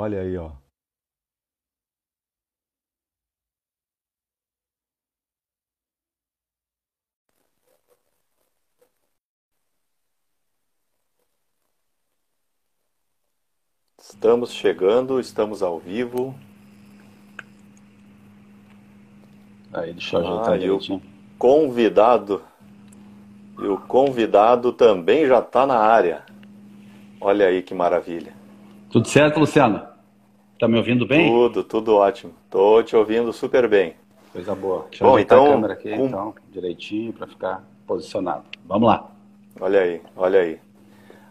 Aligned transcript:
Olha 0.00 0.20
aí, 0.20 0.38
ó. 0.38 0.52
Estamos 14.00 14.52
chegando, 14.52 15.18
estamos 15.18 15.64
ao 15.64 15.80
vivo. 15.80 16.32
Aí, 19.72 19.92
deixa 19.92 20.16
eu 20.16 20.20
ajeitar 20.20 20.70
ah, 20.70 20.94
o 20.94 21.02
convidado. 21.36 22.44
E 23.58 23.66
o 23.66 23.78
convidado 23.78 24.72
também 24.72 25.26
já 25.26 25.40
está 25.40 25.66
na 25.66 25.76
área. 25.76 26.24
Olha 27.20 27.48
aí 27.48 27.64
que 27.64 27.74
maravilha. 27.74 28.32
Tudo 28.90 29.08
certo, 29.08 29.40
Luciano? 29.40 29.87
Tá 30.58 30.66
me 30.66 30.76
ouvindo 30.76 31.06
bem? 31.06 31.30
Tudo, 31.30 31.62
tudo 31.62 31.94
ótimo. 31.94 32.32
Tô 32.50 32.82
te 32.82 32.96
ouvindo 32.96 33.32
super 33.32 33.68
bem. 33.68 33.94
Coisa 34.32 34.56
boa. 34.56 34.86
Deixa 34.90 35.04
eu 35.04 35.08
Bom, 35.08 35.18
então, 35.18 35.46
a 35.46 35.50
câmera 35.50 35.72
aqui, 35.74 35.96
com... 35.96 36.06
então, 36.06 36.34
direitinho 36.50 37.12
para 37.12 37.28
ficar 37.28 37.64
posicionado. 37.86 38.42
Vamos 38.66 38.88
lá. 38.88 39.08
Olha 39.60 39.80
aí, 39.80 40.00
olha 40.16 40.40
aí. 40.40 40.58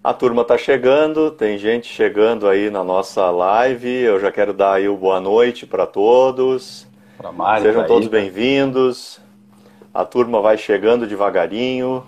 A 0.01 0.13
turma 0.13 0.43
está 0.43 0.57
chegando, 0.57 1.29
tem 1.29 1.57
gente 1.57 1.87
chegando 1.87 2.47
aí 2.47 2.69
na 2.69 2.85
nossa 2.85 3.29
live. 3.29 3.89
Eu 3.89 4.17
já 4.17 4.31
quero 4.31 4.53
dar 4.53 4.75
aí 4.75 4.87
o 4.87 4.95
boa 4.95 5.19
noite 5.19 5.65
para 5.65 5.85
todos. 5.85 6.87
Pra 7.17 7.29
Mari, 7.29 7.63
Sejam 7.63 7.81
pra 7.81 7.87
todos 7.87 8.07
bem-vindos. 8.07 9.19
A 9.93 10.05
turma 10.05 10.39
vai 10.39 10.57
chegando 10.57 11.05
devagarinho 11.05 12.03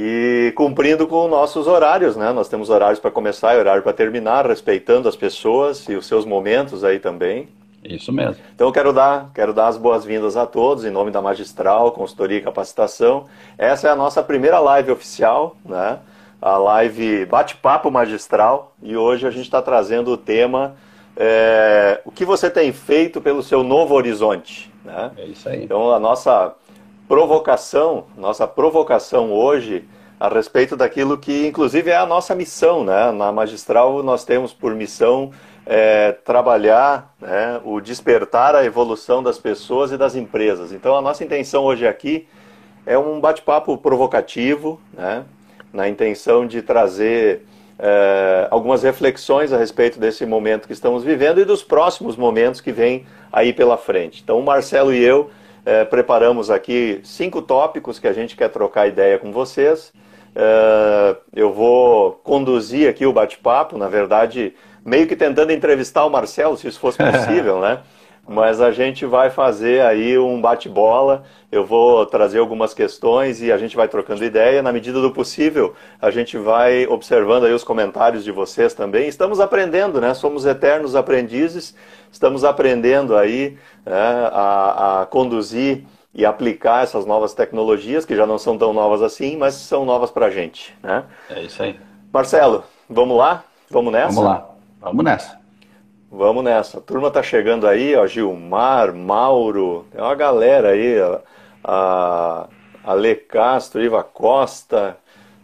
e 0.00 0.52
cumprindo 0.54 1.08
com 1.08 1.26
nossos 1.26 1.66
horários, 1.66 2.14
né? 2.14 2.32
Nós 2.32 2.48
temos 2.48 2.70
horários 2.70 3.00
para 3.00 3.10
começar 3.10 3.56
e 3.56 3.58
horário 3.58 3.82
para 3.82 3.92
terminar, 3.92 4.46
respeitando 4.46 5.08
as 5.08 5.16
pessoas 5.16 5.88
e 5.88 5.96
os 5.96 6.06
seus 6.06 6.24
momentos 6.24 6.84
aí 6.84 7.00
também. 7.00 7.48
Isso 7.82 8.12
mesmo. 8.12 8.36
Então 8.54 8.68
eu 8.68 8.72
quero 8.72 8.92
dar, 8.92 9.28
quero 9.34 9.52
dar 9.52 9.66
as 9.66 9.76
boas-vindas 9.76 10.36
a 10.36 10.46
todos 10.46 10.84
em 10.84 10.90
nome 10.90 11.10
da 11.10 11.20
Magistral, 11.20 11.90
Consultoria 11.90 12.38
e 12.38 12.40
Capacitação. 12.40 13.24
Essa 13.58 13.88
é 13.88 13.90
a 13.90 13.96
nossa 13.96 14.22
primeira 14.22 14.60
live 14.60 14.92
oficial, 14.92 15.56
né? 15.64 15.98
a 16.40 16.56
live 16.56 17.26
Bate-Papo 17.26 17.90
Magistral 17.90 18.72
e 18.80 18.96
hoje 18.96 19.26
a 19.26 19.30
gente 19.32 19.46
está 19.46 19.60
trazendo 19.60 20.12
o 20.12 20.16
tema 20.16 20.76
é, 21.16 22.00
O 22.04 22.12
que 22.12 22.24
você 22.24 22.48
tem 22.48 22.72
feito 22.72 23.20
pelo 23.20 23.42
seu 23.42 23.64
novo 23.64 23.96
horizonte? 23.96 24.72
Né? 24.84 25.10
É 25.18 25.24
isso 25.24 25.48
aí. 25.48 25.64
Então 25.64 25.90
a 25.90 25.98
nossa 25.98 26.54
provocação, 27.08 28.04
nossa 28.16 28.46
provocação 28.46 29.32
hoje 29.32 29.88
a 30.20 30.28
respeito 30.28 30.76
daquilo 30.76 31.16
que 31.16 31.46
inclusive 31.46 31.90
é 31.90 31.96
a 31.96 32.04
nossa 32.04 32.34
missão, 32.34 32.84
né? 32.84 33.10
Na 33.12 33.32
Magistral 33.32 34.02
nós 34.02 34.24
temos 34.24 34.52
por 34.52 34.74
missão 34.74 35.30
é, 35.64 36.12
trabalhar 36.12 37.14
né, 37.20 37.60
o 37.64 37.80
despertar 37.80 38.54
a 38.54 38.64
evolução 38.64 39.22
das 39.22 39.38
pessoas 39.38 39.90
e 39.90 39.96
das 39.96 40.14
empresas. 40.14 40.70
Então 40.72 40.94
a 40.96 41.00
nossa 41.00 41.24
intenção 41.24 41.64
hoje 41.64 41.86
aqui 41.86 42.28
é 42.84 42.98
um 42.98 43.20
bate-papo 43.20 43.76
provocativo, 43.78 44.80
né? 44.92 45.24
na 45.72 45.88
intenção 45.88 46.46
de 46.46 46.62
trazer 46.62 47.42
é, 47.78 48.48
algumas 48.50 48.82
reflexões 48.82 49.52
a 49.52 49.58
respeito 49.58 49.98
desse 49.98 50.26
momento 50.26 50.66
que 50.66 50.72
estamos 50.72 51.04
vivendo 51.04 51.40
e 51.40 51.44
dos 51.44 51.62
próximos 51.62 52.16
momentos 52.16 52.60
que 52.60 52.72
vêm 52.72 53.06
aí 53.32 53.52
pela 53.52 53.76
frente. 53.76 54.22
Então, 54.22 54.40
o 54.40 54.42
Marcelo 54.42 54.92
e 54.92 55.02
eu 55.02 55.30
é, 55.68 55.84
preparamos 55.84 56.50
aqui 56.50 56.98
cinco 57.04 57.42
tópicos 57.42 57.98
que 57.98 58.08
a 58.08 58.12
gente 58.14 58.34
quer 58.34 58.48
trocar 58.48 58.88
ideia 58.88 59.18
com 59.18 59.30
vocês. 59.30 59.92
É, 60.34 61.16
eu 61.36 61.52
vou 61.52 62.12
conduzir 62.24 62.88
aqui 62.88 63.04
o 63.04 63.12
bate-papo, 63.12 63.76
na 63.76 63.86
verdade, 63.86 64.54
meio 64.82 65.06
que 65.06 65.14
tentando 65.14 65.52
entrevistar 65.52 66.06
o 66.06 66.10
Marcelo, 66.10 66.56
se 66.56 66.66
isso 66.66 66.80
fosse 66.80 66.96
possível, 67.04 67.60
né? 67.60 67.80
Mas 68.28 68.60
a 68.60 68.70
gente 68.70 69.06
vai 69.06 69.30
fazer 69.30 69.80
aí 69.80 70.18
um 70.18 70.38
bate-bola. 70.38 71.22
Eu 71.50 71.64
vou 71.64 72.04
trazer 72.04 72.38
algumas 72.38 72.74
questões 72.74 73.40
e 73.40 73.50
a 73.50 73.56
gente 73.56 73.74
vai 73.74 73.88
trocando 73.88 74.22
ideia. 74.22 74.62
Na 74.62 74.70
medida 74.70 75.00
do 75.00 75.10
possível, 75.10 75.74
a 76.00 76.10
gente 76.10 76.36
vai 76.36 76.86
observando 76.86 77.44
aí 77.44 77.52
os 77.54 77.64
comentários 77.64 78.22
de 78.22 78.30
vocês 78.30 78.74
também. 78.74 79.08
Estamos 79.08 79.40
aprendendo, 79.40 79.98
né? 79.98 80.12
Somos 80.12 80.44
eternos 80.44 80.94
aprendizes. 80.94 81.74
Estamos 82.12 82.44
aprendendo 82.44 83.16
aí 83.16 83.56
né, 83.86 84.28
a, 84.30 85.02
a 85.02 85.06
conduzir 85.06 85.84
e 86.14 86.26
aplicar 86.26 86.82
essas 86.82 87.06
novas 87.06 87.32
tecnologias, 87.32 88.04
que 88.04 88.14
já 88.14 88.26
não 88.26 88.38
são 88.38 88.58
tão 88.58 88.72
novas 88.72 89.02
assim, 89.02 89.36
mas 89.36 89.54
são 89.54 89.86
novas 89.86 90.10
para 90.10 90.26
a 90.26 90.30
gente. 90.30 90.76
Né? 90.82 91.04
É 91.30 91.42
isso 91.42 91.62
aí. 91.62 91.78
Marcelo, 92.12 92.64
vamos 92.90 93.16
lá? 93.16 93.44
Vamos 93.70 93.92
nessa? 93.92 94.14
Vamos 94.14 94.24
lá. 94.24 94.50
Vamos 94.80 95.04
nessa. 95.04 95.37
Vamos 96.10 96.42
nessa. 96.42 96.78
A 96.78 96.80
turma 96.80 97.10
tá 97.10 97.22
chegando 97.22 97.66
aí, 97.66 97.94
ó, 97.94 98.06
Gilmar, 98.06 98.94
Mauro, 98.94 99.86
tem 99.90 100.00
uma 100.00 100.14
galera 100.14 100.70
aí, 100.70 100.96
a, 101.62 102.48
a 102.82 102.94
Le 102.94 103.14
Castro, 103.14 103.82
Iva 103.82 104.02
Costa, 104.02 104.96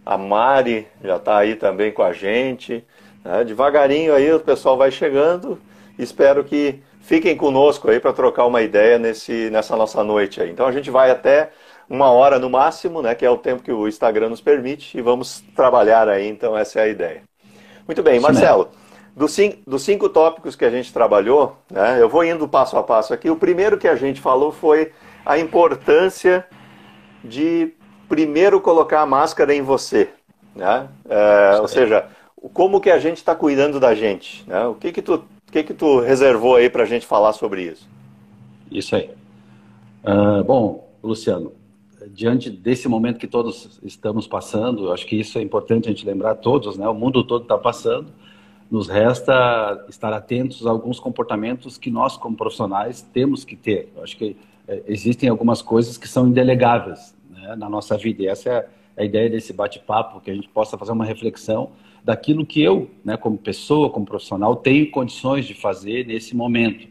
a 0.04 0.16
Mari 0.16 0.86
já 1.02 1.18
tá 1.18 1.38
aí 1.38 1.54
também 1.54 1.92
com 1.92 2.02
a 2.02 2.12
gente. 2.12 2.84
Né? 3.22 3.44
Devagarinho 3.44 4.14
aí 4.14 4.32
o 4.32 4.40
pessoal 4.40 4.76
vai 4.76 4.90
chegando. 4.90 5.58
Espero 5.98 6.42
que 6.42 6.82
fiquem 7.00 7.36
conosco 7.36 7.90
aí 7.90 8.00
para 8.00 8.12
trocar 8.12 8.46
uma 8.46 8.62
ideia 8.62 8.98
nesse, 8.98 9.50
nessa 9.50 9.76
nossa 9.76 10.02
noite 10.02 10.40
aí. 10.40 10.50
Então 10.50 10.66
a 10.66 10.72
gente 10.72 10.90
vai 10.90 11.10
até 11.10 11.50
uma 11.88 12.10
hora 12.10 12.38
no 12.38 12.48
máximo, 12.48 13.02
né, 13.02 13.14
que 13.14 13.26
é 13.26 13.30
o 13.30 13.36
tempo 13.36 13.62
que 13.62 13.72
o 13.72 13.86
Instagram 13.86 14.30
nos 14.30 14.40
permite, 14.40 14.96
e 14.96 15.02
vamos 15.02 15.44
trabalhar 15.54 16.08
aí, 16.08 16.26
então 16.26 16.56
essa 16.56 16.80
é 16.80 16.84
a 16.84 16.88
ideia. 16.88 17.22
Muito 17.86 18.02
bem, 18.02 18.18
Marcelo. 18.18 18.70
Dos 19.16 19.30
cinco, 19.30 19.58
dos 19.64 19.82
cinco 19.82 20.08
tópicos 20.08 20.56
que 20.56 20.64
a 20.64 20.70
gente 20.70 20.92
trabalhou, 20.92 21.56
né, 21.70 22.02
eu 22.02 22.08
vou 22.08 22.24
indo 22.24 22.48
passo 22.48 22.76
a 22.76 22.82
passo 22.82 23.14
aqui. 23.14 23.30
O 23.30 23.36
primeiro 23.36 23.78
que 23.78 23.86
a 23.86 23.94
gente 23.94 24.20
falou 24.20 24.50
foi 24.50 24.90
a 25.24 25.38
importância 25.38 26.44
de 27.22 27.72
primeiro 28.08 28.60
colocar 28.60 29.02
a 29.02 29.06
máscara 29.06 29.54
em 29.54 29.62
você. 29.62 30.10
Né? 30.54 30.88
É, 31.08 31.60
ou 31.60 31.68
seja, 31.68 32.08
como 32.52 32.80
que 32.80 32.90
a 32.90 32.98
gente 32.98 33.18
está 33.18 33.36
cuidando 33.36 33.78
da 33.78 33.94
gente. 33.94 34.44
Né? 34.48 34.66
O 34.66 34.74
que 34.74 34.90
que 34.90 35.00
tu, 35.00 35.24
que 35.50 35.62
que 35.62 35.74
tu 35.74 36.00
reservou 36.00 36.56
aí 36.56 36.68
para 36.68 36.82
a 36.82 36.86
gente 36.86 37.06
falar 37.06 37.32
sobre 37.32 37.62
isso? 37.62 37.88
Isso 38.70 38.96
aí. 38.96 39.10
Uh, 40.04 40.42
bom, 40.42 40.88
Luciano, 41.02 41.52
diante 42.08 42.50
desse 42.50 42.88
momento 42.88 43.18
que 43.18 43.28
todos 43.28 43.78
estamos 43.82 44.26
passando, 44.26 44.92
acho 44.92 45.06
que 45.06 45.18
isso 45.18 45.38
é 45.38 45.42
importante 45.42 45.88
a 45.88 45.92
gente 45.92 46.04
lembrar 46.04 46.34
todos, 46.34 46.76
né? 46.76 46.86
O 46.88 46.94
mundo 46.94 47.24
todo 47.24 47.44
está 47.44 47.56
passando 47.56 48.12
nos 48.74 48.88
resta 48.88 49.86
estar 49.88 50.12
atentos 50.12 50.66
a 50.66 50.70
alguns 50.70 50.98
comportamentos 50.98 51.78
que 51.78 51.92
nós, 51.92 52.16
como 52.16 52.36
profissionais, 52.36 53.02
temos 53.02 53.44
que 53.44 53.54
ter. 53.54 53.92
Eu 53.94 54.02
acho 54.02 54.16
que 54.16 54.36
é, 54.66 54.82
existem 54.88 55.28
algumas 55.28 55.62
coisas 55.62 55.96
que 55.96 56.08
são 56.08 56.26
indelegáveis 56.26 57.14
né, 57.30 57.54
na 57.54 57.68
nossa 57.68 57.96
vida. 57.96 58.24
E 58.24 58.26
essa 58.26 58.50
é 58.50 58.68
a 58.96 59.04
ideia 59.04 59.30
desse 59.30 59.52
bate-papo, 59.52 60.20
que 60.20 60.28
a 60.28 60.34
gente 60.34 60.48
possa 60.48 60.76
fazer 60.76 60.90
uma 60.90 61.04
reflexão 61.04 61.70
daquilo 62.02 62.44
que 62.44 62.60
eu, 62.60 62.90
né, 63.04 63.16
como 63.16 63.38
pessoa, 63.38 63.88
como 63.90 64.04
profissional, 64.04 64.56
tenho 64.56 64.90
condições 64.90 65.46
de 65.46 65.54
fazer 65.54 66.04
nesse 66.04 66.34
momento. 66.34 66.88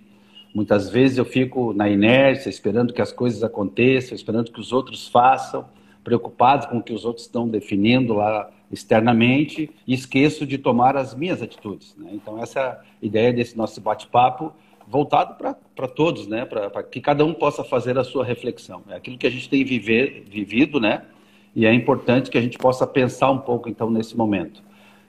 Muitas 0.55 0.89
vezes 0.89 1.17
eu 1.17 1.25
fico 1.25 1.73
na 1.73 1.89
inércia, 1.89 2.49
esperando 2.49 2.93
que 2.93 3.01
as 3.01 3.11
coisas 3.11 3.43
aconteçam, 3.43 4.15
esperando 4.15 4.53
que 4.53 4.59
os 4.61 4.71
outros 4.71 5.09
façam, 5.09 5.65
preocupado 6.01 6.67
com 6.69 6.77
o 6.77 6.81
que 6.81 6.93
os 6.93 7.03
outros 7.03 7.25
estão 7.25 7.45
definindo 7.45 8.13
lá 8.13 8.49
externamente 8.73 9.69
e 9.85 9.93
esqueço 9.93 10.47
de 10.47 10.57
tomar 10.57 10.97
as 10.97 11.13
minhas 11.13 11.41
atitudes. 11.41 11.95
Né? 11.95 12.09
Então, 12.13 12.41
essa 12.41 12.59
é 12.59 12.63
a 12.63 12.79
ideia 13.01 13.31
desse 13.31 13.55
nosso 13.55 13.79
bate-papo, 13.79 14.51
voltado 14.87 15.35
para 15.35 15.87
todos, 15.87 16.27
né? 16.27 16.43
para 16.43 16.83
que 16.83 16.99
cada 16.99 17.23
um 17.23 17.33
possa 17.33 17.63
fazer 17.63 17.97
a 17.97 18.03
sua 18.03 18.25
reflexão. 18.25 18.81
É 18.89 18.95
aquilo 18.95 19.17
que 19.17 19.27
a 19.27 19.29
gente 19.29 19.47
tem 19.47 19.63
viver, 19.63 20.25
vivido, 20.27 20.79
né? 20.79 21.03
e 21.55 21.65
é 21.67 21.73
importante 21.73 22.31
que 22.31 22.37
a 22.37 22.41
gente 22.41 22.57
possa 22.57 22.87
pensar 22.87 23.29
um 23.29 23.37
pouco, 23.37 23.69
então, 23.69 23.89
nesse 23.91 24.17
momento. 24.17 24.63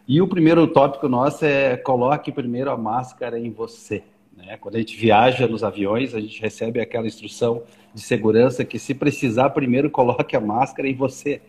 E 0.07 0.21
o 0.21 0.29
primeiro 0.29 0.67
tópico 0.67 1.09
nosso 1.09 1.47
é 1.47 1.79
coloque 1.79 2.31
primeiro 2.31 2.71
a 2.71 2.77
máscara 2.77 3.39
em 3.39 3.51
você. 3.51 4.03
Né? 4.37 4.59
Quando 4.59 4.77
a 4.77 4.79
gente 4.79 4.95
viaja 4.95 5.49
nos 5.49 5.65
aviões, 5.65 6.15
a 6.15 6.21
gente 6.21 6.39
recebe 6.39 6.81
aquela 6.81 7.07
instrução 7.07 7.63
de 7.95 8.03
segurança 8.03 8.63
que, 8.63 8.79
se 8.79 8.93
precisar, 8.93 9.49
primeiro 9.51 9.89
coloque 9.89 10.37
a 10.37 10.41
máscara 10.41 10.87
em 10.87 10.95
você 10.95 11.41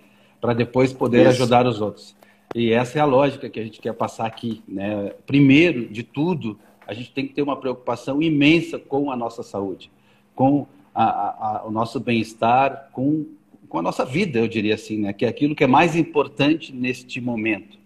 para 0.46 0.54
depois 0.54 0.94
poder 0.94 1.22
Isso. 1.22 1.42
ajudar 1.42 1.66
os 1.66 1.82
outros. 1.82 2.16
E 2.54 2.72
essa 2.72 3.00
é 3.00 3.02
a 3.02 3.06
lógica 3.06 3.50
que 3.50 3.60
a 3.60 3.64
gente 3.64 3.82
quer 3.82 3.94
passar 3.94 4.28
aqui. 4.28 4.62
Né? 4.68 5.12
Primeiro 5.26 5.88
de 5.88 6.04
tudo, 6.04 6.60
a 6.86 6.94
gente 6.94 7.12
tem 7.12 7.28
que 7.28 7.34
ter 7.34 7.42
uma 7.42 7.60
preocupação 7.60 8.22
imensa 8.22 8.78
com 8.78 9.10
a 9.10 9.16
nossa 9.16 9.42
saúde, 9.42 9.90
com 10.36 10.68
a, 10.94 11.04
a, 11.04 11.30
a, 11.30 11.66
o 11.66 11.72
nosso 11.72 12.00
bem-estar, 12.00 12.92
com, 12.94 13.26
com 13.68 13.80
a 13.80 13.82
nossa 13.82 14.06
vida, 14.06 14.38
eu 14.38 14.48
diria 14.48 14.76
assim, 14.76 15.00
né? 15.00 15.14
que 15.14 15.26
é 15.26 15.28
aquilo 15.28 15.56
que 15.56 15.64
é 15.64 15.68
mais 15.68 15.96
importante 15.96 16.72
neste 16.72 17.20
momento. 17.20 17.80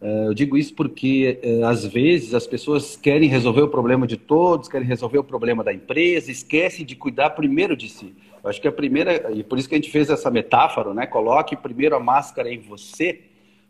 Uh, 0.00 0.28
eu 0.28 0.34
digo 0.34 0.56
isso 0.56 0.72
porque, 0.74 1.40
uh, 1.44 1.64
às 1.66 1.84
vezes, 1.84 2.34
as 2.34 2.46
pessoas 2.46 2.94
querem 2.94 3.28
resolver 3.28 3.62
o 3.62 3.68
problema 3.68 4.06
de 4.06 4.16
todos, 4.16 4.68
querem 4.68 4.86
resolver 4.86 5.18
o 5.18 5.24
problema 5.24 5.64
da 5.64 5.74
empresa, 5.74 6.30
esquecem 6.30 6.86
de 6.86 6.94
cuidar 6.94 7.30
primeiro 7.30 7.76
de 7.76 7.88
si. 7.88 8.14
Eu 8.42 8.50
acho 8.50 8.60
que 8.60 8.68
a 8.68 8.72
primeira, 8.72 9.32
e 9.32 9.42
por 9.42 9.58
isso 9.58 9.68
que 9.68 9.74
a 9.74 9.78
gente 9.78 9.90
fez 9.90 10.08
essa 10.08 10.30
metáfora, 10.30 10.94
né? 10.94 11.06
Coloque 11.06 11.56
primeiro 11.56 11.94
a 11.94 12.00
máscara 12.00 12.52
em 12.52 12.58
você, 12.58 13.20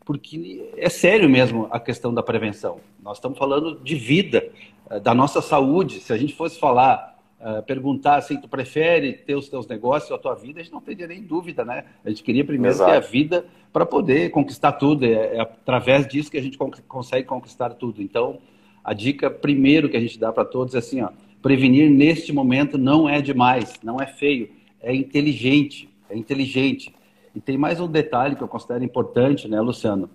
porque 0.05 0.71
é 0.77 0.89
sério 0.89 1.29
mesmo 1.29 1.69
a 1.71 1.81
questão 1.81 2.13
da 2.13 2.23
prevenção. 2.23 2.81
Nós 3.03 3.19
estamos 3.19 3.39
falando 3.39 3.81
de 3.81 3.95
vida, 3.95 4.49
eh, 4.91 5.01
da 5.01 5.15
nossa 5.15 5.41
saúde. 5.41 6.01
Se 6.01 6.13
a 6.13 6.17
gente 6.17 6.35
fosse 6.35 6.59
falar, 6.59 7.19
uh, 7.41 7.63
perguntar 7.63 8.17
assim, 8.17 8.37
tu 8.37 8.49
prefere 8.49 9.13
ter 9.13 9.35
os 9.35 9.49
teus 9.49 9.67
negócios 9.67 10.11
ou 10.11 10.17
a 10.17 10.21
tua 10.21 10.35
vida, 10.35 10.61
a 10.61 10.63
gente 10.63 10.73
não 10.73 10.81
teria 10.81 11.07
nem 11.07 11.23
dúvida, 11.23 11.65
né? 11.65 11.85
A 12.05 12.09
gente 12.09 12.23
queria 12.23 12.45
primeiro 12.45 12.77
Exato. 12.77 12.91
ter 12.91 12.97
a 12.97 13.01
vida 13.01 13.45
para 13.73 13.87
poder 13.87 14.31
conquistar 14.31 14.73
tudo. 14.73 15.05
É, 15.05 15.37
é, 15.37 15.41
através 15.41 16.07
disso 16.07 16.31
que 16.31 16.39
a 16.39 16.43
gente 16.43 16.59
consegue 16.87 17.27
conquistar 17.27 17.71
tudo. 17.71 18.03
Então, 18.03 18.39
a 18.85 18.93
dica 18.93 19.31
primeiro 19.31 19.89
que 19.89 19.97
a 19.97 20.01
gente 20.01 20.19
dá 20.19 20.33
para 20.33 20.45
todos 20.45 20.75
é 20.75 20.79
assim, 20.79 21.03
ó, 21.03 21.11
prevenir 21.43 21.91
neste 21.91 22.33
momento 22.33 22.77
não 22.77 23.09
é 23.09 23.21
demais, 23.21 23.79
não 23.83 24.01
é 24.01 24.07
feio, 24.07 24.51
é 24.82 24.94
inteligente, 24.94 25.88
é 26.09 26.17
inteligente. 26.17 26.94
E 27.35 27.41
tem 27.41 27.56
mais 27.56 27.81
um 27.81 27.87
detalhe 27.87 28.35
que 28.35 28.43
eu 28.43 28.49
considero 28.49 28.82
importante, 28.82 29.47
né, 29.47 29.61
Luciano? 29.61 30.11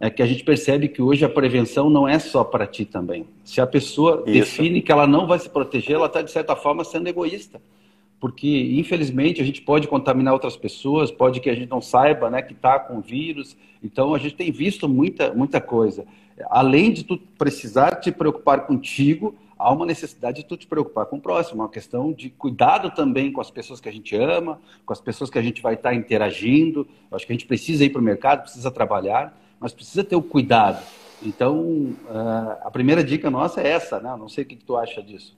É 0.00 0.10
que 0.10 0.22
a 0.22 0.26
gente 0.26 0.42
percebe 0.44 0.88
que 0.88 1.00
hoje 1.00 1.24
a 1.24 1.28
prevenção 1.28 1.88
não 1.88 2.08
é 2.08 2.18
só 2.18 2.42
para 2.42 2.66
ti 2.66 2.84
também. 2.84 3.26
Se 3.44 3.60
a 3.60 3.66
pessoa 3.66 4.24
Isso. 4.26 4.32
define 4.32 4.82
que 4.82 4.90
ela 4.90 5.06
não 5.06 5.26
vai 5.26 5.38
se 5.38 5.48
proteger, 5.48 5.96
ela 5.96 6.06
está, 6.06 6.22
de 6.22 6.30
certa 6.30 6.56
forma, 6.56 6.84
sendo 6.84 7.08
egoísta. 7.08 7.60
Porque, 8.18 8.72
infelizmente, 8.78 9.40
a 9.40 9.44
gente 9.44 9.60
pode 9.60 9.86
contaminar 9.86 10.32
outras 10.32 10.56
pessoas, 10.56 11.10
pode 11.10 11.40
que 11.40 11.50
a 11.50 11.54
gente 11.54 11.70
não 11.70 11.80
saiba 11.80 12.30
né, 12.30 12.40
que 12.42 12.54
está 12.54 12.78
com 12.78 13.00
vírus. 13.00 13.56
Então, 13.82 14.14
a 14.14 14.18
gente 14.18 14.34
tem 14.34 14.50
visto 14.50 14.88
muita, 14.88 15.32
muita 15.34 15.60
coisa. 15.60 16.06
Além 16.50 16.92
de 16.92 17.04
tu 17.04 17.18
precisar 17.38 17.96
te 17.96 18.10
preocupar 18.10 18.66
contigo, 18.66 19.34
há 19.58 19.72
uma 19.72 19.86
necessidade 19.86 20.38
de 20.38 20.44
tu 20.48 20.56
te 20.56 20.66
preocupar 20.66 21.06
com 21.06 21.16
o 21.16 21.20
próximo, 21.20 21.62
uma 21.62 21.68
questão 21.68 22.12
de 22.12 22.30
cuidado 22.30 22.90
também 22.90 23.32
com 23.32 23.40
as 23.40 23.50
pessoas 23.50 23.80
que 23.80 23.88
a 23.88 23.92
gente 23.92 24.14
ama, 24.16 24.60
com 24.84 24.92
as 24.92 25.00
pessoas 25.00 25.30
que 25.30 25.38
a 25.38 25.42
gente 25.42 25.62
vai 25.62 25.74
estar 25.74 25.94
interagindo. 25.94 26.86
Eu 27.10 27.16
acho 27.16 27.26
que 27.26 27.32
a 27.32 27.34
gente 27.34 27.46
precisa 27.46 27.84
ir 27.84 27.90
para 27.90 28.00
o 28.00 28.04
mercado, 28.04 28.42
precisa 28.42 28.70
trabalhar, 28.70 29.38
mas 29.58 29.72
precisa 29.72 30.04
ter 30.04 30.16
o 30.16 30.22
cuidado. 30.22 30.82
Então, 31.22 31.94
a 32.62 32.70
primeira 32.70 33.02
dica 33.02 33.30
nossa 33.30 33.60
é 33.60 33.68
essa, 33.68 33.98
né? 34.00 34.14
não 34.18 34.28
sei 34.28 34.44
o 34.44 34.46
que 34.46 34.56
tu 34.56 34.76
acha 34.76 35.02
disso. 35.02 35.36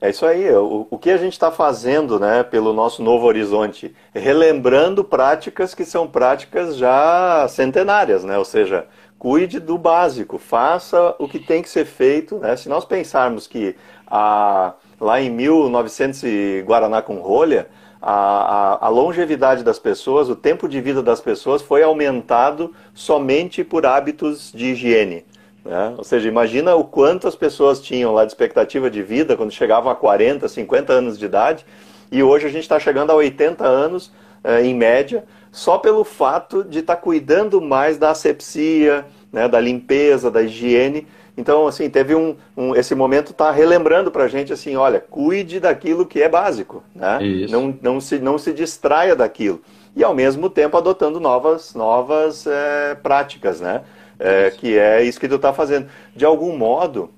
É 0.00 0.10
isso 0.10 0.24
aí. 0.24 0.48
O, 0.52 0.86
o 0.90 0.98
que 0.98 1.10
a 1.10 1.16
gente 1.16 1.32
está 1.32 1.50
fazendo 1.50 2.20
né, 2.20 2.44
pelo 2.44 2.72
nosso 2.72 3.02
novo 3.02 3.26
horizonte? 3.26 3.94
Relembrando 4.14 5.02
práticas 5.02 5.74
que 5.74 5.84
são 5.84 6.06
práticas 6.06 6.76
já 6.76 7.46
centenárias, 7.48 8.22
né? 8.22 8.38
ou 8.38 8.44
seja, 8.44 8.86
cuide 9.18 9.58
do 9.58 9.76
básico, 9.76 10.38
faça 10.38 11.14
o 11.18 11.28
que 11.28 11.38
tem 11.38 11.62
que 11.62 11.68
ser 11.68 11.84
feito. 11.84 12.38
Né? 12.38 12.56
Se 12.56 12.68
nós 12.68 12.84
pensarmos 12.84 13.46
que 13.46 13.74
a, 14.06 14.74
lá 15.00 15.20
em 15.20 15.30
1900 15.30 16.22
e 16.22 16.64
Guaraná 16.66 17.02
com 17.02 17.16
rolha, 17.16 17.68
a, 18.00 18.12
a, 18.12 18.86
a, 18.86 18.88
longevidade 18.88 19.64
das 19.64 19.78
pessoas, 19.78 20.28
o 20.28 20.36
tempo 20.36 20.68
de 20.68 20.80
vida 20.80 21.02
das 21.02 21.20
pessoas 21.20 21.60
foi 21.60 21.82
aumentado 21.82 22.72
somente 22.94 23.64
por 23.64 23.84
hábitos 23.84 24.52
de 24.52 24.66
higiene. 24.66 25.24
Né? 25.64 25.94
Ou 25.98 26.04
seja, 26.04 26.28
imagina 26.28 26.76
o 26.76 26.84
quanto 26.84 27.26
as 27.26 27.34
pessoas 27.34 27.80
tinham 27.80 28.14
lá 28.14 28.24
de 28.24 28.30
expectativa 28.30 28.88
de 28.88 29.02
vida 29.02 29.36
quando 29.36 29.50
chegavam 29.50 29.90
a 29.90 29.96
40, 29.96 30.48
50 30.48 30.92
anos 30.92 31.18
de 31.18 31.24
idade, 31.24 31.66
e 32.10 32.22
hoje 32.22 32.46
a 32.46 32.48
gente 32.48 32.62
está 32.62 32.78
chegando 32.78 33.10
a 33.10 33.16
80 33.16 33.66
anos, 33.66 34.12
eh, 34.44 34.64
em 34.64 34.74
média, 34.74 35.24
só 35.58 35.76
pelo 35.76 36.04
fato 36.04 36.62
de 36.62 36.78
estar 36.78 36.94
tá 36.94 37.02
cuidando 37.02 37.60
mais 37.60 37.98
da 37.98 38.10
asepsia, 38.10 39.04
né, 39.32 39.48
da 39.48 39.58
limpeza, 39.58 40.30
da 40.30 40.40
higiene. 40.40 41.04
Então, 41.36 41.66
assim, 41.66 41.90
teve 41.90 42.14
um, 42.14 42.36
um 42.56 42.76
esse 42.76 42.94
momento 42.94 43.32
está 43.32 43.50
relembrando 43.50 44.08
para 44.08 44.24
a 44.24 44.28
gente 44.28 44.52
assim, 44.52 44.76
olha, 44.76 45.00
cuide 45.00 45.58
daquilo 45.58 46.06
que 46.06 46.22
é 46.22 46.28
básico, 46.28 46.82
né? 46.94 47.18
Não, 47.50 47.76
não 47.82 48.00
se 48.00 48.20
não 48.20 48.38
se 48.38 48.52
distraia 48.52 49.16
daquilo 49.16 49.60
e 49.96 50.04
ao 50.04 50.14
mesmo 50.14 50.48
tempo 50.48 50.76
adotando 50.76 51.18
novas 51.18 51.74
novas 51.74 52.46
é, 52.46 52.94
práticas, 52.94 53.60
né? 53.60 53.82
É, 54.16 54.50
que 54.50 54.78
é 54.78 55.02
isso 55.02 55.18
que 55.18 55.28
tu 55.28 55.36
está 55.36 55.52
fazendo. 55.52 55.88
De 56.14 56.24
algum 56.24 56.56
modo, 56.56 57.10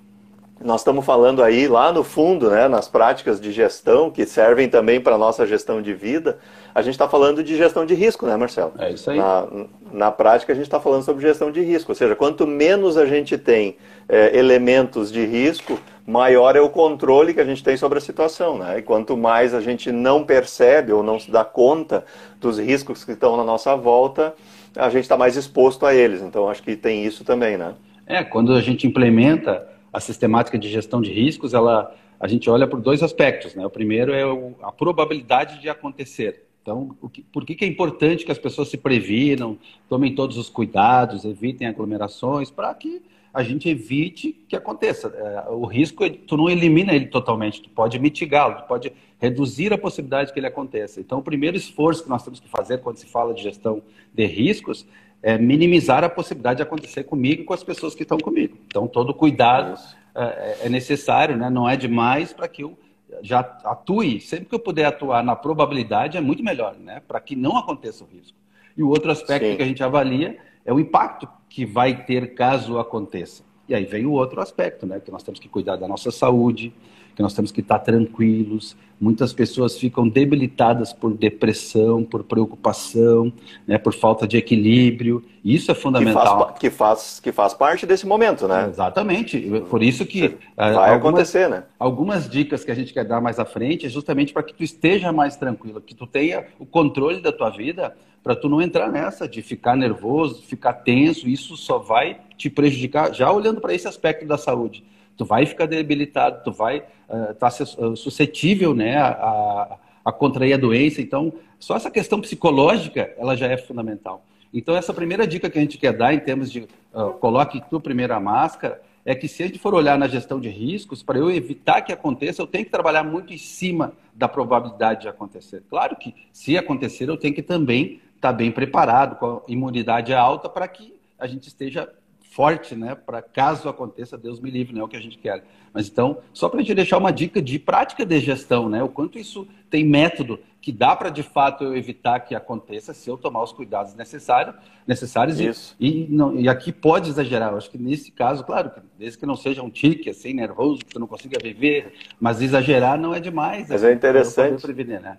nós 0.62 0.82
estamos 0.82 1.04
falando 1.06 1.42
aí 1.42 1.66
lá 1.66 1.90
no 1.90 2.04
fundo, 2.04 2.50
né, 2.50 2.68
nas 2.68 2.86
práticas 2.86 3.40
de 3.40 3.50
gestão 3.50 4.10
que 4.10 4.26
servem 4.26 4.68
também 4.68 5.00
para 5.00 5.14
a 5.14 5.18
nossa 5.18 5.46
gestão 5.46 5.80
de 5.80 5.94
vida, 5.94 6.38
a 6.74 6.82
gente 6.82 6.92
está 6.92 7.08
falando 7.08 7.42
de 7.42 7.56
gestão 7.56 7.86
de 7.86 7.94
risco, 7.94 8.26
né, 8.26 8.36
Marcelo? 8.36 8.72
É 8.78 8.92
isso 8.92 9.10
aí. 9.10 9.16
Na, 9.16 9.46
na 9.90 10.10
prática, 10.12 10.52
a 10.52 10.54
gente 10.54 10.66
está 10.66 10.78
falando 10.78 11.02
sobre 11.02 11.26
gestão 11.26 11.50
de 11.50 11.62
risco, 11.62 11.92
ou 11.92 11.96
seja, 11.96 12.14
quanto 12.14 12.46
menos 12.46 12.98
a 12.98 13.06
gente 13.06 13.38
tem 13.38 13.76
é, 14.08 14.36
elementos 14.36 15.10
de 15.10 15.24
risco, 15.24 15.78
maior 16.06 16.54
é 16.56 16.60
o 16.60 16.68
controle 16.68 17.32
que 17.32 17.40
a 17.40 17.44
gente 17.44 17.64
tem 17.64 17.76
sobre 17.76 17.98
a 17.98 18.00
situação, 18.00 18.58
né? 18.58 18.78
E 18.78 18.82
quanto 18.82 19.16
mais 19.16 19.54
a 19.54 19.60
gente 19.60 19.90
não 19.90 20.24
percebe 20.24 20.92
ou 20.92 21.02
não 21.02 21.18
se 21.18 21.30
dá 21.30 21.44
conta 21.44 22.04
dos 22.38 22.58
riscos 22.58 23.04
que 23.04 23.12
estão 23.12 23.36
na 23.36 23.44
nossa 23.44 23.74
volta, 23.76 24.34
a 24.76 24.90
gente 24.90 25.02
está 25.02 25.16
mais 25.16 25.36
exposto 25.36 25.86
a 25.86 25.94
eles. 25.94 26.20
Então, 26.20 26.48
acho 26.48 26.62
que 26.62 26.76
tem 26.76 27.04
isso 27.04 27.24
também, 27.24 27.56
né? 27.56 27.74
É, 28.06 28.24
quando 28.24 28.52
a 28.52 28.60
gente 28.60 28.86
implementa 28.86 29.69
a 29.92 30.00
sistemática 30.00 30.58
de 30.58 30.68
gestão 30.68 31.00
de 31.00 31.12
riscos, 31.12 31.54
ela, 31.54 31.94
a 32.18 32.28
gente 32.28 32.48
olha 32.48 32.66
por 32.66 32.80
dois 32.80 33.02
aspectos. 33.02 33.54
Né? 33.54 33.64
O 33.64 33.70
primeiro 33.70 34.12
é 34.12 34.24
o, 34.26 34.54
a 34.62 34.70
probabilidade 34.70 35.60
de 35.60 35.68
acontecer. 35.68 36.46
Então, 36.62 36.94
que, 37.12 37.22
por 37.22 37.44
que, 37.44 37.54
que 37.54 37.64
é 37.64 37.68
importante 37.68 38.24
que 38.24 38.32
as 38.32 38.38
pessoas 38.38 38.68
se 38.68 38.76
previnam, 38.76 39.58
tomem 39.88 40.14
todos 40.14 40.36
os 40.36 40.48
cuidados, 40.48 41.24
evitem 41.24 41.66
aglomerações, 41.66 42.50
para 42.50 42.72
que 42.74 43.02
a 43.32 43.42
gente 43.42 43.68
evite 43.68 44.32
que 44.48 44.56
aconteça. 44.56 45.08
É, 45.08 45.50
o 45.50 45.64
risco, 45.64 46.08
tu 46.10 46.36
não 46.36 46.50
elimina 46.50 46.92
ele 46.92 47.06
totalmente, 47.06 47.62
tu 47.62 47.70
pode 47.70 47.98
mitigá-lo, 47.98 48.56
tu 48.56 48.66
pode 48.66 48.92
reduzir 49.18 49.72
a 49.72 49.78
possibilidade 49.78 50.32
que 50.32 50.38
ele 50.38 50.46
aconteça. 50.46 51.00
Então, 51.00 51.18
o 51.18 51.22
primeiro 51.22 51.56
esforço 51.56 52.02
que 52.02 52.08
nós 52.08 52.22
temos 52.22 52.40
que 52.40 52.48
fazer 52.48 52.78
quando 52.78 52.96
se 52.96 53.06
fala 53.06 53.32
de 53.32 53.42
gestão 53.42 53.82
de 54.12 54.26
riscos 54.26 54.86
é, 55.22 55.36
minimizar 55.38 56.02
a 56.02 56.08
possibilidade 56.08 56.58
de 56.58 56.62
acontecer 56.62 57.04
comigo 57.04 57.42
e 57.42 57.44
com 57.44 57.52
as 57.52 57.62
pessoas 57.62 57.94
que 57.94 58.02
estão 58.02 58.18
comigo. 58.18 58.56
Então, 58.66 58.86
todo 58.86 59.12
cuidado 59.12 59.78
é, 60.14 60.58
é, 60.62 60.68
necessário, 60.68 61.36
né? 61.36 61.50
não 61.50 61.68
é 61.68 61.76
demais 61.76 62.32
para 62.32 62.48
que 62.48 62.62
eu 62.62 62.78
já 63.22 63.40
atue, 63.64 64.20
sempre 64.20 64.46
que 64.46 64.54
eu 64.54 64.60
puder 64.60 64.86
atuar 64.86 65.22
na 65.22 65.36
probabilidade, 65.36 66.16
é 66.16 66.20
muito 66.20 66.42
melhor, 66.42 66.76
né? 66.76 67.02
para 67.06 67.20
que 67.20 67.36
não 67.36 67.56
aconteça 67.56 68.04
o 68.04 68.06
risco. 68.06 68.36
E 68.76 68.82
o 68.82 68.88
outro 68.88 69.10
aspecto 69.10 69.46
Sim. 69.46 69.56
que 69.56 69.62
a 69.62 69.66
gente 69.66 69.82
avalia 69.82 70.38
é 70.64 70.72
o 70.72 70.80
impacto 70.80 71.28
que 71.48 71.66
vai 71.66 72.04
ter 72.04 72.34
caso 72.34 72.78
aconteça. 72.78 73.42
E 73.68 73.74
aí 73.74 73.84
vem 73.84 74.06
o 74.06 74.12
outro 74.12 74.40
aspecto, 74.40 74.86
né? 74.86 75.00
que 75.00 75.10
nós 75.10 75.22
temos 75.22 75.38
que 75.38 75.48
cuidar 75.48 75.76
da 75.76 75.86
nossa 75.86 76.10
saúde, 76.10 76.72
que 77.14 77.22
nós 77.22 77.34
temos 77.34 77.50
que 77.52 77.60
estar 77.60 77.78
tranquilos. 77.78 78.76
Muitas 79.00 79.32
pessoas 79.32 79.78
ficam 79.78 80.06
debilitadas 80.06 80.92
por 80.92 81.14
depressão, 81.14 82.04
por 82.04 82.22
preocupação, 82.22 83.32
né, 83.66 83.78
por 83.78 83.94
falta 83.94 84.28
de 84.28 84.36
equilíbrio. 84.36 85.24
Isso 85.42 85.70
é 85.70 85.74
fundamental. 85.74 86.24
Que 86.24 86.44
faz, 86.44 86.58
que 86.58 86.70
faz, 86.70 87.20
que 87.20 87.32
faz 87.32 87.54
parte 87.54 87.86
desse 87.86 88.06
momento, 88.06 88.46
né? 88.46 88.68
Exatamente. 88.68 89.40
Por 89.70 89.82
isso 89.82 90.04
que. 90.04 90.36
Vai 90.54 90.74
algumas, 90.74 90.96
acontecer, 90.96 91.48
né? 91.48 91.64
Algumas 91.78 92.28
dicas 92.28 92.62
que 92.62 92.70
a 92.70 92.74
gente 92.74 92.92
quer 92.92 93.06
dar 93.06 93.22
mais 93.22 93.38
à 93.38 93.46
frente 93.46 93.86
é 93.86 93.88
justamente 93.88 94.34
para 94.34 94.42
que 94.42 94.52
tu 94.52 94.62
esteja 94.62 95.10
mais 95.10 95.34
tranquilo, 95.34 95.80
que 95.80 95.94
tu 95.94 96.06
tenha 96.06 96.44
o 96.58 96.66
controle 96.66 97.22
da 97.22 97.32
tua 97.32 97.48
vida, 97.48 97.96
para 98.22 98.36
tu 98.36 98.50
não 98.50 98.60
entrar 98.60 98.92
nessa 98.92 99.26
de 99.26 99.40
ficar 99.40 99.74
nervoso, 99.76 100.42
ficar 100.42 100.74
tenso. 100.74 101.26
Isso 101.26 101.56
só 101.56 101.78
vai 101.78 102.20
te 102.36 102.50
prejudicar, 102.50 103.14
já 103.14 103.32
olhando 103.32 103.62
para 103.62 103.72
esse 103.72 103.88
aspecto 103.88 104.26
da 104.26 104.36
saúde 104.36 104.84
tu 105.20 105.24
vai 105.26 105.44
ficar 105.44 105.66
debilitado, 105.66 106.42
tu 106.42 106.50
vai 106.50 106.78
estar 106.78 107.28
uh, 107.28 107.34
tá 107.34 107.50
suscetível 107.94 108.74
né, 108.74 108.96
a, 108.96 109.76
a, 110.02 110.10
contrair 110.10 110.54
a 110.54 110.56
doença. 110.56 111.02
Então, 111.02 111.30
só 111.58 111.76
essa 111.76 111.90
questão 111.90 112.22
psicológica, 112.22 113.12
ela 113.18 113.36
já 113.36 113.46
é 113.46 113.58
fundamental. 113.58 114.24
Então, 114.52 114.74
essa 114.74 114.94
primeira 114.94 115.26
dica 115.26 115.50
que 115.50 115.58
a 115.58 115.60
gente 115.60 115.76
quer 115.76 115.92
dar 115.92 116.14
em 116.14 116.20
termos 116.20 116.50
de 116.50 116.60
uh, 116.94 117.10
coloque 117.20 117.62
tu 117.68 117.78
primeiro 117.78 118.14
a 118.14 118.18
máscara, 118.18 118.80
é 119.04 119.14
que 119.14 119.28
se 119.28 119.42
a 119.42 119.46
gente 119.46 119.58
for 119.58 119.74
olhar 119.74 119.98
na 119.98 120.08
gestão 120.08 120.40
de 120.40 120.48
riscos, 120.48 121.02
para 121.02 121.18
eu 121.18 121.30
evitar 121.30 121.82
que 121.82 121.92
aconteça, 121.92 122.40
eu 122.40 122.46
tenho 122.46 122.64
que 122.64 122.70
trabalhar 122.70 123.04
muito 123.04 123.30
em 123.34 123.38
cima 123.38 123.92
da 124.14 124.26
probabilidade 124.26 125.02
de 125.02 125.08
acontecer. 125.08 125.62
Claro 125.68 125.96
que, 125.96 126.14
se 126.32 126.56
acontecer, 126.56 127.10
eu 127.10 127.18
tenho 127.18 127.34
que 127.34 127.42
também 127.42 128.00
estar 128.16 128.30
tá 128.30 128.32
bem 128.32 128.50
preparado, 128.50 129.16
com 129.16 129.26
a 129.26 129.40
imunidade 129.46 130.14
alta, 130.14 130.48
para 130.48 130.66
que 130.66 130.94
a 131.18 131.26
gente 131.26 131.46
esteja 131.46 131.86
forte, 132.30 132.76
né? 132.76 132.94
Para 132.94 133.20
caso 133.20 133.68
aconteça, 133.68 134.16
Deus 134.16 134.40
me 134.40 134.50
livre, 134.50 134.72
não 134.72 134.82
é 134.82 134.84
o 134.84 134.88
que 134.88 134.96
a 134.96 135.02
gente 135.02 135.18
quer. 135.18 135.44
Mas 135.72 135.88
então, 135.88 136.18
só 136.32 136.48
para 136.48 136.60
a 136.60 136.62
gente 136.62 136.74
deixar 136.74 136.98
uma 136.98 137.12
dica 137.12 137.42
de 137.42 137.58
prática 137.58 138.06
de 138.06 138.18
gestão, 138.20 138.68
né? 138.68 138.82
O 138.82 138.88
quanto 138.88 139.18
isso 139.18 139.46
tem 139.68 139.84
método 139.84 140.38
que 140.60 140.70
dá 140.70 140.94
para 140.94 141.10
de 141.10 141.22
fato 141.22 141.64
eu 141.64 141.76
evitar 141.76 142.20
que 142.20 142.34
aconteça 142.34 142.92
se 142.94 143.08
eu 143.08 143.16
tomar 143.16 143.42
os 143.42 143.52
cuidados 143.52 143.94
necessários, 143.94 144.54
necessários 144.86 145.40
isso. 145.40 145.74
E, 145.80 146.04
e, 146.04 146.08
não, 146.08 146.38
e 146.38 146.48
aqui 146.48 146.70
pode 146.70 147.08
exagerar. 147.10 147.50
Eu 147.50 147.58
acho 147.58 147.70
que 147.70 147.78
nesse 147.78 148.12
caso, 148.12 148.44
claro, 148.44 148.70
desde 148.98 149.18
que 149.18 149.26
não 149.26 149.36
seja 149.36 149.62
um 149.62 149.70
tique 149.70 150.10
assim 150.10 150.32
nervoso, 150.32 150.84
que 150.84 150.92
você 150.92 150.98
não 150.98 151.06
consiga 151.06 151.38
viver, 151.42 151.94
mas 152.20 152.40
exagerar 152.40 152.98
não 152.98 153.14
é 153.14 153.20
demais. 153.20 153.68
Mas 153.68 153.82
é, 153.82 153.90
é 153.90 153.94
interessante. 153.94 154.62
Prevenir, 154.62 155.00
né? 155.00 155.18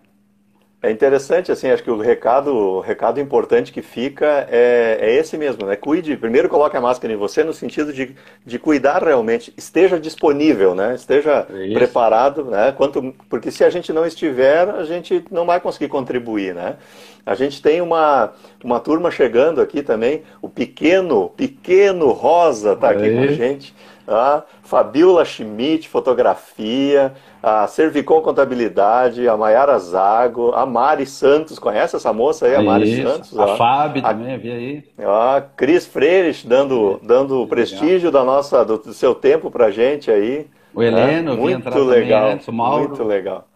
É 0.84 0.90
interessante, 0.90 1.52
assim, 1.52 1.70
acho 1.70 1.84
que 1.84 1.92
o 1.92 2.00
recado, 2.00 2.56
o 2.56 2.80
recado 2.80 3.20
importante 3.20 3.72
que 3.72 3.84
fica 3.84 4.48
é, 4.50 4.98
é 5.00 5.16
esse 5.16 5.38
mesmo, 5.38 5.68
né? 5.68 5.76
Cuide, 5.76 6.18
primeiro 6.18 6.50
coloque 6.50 6.76
a 6.76 6.82
máscara 6.82 7.14
em 7.14 7.16
você 7.18 7.44
no 7.44 7.54
sentido 7.54 7.94
de, 7.94 8.16
de 8.44 8.58
cuidar 8.58 9.04
realmente, 9.04 9.54
esteja 9.56 10.00
disponível, 10.00 10.74
né? 10.74 10.96
Esteja 10.96 11.46
Isso. 11.54 11.76
preparado, 11.76 12.46
né? 12.46 12.74
Quanto, 12.76 13.14
porque 13.30 13.52
se 13.52 13.64
a 13.64 13.70
gente 13.70 13.94
não 13.94 14.08
estiver, 14.08 14.68
a 14.70 14.84
gente 14.84 15.24
não 15.30 15.46
vai 15.46 15.60
conseguir 15.60 15.88
contribuir, 15.88 16.56
né? 16.56 16.78
A 17.24 17.36
gente 17.36 17.62
tem 17.62 17.80
uma, 17.80 18.34
uma 18.64 18.80
turma 18.80 19.12
chegando 19.12 19.62
aqui 19.62 19.84
também, 19.84 20.24
o 20.42 20.50
pequeno, 20.50 21.30
pequeno 21.30 22.12
Rosa 22.12 22.74
está 22.74 22.90
aqui 22.90 23.08
com 23.12 23.22
a 23.22 23.28
gente. 23.28 23.76
A 24.12 24.44
Fabiola 24.64 25.24
Schmidt, 25.26 25.88
fotografia, 25.88 27.14
a 27.42 27.66
Servicom 27.68 28.22
Contabilidade, 28.22 29.28
a 29.28 29.36
Maiara 29.36 29.78
Zago, 29.80 30.52
a 30.54 30.66
Mari 30.66 31.06
Santos, 31.06 31.58
conhece 31.58 31.96
essa 31.96 32.12
moça 32.14 32.46
aí, 32.46 32.56
a 32.56 32.62
Mari 32.62 32.92
Isso. 32.92 33.10
Santos? 33.10 33.40
A 33.40 33.46
ó. 33.46 33.56
Fábio 33.56 34.02
também, 34.02 34.38
vi 34.38 34.52
aí. 34.52 34.84
A 35.00 35.42
Cris 35.56 35.86
Freires, 35.86 36.44
dando, 36.44 37.00
dando 37.02 37.48
prestígio 37.48 38.12
da 38.12 38.24
nossa, 38.24 38.64
do, 38.64 38.78
do 38.78 38.94
seu 38.94 39.16
tempo 39.16 39.50
pra 39.50 39.72
gente 39.72 40.12
aí. 40.12 40.48
O 40.74 40.82
Heleno, 40.82 41.34
é, 41.34 41.36
muito 41.36 41.80
legal, 41.84 42.38
também, 42.38 42.58
né? 42.58 42.78
Muito 42.78 43.04
legal. 43.04 43.48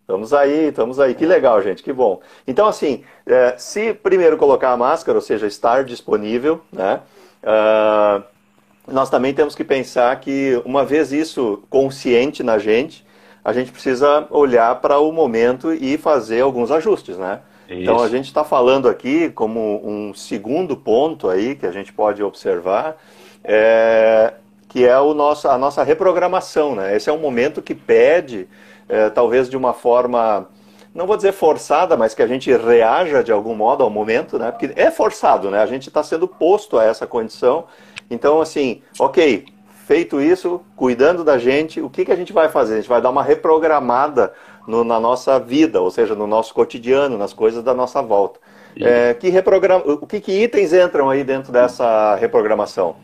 Estamos 0.00 0.34
aí, 0.34 0.68
estamos 0.68 1.00
aí. 1.00 1.14
Que 1.14 1.24
legal, 1.24 1.62
gente, 1.62 1.82
que 1.82 1.92
bom. 1.92 2.20
Então, 2.46 2.66
assim, 2.66 3.02
é, 3.26 3.54
se 3.56 3.94
primeiro 3.94 4.36
colocar 4.36 4.70
a 4.72 4.76
máscara, 4.76 5.16
ou 5.16 5.22
seja, 5.22 5.46
estar 5.46 5.82
disponível, 5.82 6.60
né? 6.70 7.00
Uh, 7.42 8.22
nós 8.86 9.08
também 9.08 9.32
temos 9.32 9.54
que 9.54 9.64
pensar 9.64 10.18
que, 10.20 10.60
uma 10.64 10.84
vez 10.84 11.12
isso 11.12 11.62
consciente 11.70 12.42
na 12.42 12.58
gente, 12.58 13.04
a 13.44 13.52
gente 13.52 13.72
precisa 13.72 14.26
olhar 14.30 14.80
para 14.80 14.98
o 14.98 15.12
momento 15.12 15.72
e 15.72 15.98
fazer 15.98 16.40
alguns 16.40 16.70
ajustes, 16.70 17.18
né? 17.18 17.40
Isso. 17.68 17.80
Então 17.80 18.02
a 18.02 18.08
gente 18.08 18.26
está 18.26 18.44
falando 18.44 18.88
aqui 18.88 19.30
como 19.30 19.80
um 19.86 20.14
segundo 20.14 20.76
ponto 20.76 21.28
aí 21.28 21.54
que 21.54 21.66
a 21.66 21.72
gente 21.72 21.92
pode 21.92 22.22
observar, 22.22 22.96
é, 23.42 24.34
que 24.68 24.86
é 24.86 24.98
o 24.98 25.14
nosso, 25.14 25.48
a 25.48 25.56
nossa 25.56 25.82
reprogramação, 25.82 26.74
né? 26.74 26.96
Esse 26.96 27.08
é 27.08 27.12
um 27.12 27.18
momento 27.18 27.62
que 27.62 27.74
pede, 27.74 28.48
é, 28.88 29.08
talvez 29.08 29.48
de 29.48 29.56
uma 29.56 29.72
forma, 29.72 30.48
não 30.94 31.06
vou 31.06 31.16
dizer 31.16 31.32
forçada, 31.32 31.96
mas 31.96 32.14
que 32.14 32.22
a 32.22 32.26
gente 32.26 32.50
reaja 32.54 33.22
de 33.22 33.32
algum 33.32 33.54
modo 33.54 33.82
ao 33.82 33.88
momento, 33.88 34.38
né? 34.38 34.50
Porque 34.50 34.72
é 34.76 34.90
forçado, 34.90 35.50
né? 35.50 35.60
A 35.60 35.66
gente 35.66 35.88
está 35.88 36.02
sendo 36.02 36.28
posto 36.28 36.78
a 36.78 36.84
essa 36.84 37.06
condição 37.06 37.64
então, 38.10 38.40
assim, 38.40 38.82
ok, 38.98 39.46
feito 39.86 40.20
isso, 40.20 40.60
cuidando 40.76 41.22
da 41.22 41.38
gente, 41.38 41.80
o 41.80 41.90
que, 41.90 42.04
que 42.04 42.12
a 42.12 42.16
gente 42.16 42.32
vai 42.32 42.48
fazer? 42.48 42.74
A 42.74 42.76
gente 42.76 42.88
vai 42.88 43.00
dar 43.00 43.10
uma 43.10 43.22
reprogramada 43.22 44.32
no, 44.66 44.82
na 44.82 44.98
nossa 44.98 45.38
vida, 45.38 45.80
ou 45.80 45.90
seja, 45.90 46.14
no 46.14 46.26
nosso 46.26 46.54
cotidiano, 46.54 47.18
nas 47.18 47.32
coisas 47.32 47.62
da 47.62 47.74
nossa 47.74 48.00
volta. 48.00 48.40
É, 48.76 49.14
que 49.14 49.28
reprograma... 49.28 49.84
O 49.86 50.06
que, 50.06 50.20
que 50.20 50.32
itens 50.32 50.72
entram 50.72 51.08
aí 51.08 51.22
dentro 51.22 51.52
dessa 51.52 52.16
reprogramação? 52.16 52.96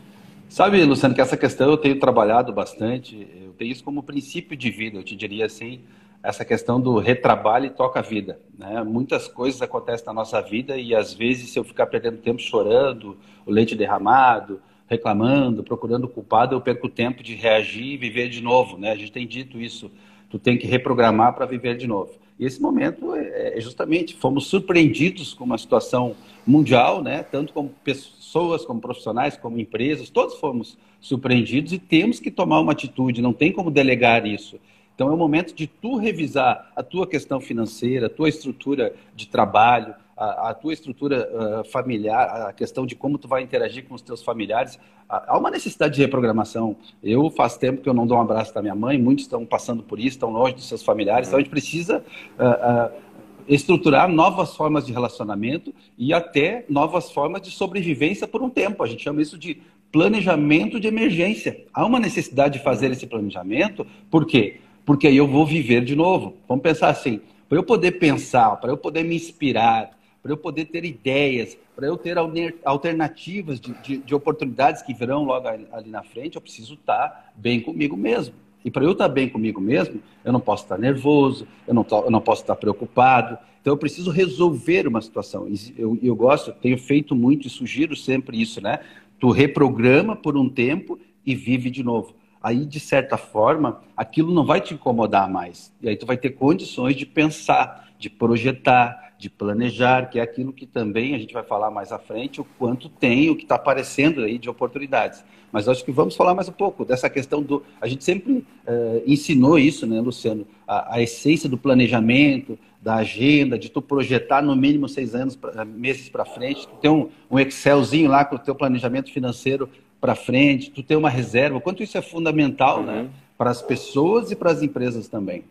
Sabe, 0.49 0.83
Luciano, 0.83 1.15
que 1.15 1.21
essa 1.21 1.37
questão 1.37 1.69
eu 1.69 1.77
tenho 1.77 1.97
trabalhado 1.97 2.51
bastante, 2.51 3.25
eu 3.41 3.53
tenho 3.53 3.71
isso 3.71 3.83
como 3.83 4.03
princípio 4.03 4.57
de 4.57 4.69
vida, 4.69 4.97
eu 4.97 5.03
te 5.03 5.15
diria 5.15 5.45
assim, 5.45 5.81
essa 6.21 6.43
questão 6.43 6.79
do 6.79 6.97
retrabalho 6.99 7.67
e 7.67 7.69
toca 7.69 7.99
a 7.99 8.03
vida. 8.03 8.39
Né? 8.57 8.83
Muitas 8.83 9.27
coisas 9.29 9.61
acontecem 9.61 10.05
na 10.05 10.13
nossa 10.13 10.41
vida 10.41 10.75
e 10.75 10.93
às 10.93 11.13
vezes 11.13 11.51
se 11.51 11.57
eu 11.57 11.63
ficar 11.63 11.85
perdendo 11.85 12.17
tempo 12.17 12.41
chorando, 12.41 13.17
o 13.45 13.51
leite 13.51 13.75
derramado, 13.75 14.59
reclamando, 14.91 15.63
procurando 15.63 16.03
o 16.03 16.09
culpado, 16.09 16.53
eu 16.53 16.59
perco 16.59 16.89
tempo 16.89 17.23
de 17.23 17.33
reagir 17.33 17.93
e 17.93 17.97
viver 17.97 18.27
de 18.27 18.41
novo, 18.41 18.77
né? 18.77 18.91
A 18.91 18.95
gente 18.95 19.13
tem 19.13 19.25
dito 19.25 19.57
isso, 19.57 19.89
tu 20.29 20.37
tem 20.37 20.57
que 20.57 20.67
reprogramar 20.67 21.33
para 21.33 21.45
viver 21.45 21.77
de 21.77 21.87
novo. 21.87 22.11
E 22.37 22.45
esse 22.45 22.61
momento 22.61 23.15
é, 23.15 23.57
é 23.57 23.61
justamente, 23.61 24.15
fomos 24.17 24.47
surpreendidos 24.47 25.33
com 25.33 25.45
uma 25.45 25.57
situação 25.57 26.13
mundial, 26.45 27.01
né? 27.01 27.23
Tanto 27.23 27.53
como 27.53 27.69
pessoas, 27.69 28.65
como 28.65 28.81
profissionais, 28.81 29.37
como 29.37 29.57
empresas, 29.57 30.09
todos 30.09 30.35
fomos 30.35 30.77
surpreendidos 30.99 31.71
e 31.71 31.79
temos 31.79 32.19
que 32.19 32.29
tomar 32.29 32.59
uma 32.59 32.73
atitude, 32.73 33.21
não 33.21 33.31
tem 33.31 33.53
como 33.53 33.71
delegar 33.71 34.27
isso. 34.27 34.59
Então 34.93 35.09
é 35.09 35.13
o 35.13 35.17
momento 35.17 35.55
de 35.55 35.67
tu 35.67 35.95
revisar 35.95 36.69
a 36.75 36.83
tua 36.83 37.07
questão 37.07 37.39
financeira, 37.39 38.07
a 38.07 38.09
tua 38.09 38.27
estrutura 38.27 38.93
de 39.15 39.25
trabalho, 39.25 39.95
a, 40.21 40.49
a 40.49 40.53
tua 40.53 40.71
estrutura 40.71 41.27
uh, 41.31 41.71
familiar, 41.71 42.47
a 42.47 42.53
questão 42.53 42.85
de 42.85 42.95
como 42.95 43.17
tu 43.17 43.27
vai 43.27 43.41
interagir 43.41 43.85
com 43.87 43.95
os 43.95 44.01
teus 44.03 44.21
familiares, 44.21 44.79
há 45.09 45.35
uma 45.35 45.49
necessidade 45.49 45.95
de 45.95 46.01
reprogramação. 46.01 46.75
Eu 47.03 47.29
faz 47.31 47.57
tempo 47.57 47.81
que 47.81 47.89
eu 47.89 47.93
não 47.93 48.05
dou 48.05 48.17
um 48.17 48.21
abraço 48.21 48.53
da 48.53 48.61
minha 48.61 48.75
mãe, 48.75 48.99
muitos 48.99 49.25
estão 49.25 49.45
passando 49.45 49.81
por 49.81 49.99
isso, 49.99 50.09
estão 50.09 50.29
longe 50.29 50.53
dos 50.53 50.67
seus 50.67 50.83
familiares, 50.83 51.27
então 51.27 51.39
a 51.39 51.41
gente 51.41 51.49
precisa 51.49 52.03
uh, 52.37 52.91
uh, 52.93 53.01
estruturar 53.47 54.07
novas 54.07 54.55
formas 54.55 54.85
de 54.85 54.93
relacionamento 54.93 55.73
e 55.97 56.13
até 56.13 56.65
novas 56.69 57.11
formas 57.11 57.41
de 57.41 57.49
sobrevivência 57.49 58.27
por 58.27 58.43
um 58.43 58.49
tempo. 58.49 58.83
A 58.83 58.87
gente 58.87 59.03
chama 59.03 59.23
isso 59.23 59.39
de 59.39 59.59
planejamento 59.91 60.79
de 60.79 60.87
emergência. 60.87 61.65
Há 61.73 61.83
uma 61.83 61.99
necessidade 61.99 62.59
de 62.59 62.63
fazer 62.63 62.91
esse 62.91 63.07
planejamento, 63.07 63.87
por 64.09 64.25
quê? 64.27 64.59
Porque 64.85 65.07
aí 65.07 65.17
eu 65.17 65.27
vou 65.27 65.45
viver 65.45 65.83
de 65.83 65.95
novo. 65.95 66.35
Vamos 66.47 66.61
pensar 66.61 66.89
assim, 66.89 67.19
para 67.49 67.57
eu 67.57 67.63
poder 67.63 67.93
pensar, 67.93 68.55
para 68.57 68.71
eu 68.71 68.77
poder 68.77 69.03
me 69.03 69.15
inspirar, 69.15 69.91
para 70.21 70.31
eu 70.31 70.37
poder 70.37 70.65
ter 70.65 70.85
ideias, 70.85 71.57
para 71.75 71.87
eu 71.87 71.97
ter 71.97 72.17
alternativas 72.63 73.59
de, 73.59 73.73
de, 73.81 73.97
de, 73.97 74.15
oportunidades 74.15 74.81
que 74.81 74.93
virão 74.93 75.23
logo 75.23 75.47
ali 75.47 75.89
na 75.89 76.03
frente, 76.03 76.35
eu 76.35 76.41
preciso 76.41 76.75
estar 76.75 77.33
bem 77.35 77.59
comigo 77.59 77.97
mesmo. 77.97 78.35
E 78.63 78.69
para 78.69 78.83
eu 78.83 78.91
estar 78.91 79.07
bem 79.07 79.27
comigo 79.27 79.59
mesmo, 79.59 79.99
eu 80.23 80.31
não 80.31 80.39
posso 80.39 80.63
estar 80.63 80.77
nervoso, 80.77 81.47
eu 81.67 81.73
não, 81.73 81.83
tô, 81.83 82.03
eu 82.03 82.11
não 82.11 82.21
posso 82.21 82.41
estar 82.41 82.55
preocupado. 82.55 83.37
Então 83.59 83.73
eu 83.73 83.77
preciso 83.77 84.11
resolver 84.11 84.87
uma 84.87 85.01
situação. 85.01 85.47
Eu, 85.75 85.97
eu 86.01 86.15
gosto, 86.15 86.51
tenho 86.53 86.77
feito 86.77 87.15
muito 87.15 87.47
e 87.47 87.49
sugiro 87.49 87.95
sempre 87.95 88.39
isso, 88.39 88.61
né? 88.61 88.79
Tu 89.19 89.29
reprograma 89.31 90.15
por 90.15 90.37
um 90.37 90.47
tempo 90.47 90.99
e 91.25 91.33
vive 91.33 91.69
de 91.71 91.83
novo. 91.83 92.15
Aí, 92.41 92.65
de 92.65 92.79
certa 92.79 93.17
forma, 93.17 93.81
aquilo 93.95 94.33
não 94.33 94.43
vai 94.43 94.61
te 94.61 94.73
incomodar 94.73 95.29
mais. 95.29 95.71
E 95.81 95.87
aí 95.87 95.95
tu 95.95 96.07
vai 96.07 96.17
ter 96.17 96.31
condições 96.31 96.95
de 96.95 97.05
pensar, 97.05 97.91
de 97.99 98.09
projetar, 98.09 99.10
de 99.21 99.29
planejar, 99.29 100.09
que 100.09 100.17
é 100.17 100.23
aquilo 100.23 100.51
que 100.51 100.65
também 100.65 101.13
a 101.13 101.19
gente 101.19 101.31
vai 101.31 101.43
falar 101.43 101.69
mais 101.69 101.91
à 101.91 101.99
frente, 101.99 102.41
o 102.41 102.43
quanto 102.57 102.89
tem, 102.89 103.29
o 103.29 103.35
que 103.35 103.43
está 103.43 103.53
aparecendo 103.53 104.23
aí 104.23 104.39
de 104.39 104.49
oportunidades. 104.49 105.23
Mas 105.51 105.69
acho 105.69 105.85
que 105.85 105.91
vamos 105.91 106.15
falar 106.15 106.33
mais 106.33 106.49
um 106.49 106.53
pouco 106.53 106.83
dessa 106.83 107.07
questão 107.07 107.43
do. 107.43 107.61
A 107.79 107.87
gente 107.87 108.03
sempre 108.03 108.31
uh, 108.33 109.03
ensinou 109.05 109.59
isso, 109.59 109.85
né, 109.85 110.01
Luciano? 110.01 110.47
A, 110.67 110.95
a, 110.95 111.01
essência 111.03 111.47
do 111.47 111.55
planejamento, 111.55 112.57
da 112.81 112.95
agenda, 112.95 113.59
de 113.59 113.69
tu 113.69 113.79
projetar 113.79 114.41
no 114.41 114.55
mínimo 114.55 114.89
seis 114.89 115.13
anos, 115.13 115.35
pra, 115.35 115.63
meses 115.63 116.09
para 116.09 116.25
frente, 116.25 116.67
tu 116.67 116.75
ter 116.77 116.89
um, 116.89 117.09
um 117.29 117.37
Excelzinho 117.37 118.09
lá 118.09 118.25
com 118.25 118.37
o 118.37 118.39
teu 118.39 118.55
planejamento 118.55 119.11
financeiro 119.11 119.69
para 119.99 120.15
frente, 120.15 120.71
tu 120.71 120.81
ter 120.81 120.95
uma 120.95 121.11
reserva, 121.11 121.57
o 121.57 121.61
quanto 121.61 121.83
isso 121.83 121.95
é 121.95 122.01
fundamental, 122.01 122.81
né, 122.81 122.93
uhum. 122.93 123.03
né? 123.03 123.09
Para 123.37 123.51
as 123.51 123.61
pessoas 123.61 124.31
e 124.31 124.35
para 124.35 124.51
as 124.51 124.63
empresas 124.63 125.07
também. 125.07 125.43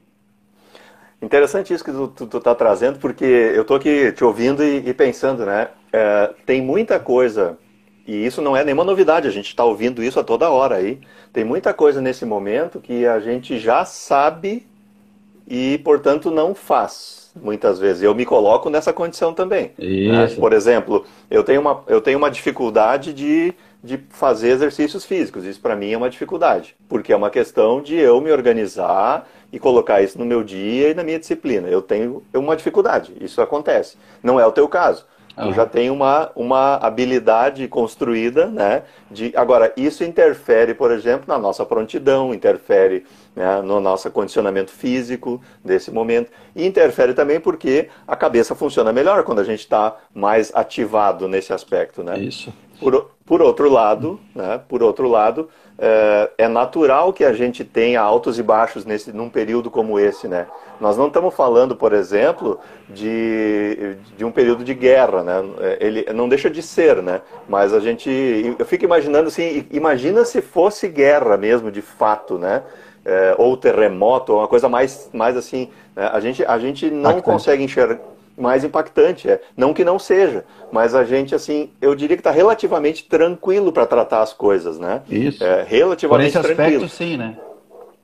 Interessante 1.22 1.74
isso 1.74 1.84
que 1.84 1.92
tu, 1.92 2.38
está 2.38 2.54
trazendo, 2.54 2.98
porque 2.98 3.24
eu 3.24 3.62
estou 3.62 3.76
aqui 3.76 4.10
te 4.12 4.24
ouvindo 4.24 4.64
e, 4.64 4.88
e 4.88 4.94
pensando, 4.94 5.44
né? 5.44 5.68
É, 5.92 6.30
tem 6.46 6.62
muita 6.62 6.98
coisa, 6.98 7.58
e 8.06 8.24
isso 8.24 8.40
não 8.40 8.56
é 8.56 8.64
nenhuma 8.64 8.84
novidade, 8.84 9.28
a 9.28 9.30
gente 9.30 9.48
está 9.48 9.64
ouvindo 9.64 10.02
isso 10.02 10.18
a 10.18 10.24
toda 10.24 10.48
hora 10.48 10.76
aí. 10.76 10.98
Tem 11.32 11.44
muita 11.44 11.74
coisa 11.74 12.00
nesse 12.00 12.24
momento 12.24 12.80
que 12.80 13.06
a 13.06 13.20
gente 13.20 13.58
já 13.58 13.84
sabe 13.84 14.66
e, 15.48 15.78
portanto, 15.78 16.30
não 16.30 16.54
faz. 16.54 17.30
Muitas 17.40 17.78
vezes. 17.78 18.02
Eu 18.02 18.12
me 18.12 18.24
coloco 18.24 18.68
nessa 18.68 18.92
condição 18.92 19.32
também. 19.32 19.70
Né? 20.10 20.26
Por 20.34 20.52
exemplo, 20.52 21.04
eu 21.30 21.44
tenho 21.44 21.60
uma, 21.60 21.84
eu 21.86 22.00
tenho 22.00 22.18
uma 22.18 22.30
dificuldade 22.30 23.12
de 23.12 23.54
de 23.82 23.98
fazer 24.10 24.50
exercícios 24.50 25.04
físicos. 25.04 25.44
Isso 25.44 25.60
para 25.60 25.76
mim 25.76 25.92
é 25.92 25.96
uma 25.96 26.10
dificuldade, 26.10 26.76
porque 26.88 27.12
é 27.12 27.16
uma 27.16 27.30
questão 27.30 27.80
de 27.80 27.96
eu 27.96 28.20
me 28.20 28.30
organizar 28.30 29.26
e 29.52 29.58
colocar 29.58 30.02
isso 30.02 30.18
no 30.18 30.24
meu 30.24 30.42
dia 30.42 30.90
e 30.90 30.94
na 30.94 31.02
minha 31.02 31.18
disciplina. 31.18 31.68
Eu 31.68 31.82
tenho 31.82 32.22
uma 32.34 32.56
dificuldade, 32.56 33.12
isso 33.20 33.40
acontece. 33.40 33.96
Não 34.22 34.38
é 34.38 34.46
o 34.46 34.52
teu 34.52 34.68
caso. 34.68 35.06
Uhum. 35.36 35.48
Eu 35.48 35.52
já 35.54 35.64
tenho 35.64 35.94
uma, 35.94 36.30
uma 36.34 36.74
habilidade 36.76 37.66
construída, 37.68 38.46
né? 38.46 38.82
De, 39.10 39.32
agora, 39.34 39.72
isso 39.76 40.04
interfere, 40.04 40.74
por 40.74 40.90
exemplo, 40.90 41.24
na 41.26 41.38
nossa 41.38 41.64
prontidão, 41.64 42.34
interfere 42.34 43.06
né, 43.34 43.62
no 43.62 43.80
nosso 43.80 44.10
condicionamento 44.10 44.70
físico 44.70 45.40
desse 45.64 45.90
momento, 45.90 46.30
e 46.54 46.66
interfere 46.66 47.14
também 47.14 47.40
porque 47.40 47.88
a 48.06 48.16
cabeça 48.16 48.54
funciona 48.54 48.92
melhor 48.92 49.22
quando 49.22 49.38
a 49.38 49.44
gente 49.44 49.60
está 49.60 49.96
mais 50.12 50.52
ativado 50.54 51.28
nesse 51.28 51.52
aspecto, 51.52 52.02
né? 52.02 52.18
Isso. 52.18 52.52
Por, 52.78 53.10
por 53.30 53.40
outro 53.40 53.70
lado, 53.70 54.18
né, 54.34 54.60
por 54.68 54.82
outro 54.82 55.06
lado, 55.06 55.48
é, 55.78 56.30
é, 56.36 56.48
natural 56.48 57.12
que 57.12 57.24
a 57.24 57.32
gente 57.32 57.62
tenha 57.62 58.00
altos 58.00 58.40
e 58.40 58.42
baixos 58.42 58.84
nesse, 58.84 59.12
num 59.12 59.30
período 59.30 59.70
como 59.70 60.00
esse, 60.00 60.26
né? 60.26 60.48
Nós 60.80 60.96
não 60.96 61.06
estamos 61.06 61.32
falando, 61.32 61.76
por 61.76 61.92
exemplo, 61.92 62.58
de, 62.88 63.96
de 64.16 64.24
um 64.24 64.32
período 64.32 64.64
de 64.64 64.74
guerra, 64.74 65.22
né? 65.22 65.44
Ele 65.78 66.04
não 66.12 66.28
deixa 66.28 66.50
de 66.50 66.60
ser, 66.60 67.00
né? 67.00 67.20
Mas 67.48 67.72
a 67.72 67.78
gente, 67.78 68.10
eu 68.58 68.66
fico 68.66 68.84
imaginando 68.84 69.28
assim, 69.28 69.64
imagina 69.70 70.24
se 70.24 70.42
fosse 70.42 70.88
guerra 70.88 71.36
mesmo, 71.36 71.70
de 71.70 71.82
fato, 71.82 72.36
né? 72.36 72.64
É, 73.04 73.36
ou 73.38 73.56
terremoto, 73.56 74.32
ou 74.32 74.40
uma 74.40 74.48
coisa 74.48 74.68
mais, 74.68 75.08
mais 75.12 75.36
assim, 75.36 75.70
né? 75.94 76.10
a 76.12 76.18
gente, 76.18 76.44
a 76.44 76.58
gente 76.58 76.90
não 76.90 77.20
consegue 77.20 77.62
enxergar 77.62 78.00
mais 78.40 78.64
impactante. 78.64 79.28
É. 79.28 79.40
Não 79.56 79.74
que 79.74 79.84
não 79.84 79.98
seja, 79.98 80.44
mas 80.72 80.94
a 80.94 81.04
gente, 81.04 81.34
assim, 81.34 81.70
eu 81.80 81.94
diria 81.94 82.16
que 82.16 82.20
está 82.20 82.30
relativamente 82.30 83.04
tranquilo 83.04 83.72
para 83.72 83.86
tratar 83.86 84.22
as 84.22 84.32
coisas, 84.32 84.78
né? 84.78 85.02
Isso. 85.08 85.44
É, 85.44 85.62
relativamente 85.62 86.32
Por 86.32 86.40
esse 86.40 86.54
tranquilo. 86.54 86.84
aspecto, 86.84 86.96
sim, 86.96 87.16
né? 87.16 87.36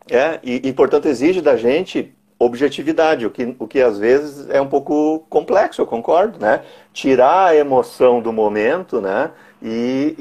É, 0.09 0.39
e, 0.43 0.69
e 0.69 0.73
portanto 0.73 1.07
exige 1.07 1.41
da 1.41 1.57
gente 1.57 2.15
objetividade, 2.39 3.25
o 3.25 3.31
que, 3.31 3.57
o 3.59 3.67
que 3.67 3.81
às 3.81 3.99
vezes 3.99 4.49
é 4.51 4.61
um 4.61 4.67
pouco 4.69 5.25
complexo, 5.31 5.81
eu 5.81 5.87
concordo, 5.87 6.39
né? 6.39 6.63
Tirar 6.93 7.47
a 7.47 7.57
emoção 7.57 8.21
do 8.21 8.33
momento, 8.33 9.01
né? 9.01 9.31
E, 9.63 10.15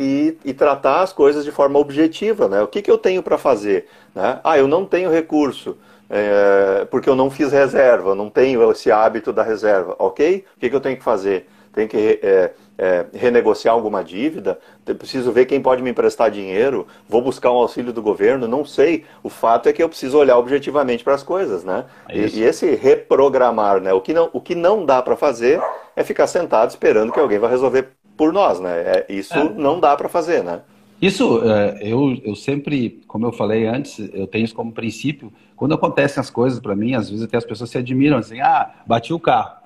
e, 0.43 0.49
e 0.49 0.53
tratar 0.53 1.01
as 1.01 1.11
coisas 1.11 1.43
de 1.43 1.51
forma 1.51 1.77
objetiva, 1.77 2.47
né? 2.47 2.61
O 2.61 2.67
que, 2.67 2.81
que 2.81 2.89
eu 2.89 2.97
tenho 2.97 3.21
para 3.21 3.37
fazer? 3.37 3.87
Né? 4.13 4.39
Ah, 4.45 4.57
eu 4.57 4.65
não 4.65 4.85
tenho 4.85 5.11
recurso, 5.11 5.77
é, 6.09 6.85
porque 6.85 7.09
eu 7.09 7.15
não 7.15 7.29
fiz 7.29 7.51
reserva, 7.51 8.13
não 8.13 8.29
tenho 8.29 8.69
esse 8.71 8.91
hábito 8.91 9.33
da 9.33 9.43
reserva, 9.43 9.95
ok? 9.97 10.45
O 10.55 10.59
que, 10.59 10.69
que 10.69 10.75
eu 10.75 10.81
tenho 10.81 10.97
que 10.97 11.03
fazer? 11.03 11.47
Tenho 11.73 11.89
que 11.89 12.19
é, 12.23 12.51
é, 12.77 13.05
renegociar 13.13 13.73
alguma 13.73 14.03
dívida, 14.03 14.57
preciso 14.97 15.31
ver 15.31 15.45
quem 15.45 15.61
pode 15.61 15.81
me 15.81 15.89
emprestar 15.89 16.31
dinheiro, 16.31 16.87
vou 17.07 17.21
buscar 17.21 17.51
um 17.51 17.55
auxílio 17.55 17.91
do 17.91 18.01
governo, 18.01 18.47
não 18.47 18.63
sei. 18.63 19.03
O 19.21 19.29
fato 19.29 19.67
é 19.67 19.73
que 19.73 19.83
eu 19.83 19.89
preciso 19.89 20.17
olhar 20.17 20.37
objetivamente 20.37 21.03
para 21.03 21.15
as 21.15 21.23
coisas, 21.23 21.63
né? 21.63 21.85
É 22.07 22.17
e, 22.17 22.39
e, 22.39 22.43
esse 22.43 22.75
reprogramar, 22.75 23.81
né? 23.81 23.91
O 23.91 23.99
que 23.99 24.13
não, 24.13 24.29
o 24.31 24.39
que 24.39 24.55
não 24.55 24.85
dá 24.85 25.01
para 25.01 25.15
fazer 25.15 25.61
é 25.95 26.03
ficar 26.03 26.27
sentado 26.27 26.69
esperando 26.69 27.11
que 27.11 27.19
alguém 27.19 27.39
vai 27.39 27.49
resolver 27.49 27.89
por 28.15 28.31
nós, 28.31 28.59
né? 28.59 28.71
É, 28.85 29.05
isso 29.09 29.37
é. 29.37 29.43
não 29.43 29.79
dá 29.79 29.95
para 29.97 30.07
fazer, 30.07 30.43
né? 30.43 30.61
Isso, 31.01 31.41
é, 31.43 31.79
eu, 31.81 32.17
eu 32.23 32.35
sempre, 32.35 33.01
como 33.07 33.25
eu 33.25 33.31
falei 33.31 33.67
antes, 33.67 33.99
eu 34.13 34.25
tenho 34.27 34.45
isso 34.45 34.55
como 34.55 34.71
princípio. 34.71 35.31
Quando 35.55 35.73
acontecem 35.73 36.19
as 36.21 36.29
coisas 36.29 36.59
para 36.59 36.75
mim, 36.75 36.95
às 36.95 37.09
vezes 37.09 37.25
até 37.25 37.37
as 37.37 37.45
pessoas 37.45 37.69
se 37.69 37.77
admiram, 37.77 38.17
assim, 38.17 38.39
ah, 38.39 38.71
bati 38.87 39.13
o 39.13 39.19
carro. 39.19 39.64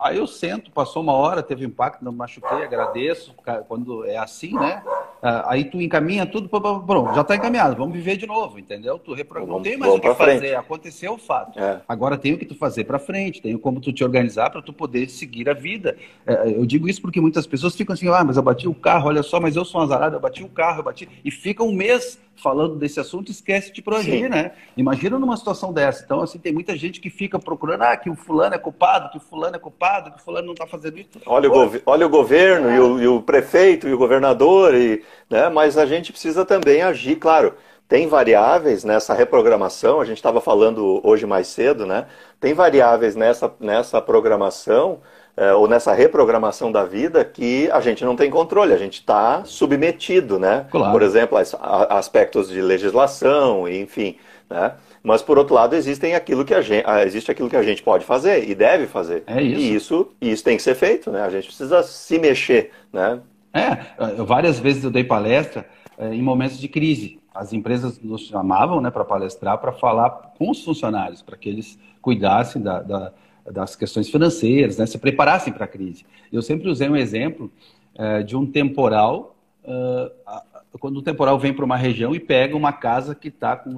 Aí 0.00 0.16
eu 0.18 0.26
sento, 0.26 0.70
passou 0.70 1.02
uma 1.02 1.12
hora, 1.12 1.42
teve 1.42 1.64
impacto, 1.64 2.04
não 2.04 2.12
machuquei, 2.12 2.62
agradeço. 2.62 3.34
Quando 3.66 4.04
é 4.04 4.16
assim, 4.16 4.54
né? 4.54 4.82
Ah, 5.20 5.52
aí 5.52 5.64
tu 5.64 5.80
encaminha 5.80 6.24
tudo, 6.24 6.48
pronto, 6.48 7.14
já 7.14 7.22
está 7.22 7.34
encaminhado, 7.34 7.74
vamos 7.74 7.92
viver 7.92 8.16
de 8.16 8.26
novo, 8.26 8.58
entendeu? 8.58 8.98
Tu 8.98 9.12
reprograma, 9.12 9.54
não 9.54 9.62
tem 9.62 9.76
mais 9.76 9.92
o 9.92 9.98
que 9.98 10.14
fazer, 10.14 10.38
frente. 10.38 10.54
aconteceu 10.54 11.14
o 11.14 11.18
fato. 11.18 11.58
É. 11.58 11.80
Agora 11.88 12.16
tem 12.16 12.34
o 12.34 12.38
que 12.38 12.46
tu 12.46 12.54
fazer 12.54 12.84
para 12.84 12.98
frente, 12.98 13.42
tem 13.42 13.58
como 13.58 13.80
tu 13.80 13.92
te 13.92 14.04
organizar 14.04 14.50
para 14.50 14.62
tu 14.62 14.72
poder 14.72 15.08
seguir 15.08 15.48
a 15.50 15.54
vida. 15.54 15.96
É, 16.24 16.50
eu 16.50 16.64
digo 16.64 16.88
isso 16.88 17.02
porque 17.02 17.20
muitas 17.20 17.46
pessoas 17.46 17.74
ficam 17.74 17.94
assim, 17.94 18.08
ah, 18.08 18.22
mas 18.22 18.36
eu 18.36 18.42
bati 18.42 18.68
o 18.68 18.74
carro, 18.74 19.08
olha 19.08 19.24
só, 19.24 19.40
mas 19.40 19.56
eu 19.56 19.64
sou 19.64 19.80
um 19.80 19.84
azarado, 19.84 20.14
eu 20.14 20.20
bati 20.20 20.44
o 20.44 20.48
carro, 20.48 20.80
eu 20.80 20.84
bati. 20.84 21.08
E 21.24 21.30
fica 21.30 21.64
um 21.64 21.72
mês 21.72 22.20
falando 22.42 22.76
desse 22.76 23.00
assunto 23.00 23.30
esquece 23.30 23.72
de 23.72 23.82
proagir, 23.82 24.28
né? 24.30 24.52
Imagina 24.76 25.18
numa 25.18 25.36
situação 25.36 25.72
dessa. 25.72 26.04
Então, 26.04 26.20
assim, 26.20 26.38
tem 26.38 26.52
muita 26.52 26.76
gente 26.76 27.00
que 27.00 27.10
fica 27.10 27.38
procurando, 27.38 27.82
ah, 27.82 27.96
que 27.96 28.08
o 28.08 28.14
fulano 28.14 28.54
é 28.54 28.58
culpado, 28.58 29.10
que 29.10 29.18
o 29.18 29.20
fulano 29.20 29.56
é 29.56 29.58
culpado, 29.58 30.10
que 30.12 30.18
o 30.18 30.24
fulano 30.24 30.46
não 30.46 30.52
está 30.52 30.66
fazendo 30.66 30.98
isso. 30.98 31.08
Olha, 31.26 31.50
o, 31.50 31.82
olha 31.86 32.06
o 32.06 32.10
governo 32.10 32.68
é. 32.68 32.76
e, 32.76 32.80
o, 32.80 33.02
e 33.02 33.08
o 33.08 33.22
prefeito 33.22 33.88
e 33.88 33.92
o 33.92 33.98
governador 33.98 34.74
e 34.74 35.02
né? 35.28 35.48
mas 35.48 35.76
a 35.76 35.86
gente 35.86 36.12
precisa 36.12 36.44
também 36.44 36.82
agir, 36.82 37.16
claro. 37.16 37.54
Tem 37.88 38.06
variáveis 38.06 38.84
nessa 38.84 39.14
reprogramação, 39.14 39.98
a 39.98 40.04
gente 40.04 40.18
estava 40.18 40.42
falando 40.42 41.00
hoje 41.02 41.24
mais 41.24 41.46
cedo, 41.46 41.86
né? 41.86 42.06
Tem 42.38 42.52
variáveis 42.52 43.16
nessa, 43.16 43.50
nessa 43.58 43.98
programação 44.02 45.00
é, 45.38 45.54
ou 45.54 45.68
nessa 45.68 45.94
reprogramação 45.94 46.72
da 46.72 46.84
vida 46.84 47.24
que 47.24 47.70
a 47.70 47.80
gente 47.80 48.04
não 48.04 48.16
tem 48.16 48.28
controle, 48.28 48.72
a 48.74 48.76
gente 48.76 48.94
está 48.94 49.44
submetido, 49.44 50.36
né? 50.36 50.66
Claro. 50.68 50.90
Por 50.90 51.00
exemplo, 51.00 51.38
a, 51.38 51.96
aspectos 51.96 52.48
de 52.48 52.60
legislação, 52.60 53.68
enfim, 53.68 54.16
né? 54.50 54.72
Mas 55.00 55.22
por 55.22 55.38
outro 55.38 55.54
lado 55.54 55.76
existem 55.76 56.16
aquilo 56.16 56.44
que 56.44 56.52
a 56.52 56.60
gente, 56.60 56.84
existe 57.06 57.30
aquilo 57.30 57.48
que 57.48 57.54
a 57.54 57.62
gente 57.62 57.84
pode 57.84 58.04
fazer 58.04 58.50
e 58.50 58.54
deve 58.54 58.88
fazer. 58.88 59.22
É 59.28 59.40
isso. 59.40 59.60
E 59.60 59.74
isso, 59.74 60.08
isso 60.20 60.44
tem 60.44 60.56
que 60.56 60.62
ser 60.62 60.74
feito, 60.74 61.08
né? 61.12 61.22
A 61.22 61.30
gente 61.30 61.46
precisa 61.46 61.84
se 61.84 62.18
mexer, 62.18 62.72
né? 62.92 63.20
É, 63.52 64.22
várias 64.24 64.58
vezes 64.58 64.82
eu 64.82 64.90
dei 64.90 65.04
palestra 65.04 65.64
é, 65.96 66.12
em 66.12 66.22
momentos 66.22 66.58
de 66.58 66.66
crise. 66.66 67.20
As 67.32 67.52
empresas 67.52 68.00
nos 68.02 68.22
chamavam 68.22 68.80
né, 68.80 68.90
para 68.90 69.04
palestrar, 69.04 69.58
para 69.58 69.70
falar 69.70 70.10
com 70.36 70.50
os 70.50 70.64
funcionários, 70.64 71.22
para 71.22 71.36
que 71.36 71.48
eles 71.48 71.78
cuidassem 72.02 72.60
da, 72.60 72.80
da, 72.82 73.12
das 73.52 73.76
questões 73.76 74.08
financeiras, 74.08 74.76
né, 74.76 74.86
se 74.86 74.98
preparassem 74.98 75.52
para 75.52 75.64
a 75.64 75.68
crise. 75.68 76.04
Eu 76.32 76.42
sempre 76.42 76.68
usei 76.68 76.88
um 76.88 76.96
exemplo 76.96 77.50
é, 77.94 78.22
de 78.22 78.36
um 78.36 78.46
temporal, 78.46 79.36
uh, 79.64 80.78
quando 80.78 80.98
o 80.98 81.02
temporal 81.02 81.38
vem 81.38 81.52
para 81.52 81.64
uma 81.64 81.76
região 81.76 82.14
e 82.14 82.20
pega 82.20 82.56
uma 82.56 82.72
casa 82.72 83.14
que 83.14 83.28
está 83.28 83.56
com, 83.56 83.74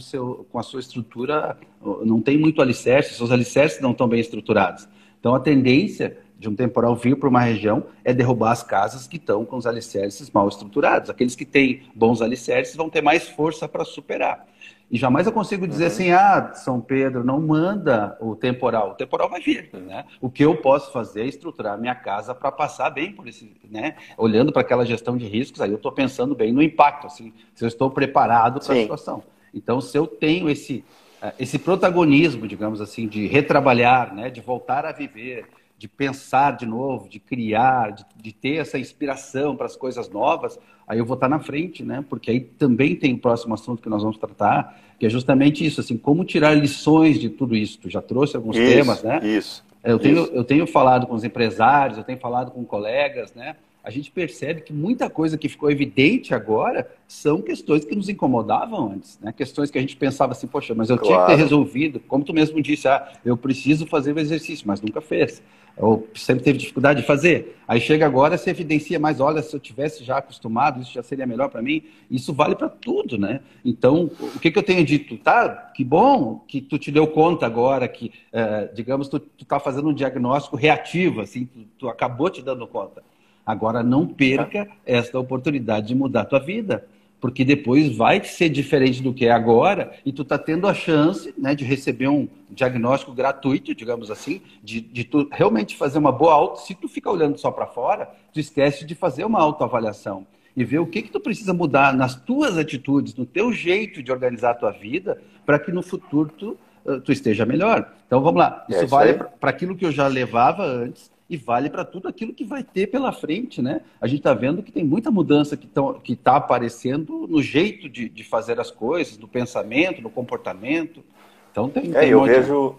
com 0.51 0.59
a 0.59 0.63
sua 0.63 0.81
estrutura, 0.81 1.57
não 2.05 2.21
tem 2.21 2.37
muito 2.37 2.61
alicerce, 2.61 3.15
seus 3.15 3.31
alicerces 3.31 3.81
não 3.81 3.93
estão 3.93 4.09
bem 4.09 4.21
estruturados. 4.21 4.89
Então 5.19 5.35
a 5.35 5.41
tendência 5.41 6.19
de 6.39 6.49
um 6.49 6.55
temporal 6.55 6.97
vir 6.97 7.17
para 7.17 7.29
uma 7.29 7.41
região 7.41 7.85
é 8.03 8.15
derrubar 8.15 8.53
as 8.53 8.63
casas 8.63 9.07
que 9.07 9.19
estão 9.19 9.45
com 9.45 9.57
os 9.57 9.67
alicerces 9.67 10.31
mal 10.31 10.49
estruturados. 10.49 11.11
Aqueles 11.11 11.37
que 11.37 11.45
têm 11.45 11.83
bons 11.95 12.23
alicerces 12.23 12.75
vão 12.75 12.89
ter 12.89 13.03
mais 13.03 13.29
força 13.29 13.69
para 13.69 13.85
superar. 13.85 14.47
E 14.91 14.99
jamais 14.99 15.25
eu 15.27 15.33
consigo 15.33 15.69
dizer 15.69 15.85
uhum. 15.85 15.91
assim, 15.91 16.11
ah, 16.11 16.53
São 16.55 16.81
Pedro, 16.81 17.23
não 17.23 17.41
manda 17.41 18.19
o 18.21 18.35
temporal. 18.35 18.91
O 18.91 18.95
temporal 18.95 19.31
vai 19.31 19.41
vir, 19.41 19.71
né? 19.73 20.05
O 20.21 20.29
que 20.29 20.45
eu 20.45 20.57
posso 20.57 20.93
fazer 20.93 21.23
é 21.23 21.27
estruturar 21.27 21.79
minha 21.79 21.95
casa 21.95 22.35
para 22.35 22.51
passar 22.51 22.91
bem 22.91 23.13
por 23.13 23.29
esse, 23.29 23.55
né? 23.71 23.95
Olhando 24.19 24.53
para 24.53 24.63
aquela 24.63 24.85
gestão 24.85 25.17
de 25.17 25.27
riscos, 25.27 25.61
aí 25.61 25.71
eu 25.71 25.77
estou 25.77 25.93
pensando 25.93 26.35
bem 26.35 26.53
no 26.53 26.61
impacto, 26.61 27.07
assim, 27.07 27.33
se 27.55 27.65
eu 27.65 27.69
estou 27.69 27.89
preparado 27.89 28.59
para 28.59 28.75
a 28.75 28.81
situação. 28.81 29.23
Então, 29.55 29.81
se 29.81 29.97
eu 29.97 30.09
tenho 30.09 30.51
esse, 30.51 30.85
eh, 31.23 31.35
esse 31.39 31.59
protagonismo, 31.59 32.49
digamos 32.49 32.81
assim, 32.81 33.07
de 33.07 33.29
retrabalhar, 33.29 34.13
né? 34.13 34.29
De 34.29 34.41
voltar 34.41 34.85
a 34.85 34.91
viver, 34.91 35.47
de 35.81 35.89
pensar 35.89 36.59
de 36.59 36.67
novo, 36.67 37.09
de 37.09 37.19
criar, 37.19 37.93
de, 37.93 38.05
de 38.15 38.33
ter 38.35 38.57
essa 38.57 38.79
inspiração 38.79 39.57
para 39.57 39.65
as 39.65 39.75
coisas 39.75 40.11
novas, 40.11 40.59
aí 40.87 40.99
eu 40.99 41.07
vou 41.07 41.15
estar 41.15 41.27
na 41.27 41.41
frente, 41.41 41.83
né? 41.83 42.05
Porque 42.07 42.31
aí 42.31 42.39
também 42.39 42.95
tem 42.95 43.15
o 43.15 43.19
próximo 43.19 43.55
assunto 43.55 43.81
que 43.81 43.89
nós 43.89 44.03
vamos 44.03 44.19
tratar, 44.19 44.79
que 44.99 45.07
é 45.07 45.09
justamente 45.09 45.65
isso, 45.65 45.81
assim, 45.81 45.97
como 45.97 46.23
tirar 46.23 46.53
lições 46.53 47.19
de 47.19 47.31
tudo 47.31 47.57
isso. 47.57 47.79
Tu 47.79 47.89
já 47.89 48.03
trouxe 48.03 48.37
alguns 48.37 48.59
isso, 48.59 48.71
temas, 48.71 49.03
né? 49.03 49.21
Isso. 49.25 49.65
Eu 49.83 49.99
tenho, 49.99 50.25
isso. 50.25 50.33
eu 50.35 50.45
tenho 50.45 50.67
falado 50.67 51.07
com 51.07 51.15
os 51.15 51.25
empresários, 51.25 51.97
eu 51.97 52.05
tenho 52.05 52.19
falado 52.19 52.51
com 52.51 52.63
colegas, 52.63 53.33
né? 53.33 53.57
A 53.91 53.93
gente 53.93 54.09
percebe 54.09 54.61
que 54.61 54.73
muita 54.73 55.11
coisa 55.11 55.37
que 55.37 55.49
ficou 55.49 55.69
evidente 55.69 56.33
agora 56.33 56.89
são 57.09 57.43
questões 57.43 57.85
que 57.85 57.97
nos 57.97 58.09
incomodavam 58.09 58.93
antes, 58.93 59.19
né? 59.21 59.33
Questões 59.33 59.69
que 59.69 59.77
a 59.77 59.81
gente 59.81 59.97
pensava 59.97 60.31
assim, 60.31 60.47
poxa, 60.47 60.73
mas 60.77 60.91
eu 60.91 60.97
claro. 60.97 61.13
tinha 61.13 61.27
que 61.27 61.33
ter 61.33 61.43
resolvido, 61.43 61.99
como 61.99 62.23
tu 62.23 62.33
mesmo 62.33 62.63
disse, 62.63 62.87
ah, 62.87 63.13
eu 63.25 63.37
preciso 63.37 63.89
fazer 63.89 64.15
o 64.15 64.21
exercício, 64.21 64.65
mas 64.69 64.81
nunca 64.81 65.01
fez 65.01 65.43
ou 65.77 66.07
sempre 66.15 66.45
teve 66.45 66.59
dificuldade 66.59 67.01
de 67.01 67.07
fazer. 67.07 67.57
Aí 67.67 67.81
chega 67.81 68.05
agora, 68.05 68.37
se 68.37 68.51
evidencia 68.51 68.99
mais, 68.99 69.21
olha, 69.21 69.43
se 69.43 69.55
eu 69.55 69.61
tivesse 69.61 70.05
já 70.05 70.19
acostumado, 70.19 70.81
isso 70.81 70.93
já 70.93 71.03
seria 71.03 71.27
melhor 71.27 71.49
para 71.49 71.63
mim. 71.63 71.83
Isso 72.11 72.33
vale 72.33 72.55
para 72.55 72.69
tudo, 72.69 73.17
né? 73.17 73.41
Então, 73.65 74.11
o 74.21 74.39
que, 74.39 74.51
que 74.51 74.59
eu 74.59 74.63
tenho 74.63 74.85
dito? 74.85 75.17
Tá, 75.17 75.49
que 75.75 75.83
bom 75.83 76.45
que 76.47 76.61
tu 76.61 76.79
te 76.79 76.91
deu 76.91 77.07
conta 77.07 77.47
agora 77.47 77.89
que, 77.89 78.13
é, 78.33 78.67
digamos, 78.75 79.09
tu, 79.09 79.19
tu 79.19 79.45
tá 79.45 79.59
fazendo 79.59 79.89
um 79.89 79.95
diagnóstico 79.95 80.57
reativo, 80.57 81.21
assim, 81.21 81.47
tu, 81.47 81.61
tu 81.79 81.89
acabou 81.89 82.29
te 82.29 82.43
dando 82.43 82.67
conta. 82.67 83.03
Agora, 83.45 83.83
não 83.83 84.07
perca 84.07 84.69
esta 84.85 85.19
oportunidade 85.19 85.89
de 85.89 85.95
mudar 85.95 86.23
a 86.23 86.25
tua 86.25 86.41
vida 86.41 86.87
porque 87.21 87.45
depois 87.45 87.95
vai 87.95 88.25
ser 88.25 88.49
diferente 88.49 89.03
do 89.03 89.13
que 89.13 89.27
é 89.27 89.31
agora 89.31 89.93
e 90.05 90.13
tu 90.13 90.23
está 90.23 90.39
tendo 90.39 90.67
a 90.67 90.73
chance 90.73 91.35
né, 91.37 91.55
de 91.55 91.65
receber 91.65 92.09
um 92.09 92.27
diagnóstico 92.49 93.13
gratuito, 93.13 93.75
digamos 93.75 94.11
assim, 94.11 94.41
de, 94.63 94.81
de 94.81 95.05
tu 95.05 95.29
realmente 95.31 95.77
fazer 95.77 95.99
uma 95.99 96.11
boa 96.11 96.33
auto. 96.33 96.61
Se 96.61 96.75
tu 96.75 96.89
fica 96.89 97.11
olhando 97.11 97.39
só 97.39 97.51
para 97.51 97.67
fora, 97.67 98.09
tu 98.33 98.41
esquece 98.41 98.87
de 98.87 98.95
fazer 98.95 99.25
uma 99.25 99.39
autoavaliação 99.39 100.27
e 100.57 100.65
ver 100.65 100.79
o 100.79 100.87
que 100.87 101.03
que 101.03 101.11
tu 101.11 101.21
precisa 101.21 101.53
mudar 101.53 101.95
nas 101.95 102.15
tuas 102.15 102.57
atitudes, 102.57 103.15
no 103.15 103.27
teu 103.27 103.53
jeito 103.53 104.03
de 104.03 104.11
organizar 104.11 104.53
a 104.53 104.55
tua 104.55 104.73
vida, 104.73 105.21
para 105.45 105.59
que 105.59 105.71
no 105.71 105.83
futuro 105.83 106.31
tu, 106.37 106.59
uh, 106.85 107.01
tu 107.01 107.13
esteja 107.13 107.45
melhor. 107.45 107.93
Então 108.07 108.21
vamos 108.23 108.41
lá, 108.41 108.65
isso, 108.69 108.81
é 108.81 108.85
isso 108.85 108.91
vale 108.91 109.15
para 109.39 109.51
aquilo 109.51 109.77
que 109.77 109.85
eu 109.85 109.93
já 109.93 110.07
levava 110.09 110.65
antes 110.65 111.11
e 111.31 111.37
vale 111.37 111.71
para 111.71 111.85
tudo 111.85 112.09
aquilo 112.09 112.35
que 112.35 112.45
vai 112.45 112.65
ter 112.65 112.89
pela 112.89 113.13
frente, 113.13 113.63
né? 113.63 113.83
A 114.01 114.09
gente 114.09 114.19
está 114.19 114.35
vendo 114.35 114.65
que 114.65 114.73
tem 114.73 114.85
muita 114.85 115.13
mudança 115.13 115.57
que 115.57 115.67
está 115.67 115.81
tá 116.25 116.37
aparecendo 116.37 117.25
no 117.29 117.41
jeito 117.41 117.89
de, 117.89 118.09
de, 118.09 118.25
fazer 118.25 118.59
as 118.59 118.69
coisas, 118.69 119.17
no 119.17 119.29
pensamento, 119.29 120.03
no 120.03 120.11
comportamento. 120.11 121.05
Então 121.53 121.69
tem. 121.69 121.93
É, 121.95 122.01
tem 122.01 122.09
eu 122.11 122.25
vejo. 122.25 122.75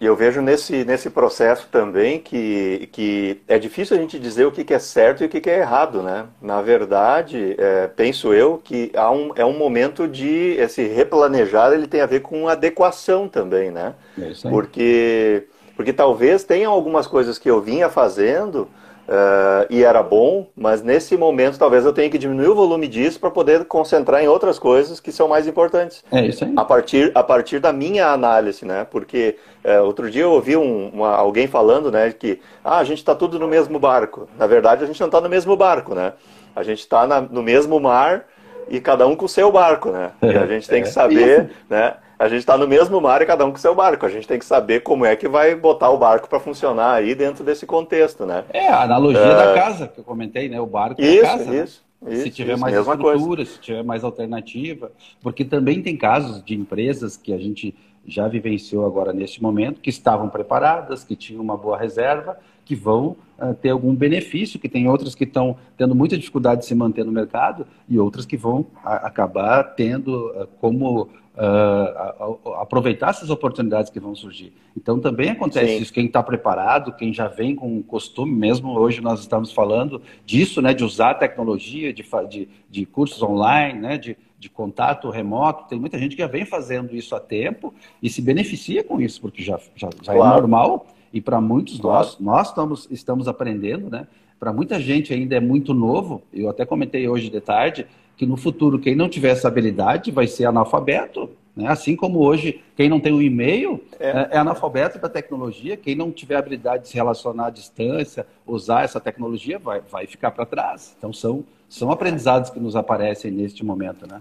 E 0.00 0.06
eu 0.06 0.16
vejo 0.16 0.40
nesse, 0.40 0.82
nesse 0.82 1.10
processo 1.10 1.68
também 1.70 2.18
que, 2.20 2.88
que 2.90 3.42
é 3.46 3.58
difícil 3.58 3.98
a 3.98 4.00
gente 4.00 4.18
dizer 4.18 4.46
o 4.46 4.52
que, 4.52 4.64
que 4.64 4.72
é 4.72 4.78
certo 4.78 5.22
e 5.22 5.26
o 5.26 5.28
que, 5.28 5.42
que 5.42 5.50
é 5.50 5.58
errado, 5.58 6.02
né? 6.02 6.26
Na 6.40 6.62
verdade, 6.62 7.54
é, 7.58 7.86
penso 7.86 8.32
eu 8.32 8.56
que 8.56 8.90
há 8.94 9.10
um, 9.10 9.32
é 9.36 9.44
um 9.44 9.58
momento 9.58 10.08
de 10.08 10.56
esse 10.58 10.86
replanejar, 10.86 11.74
ele 11.74 11.86
tem 11.86 12.00
a 12.00 12.06
ver 12.06 12.20
com 12.20 12.48
adequação 12.48 13.28
também, 13.28 13.70
né? 13.70 13.94
É 14.18 14.30
isso 14.30 14.48
aí. 14.48 14.54
Porque 14.54 15.46
porque 15.80 15.94
talvez 15.94 16.44
tenham 16.44 16.70
algumas 16.70 17.06
coisas 17.06 17.38
que 17.38 17.48
eu 17.48 17.58
vinha 17.58 17.88
fazendo 17.88 18.68
Uh, 19.08 19.66
e 19.68 19.82
era 19.82 20.04
bom, 20.04 20.46
mas 20.54 20.84
nesse 20.84 21.16
momento 21.16 21.58
talvez 21.58 21.84
eu 21.84 21.92
tenha 21.92 22.08
que 22.08 22.16
diminuir 22.16 22.46
o 22.46 22.54
volume 22.54 22.86
disso 22.86 23.18
para 23.18 23.28
poder 23.28 23.64
concentrar 23.64 24.22
em 24.22 24.28
outras 24.28 24.56
coisas 24.56 25.00
que 25.00 25.10
são 25.10 25.26
mais 25.26 25.48
importantes. 25.48 26.04
É 26.12 26.24
isso 26.24 26.44
aí. 26.44 26.52
A 26.54 26.64
partir, 26.64 27.10
a 27.12 27.20
partir 27.20 27.58
da 27.58 27.72
minha 27.72 28.06
análise, 28.06 28.64
né? 28.64 28.86
Porque 28.88 29.36
uh, 29.64 29.82
outro 29.82 30.08
dia 30.08 30.22
eu 30.22 30.30
ouvi 30.30 30.56
um, 30.56 30.90
uma, 30.90 31.12
alguém 31.16 31.48
falando, 31.48 31.90
né, 31.90 32.12
que 32.12 32.40
ah, 32.62 32.78
a 32.78 32.84
gente 32.84 32.98
está 32.98 33.12
tudo 33.12 33.36
no 33.36 33.48
mesmo 33.48 33.80
barco. 33.80 34.28
Na 34.38 34.46
verdade, 34.46 34.84
a 34.84 34.86
gente 34.86 35.00
não 35.00 35.08
está 35.08 35.20
no 35.20 35.28
mesmo 35.28 35.56
barco, 35.56 35.92
né? 35.92 36.12
A 36.54 36.62
gente 36.62 36.78
está 36.78 37.04
no 37.22 37.42
mesmo 37.42 37.80
mar 37.80 38.26
e 38.68 38.78
cada 38.80 39.08
um 39.08 39.16
com 39.16 39.24
o 39.24 39.28
seu 39.28 39.50
barco, 39.50 39.90
né? 39.90 40.12
E 40.22 40.36
a 40.36 40.46
gente 40.46 40.68
tem 40.68 40.82
que 40.82 40.88
é. 40.88 40.92
saber, 40.92 41.50
né? 41.68 41.94
A 42.20 42.28
gente 42.28 42.40
está 42.40 42.58
no 42.58 42.68
mesmo 42.68 43.00
mar 43.00 43.22
e 43.22 43.26
cada 43.26 43.46
um 43.46 43.50
com 43.50 43.56
seu 43.56 43.74
barco. 43.74 44.04
A 44.04 44.10
gente 44.10 44.28
tem 44.28 44.38
que 44.38 44.44
saber 44.44 44.80
como 44.80 45.06
é 45.06 45.16
que 45.16 45.26
vai 45.26 45.54
botar 45.54 45.88
o 45.88 45.96
barco 45.96 46.28
para 46.28 46.38
funcionar 46.38 46.92
aí 46.92 47.14
dentro 47.14 47.42
desse 47.42 47.64
contexto, 47.64 48.26
né? 48.26 48.44
É, 48.52 48.68
a 48.68 48.82
analogia 48.82 49.22
é... 49.22 49.34
da 49.34 49.54
casa 49.54 49.88
que 49.88 50.00
eu 50.00 50.04
comentei, 50.04 50.46
né? 50.46 50.60
O 50.60 50.66
barco 50.66 51.00
isso, 51.00 51.22
da 51.22 51.28
casa. 51.28 51.42
Isso, 51.42 51.82
né? 52.02 52.12
isso. 52.12 52.22
Se 52.22 52.30
tiver 52.30 52.52
isso, 52.52 52.60
mais 52.60 52.76
estrutura, 52.76 53.36
coisa. 53.36 53.44
se 53.50 53.58
tiver 53.58 53.82
mais 53.82 54.04
alternativa, 54.04 54.92
porque 55.22 55.46
também 55.46 55.80
tem 55.80 55.96
casos 55.96 56.44
de 56.44 56.54
empresas 56.54 57.16
que 57.16 57.32
a 57.32 57.38
gente 57.38 57.74
já 58.06 58.28
vivenciou 58.28 58.84
agora 58.84 59.14
neste 59.14 59.42
momento, 59.42 59.80
que 59.80 59.88
estavam 59.88 60.28
preparadas, 60.28 61.02
que 61.02 61.16
tinham 61.16 61.42
uma 61.42 61.56
boa 61.56 61.78
reserva, 61.78 62.38
que 62.66 62.74
vão 62.74 63.16
uh, 63.38 63.54
ter 63.54 63.70
algum 63.70 63.94
benefício, 63.94 64.60
que 64.60 64.68
tem 64.68 64.88
outras 64.88 65.14
que 65.14 65.24
estão 65.24 65.56
tendo 65.76 65.94
muita 65.94 66.16
dificuldade 66.16 66.60
de 66.60 66.66
se 66.66 66.74
manter 66.74 67.04
no 67.04 67.12
mercado 67.12 67.66
e 67.88 67.98
outras 67.98 68.26
que 68.26 68.36
vão 68.36 68.66
a, 68.84 69.06
acabar 69.06 69.64
tendo 69.74 70.28
uh, 70.30 70.46
como 70.60 71.08
uh, 71.36 72.54
aproveitar 72.54 73.10
essas 73.10 73.30
oportunidades 73.30 73.90
que 73.90 74.00
vão 74.00 74.14
surgir. 74.14 74.52
Então 74.76 74.98
também 74.98 75.30
acontece 75.30 75.76
Sim. 75.76 75.82
isso, 75.82 75.92
quem 75.92 76.06
está 76.06 76.22
preparado, 76.22 76.92
quem 76.92 77.12
já 77.12 77.28
vem 77.28 77.54
com 77.54 77.78
o 77.78 77.82
costume, 77.82 78.32
mesmo 78.32 78.78
hoje 78.78 79.00
nós 79.00 79.20
estamos 79.20 79.52
falando 79.52 80.02
disso, 80.24 80.60
né, 80.60 80.74
de 80.74 80.84
usar 80.84 81.14
tecnologia, 81.14 81.92
de, 81.92 82.04
de, 82.28 82.48
de 82.68 82.86
cursos 82.86 83.22
online, 83.22 83.78
né, 83.78 83.98
de, 83.98 84.16
de 84.38 84.48
contato 84.48 85.10
remoto, 85.10 85.68
tem 85.68 85.78
muita 85.78 85.98
gente 85.98 86.16
que 86.16 86.22
já 86.22 86.28
vem 86.28 86.44
fazendo 86.44 86.94
isso 86.94 87.14
há 87.14 87.20
tempo 87.20 87.74
e 88.02 88.08
se 88.08 88.20
beneficia 88.20 88.82
com 88.82 89.00
isso, 89.00 89.20
porque 89.20 89.42
já, 89.42 89.58
já, 89.74 89.90
já 90.02 90.12
é 90.12 90.16
claro. 90.16 90.38
é 90.38 90.40
normal 90.40 90.86
e 91.12 91.20
para 91.20 91.40
muitos 91.40 91.78
claro. 91.78 91.98
nós, 91.98 92.18
nós 92.20 92.48
estamos, 92.48 92.88
estamos 92.90 93.28
aprendendo, 93.28 93.90
né? 93.90 94.06
Para 94.38 94.54
muita 94.54 94.80
gente 94.80 95.12
ainda 95.12 95.36
é 95.36 95.40
muito 95.40 95.74
novo, 95.74 96.22
eu 96.32 96.48
até 96.48 96.64
comentei 96.64 97.06
hoje 97.06 97.28
de 97.28 97.40
tarde, 97.42 97.86
que 98.20 98.26
no 98.26 98.36
futuro 98.36 98.78
quem 98.78 98.94
não 98.94 99.08
tiver 99.08 99.30
essa 99.30 99.48
habilidade 99.48 100.10
vai 100.10 100.26
ser 100.26 100.44
analfabeto. 100.44 101.30
Né? 101.56 101.66
Assim 101.66 101.96
como 101.96 102.18
hoje, 102.18 102.62
quem 102.76 102.86
não 102.86 103.00
tem 103.00 103.14
um 103.14 103.22
e-mail 103.22 103.82
é. 103.98 104.10
é. 104.10 104.28
é 104.32 104.36
analfabeto 104.36 104.98
da 104.98 105.08
tecnologia, 105.08 105.74
quem 105.74 105.94
não 105.94 106.12
tiver 106.12 106.36
habilidade 106.36 106.82
de 106.82 106.90
se 106.90 106.96
relacionar 106.96 107.46
à 107.46 107.50
distância, 107.50 108.26
usar 108.46 108.84
essa 108.84 109.00
tecnologia, 109.00 109.58
vai, 109.58 109.80
vai 109.90 110.06
ficar 110.06 110.32
para 110.32 110.44
trás. 110.44 110.94
Então 110.98 111.14
são, 111.14 111.42
são 111.66 111.90
aprendizados 111.90 112.50
que 112.50 112.60
nos 112.60 112.76
aparecem 112.76 113.30
neste 113.30 113.64
momento. 113.64 114.06
Né? 114.06 114.20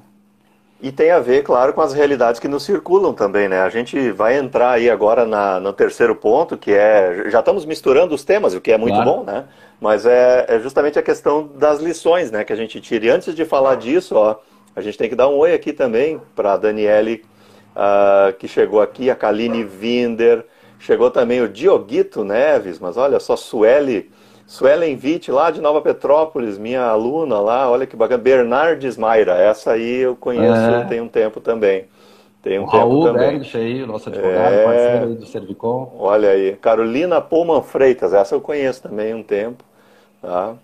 E 0.82 0.94
tem 0.94 1.12
a 1.12 1.20
ver, 1.20 1.44
claro, 1.44 1.74
com 1.74 1.82
as 1.82 1.94
realidades 1.94 2.40
que 2.40 2.48
nos 2.48 2.64
circulam 2.64 3.14
também, 3.14 3.50
né? 3.50 3.62
A 3.62 3.70
gente 3.70 4.12
vai 4.12 4.38
entrar 4.38 4.72
aí 4.72 4.90
agora 4.90 5.26
na, 5.26 5.60
no 5.60 5.74
terceiro 5.74 6.16
ponto, 6.16 6.58
que 6.58 6.72
é. 6.72 7.26
Já 7.30 7.40
estamos 7.40 7.66
misturando 7.66 8.16
os 8.16 8.24
temas, 8.24 8.54
o 8.54 8.62
que 8.62 8.72
é 8.72 8.78
muito 8.78 8.96
claro. 8.96 9.12
bom, 9.12 9.24
né? 9.26 9.44
Mas 9.82 10.06
é, 10.06 10.46
é, 10.48 10.60
justamente 10.60 10.98
a 10.98 11.02
questão 11.02 11.50
das 11.56 11.82
lições, 11.82 12.32
né? 12.32 12.46
Que 12.46 12.54
a 12.54 12.56
gente 12.56 12.80
tira. 12.80 13.06
E 13.06 13.10
antes 13.10 13.36
de 13.36 13.44
falar 13.44 13.76
disso, 13.76 14.16
ó, 14.16 14.38
a 14.74 14.80
gente 14.80 14.98
tem 14.98 15.10
que 15.10 15.16
dar 15.16 15.28
um 15.28 15.38
oi 15.38 15.54
aqui 15.54 15.74
também 15.74 16.22
para 16.34 16.54
a 16.54 16.58
Daniele, 16.58 17.26
uh, 17.76 18.32
que 18.38 18.48
chegou 18.48 18.82
aqui, 18.82 19.10
a 19.10 19.16
Kaline 19.16 19.66
Winder, 19.66 20.46
chegou 20.80 21.12
também 21.12 21.42
o 21.42 21.50
Dioguito 21.50 22.24
Neves, 22.24 22.80
mas 22.80 22.96
olha 22.96 23.20
só, 23.20 23.36
Sueli 23.36 24.10
Suelen 24.50 25.00
Witt, 25.02 25.32
lá 25.32 25.52
de 25.52 25.62
Nova 25.62 25.80
Petrópolis, 25.80 26.58
minha 26.58 26.82
aluna 26.82 27.40
lá, 27.40 27.70
olha 27.70 27.86
que 27.86 27.96
bacana. 27.96 28.18
Bernardes 28.18 28.98
Mayra, 28.98 29.34
essa 29.38 29.74
aí 29.74 29.98
eu 29.98 30.16
conheço 30.16 30.60
é. 30.60 30.86
tem 30.86 31.00
um 31.00 31.08
tempo 31.08 31.40
também. 31.40 31.86
Tem 32.42 32.58
um 32.58 32.64
o 32.64 32.66
tempo 32.66 32.78
Raul 32.78 33.04
também. 33.04 33.30
Bergs 33.30 33.56
aí, 33.56 33.86
nosso 33.86 34.10
advogado, 34.10 34.54
é... 34.56 34.64
parceiro 34.64 35.14
do 35.14 35.26
Servicom. 35.28 35.96
Olha 36.00 36.32
aí. 36.32 36.56
Carolina 36.56 37.22
Pullman 37.22 37.62
Freitas, 37.62 38.12
essa 38.12 38.34
eu 38.34 38.42
conheço 38.42 38.82
também 38.82 39.14
um 39.14 39.22
tempo. 39.22 39.64
Tá? 40.20 40.56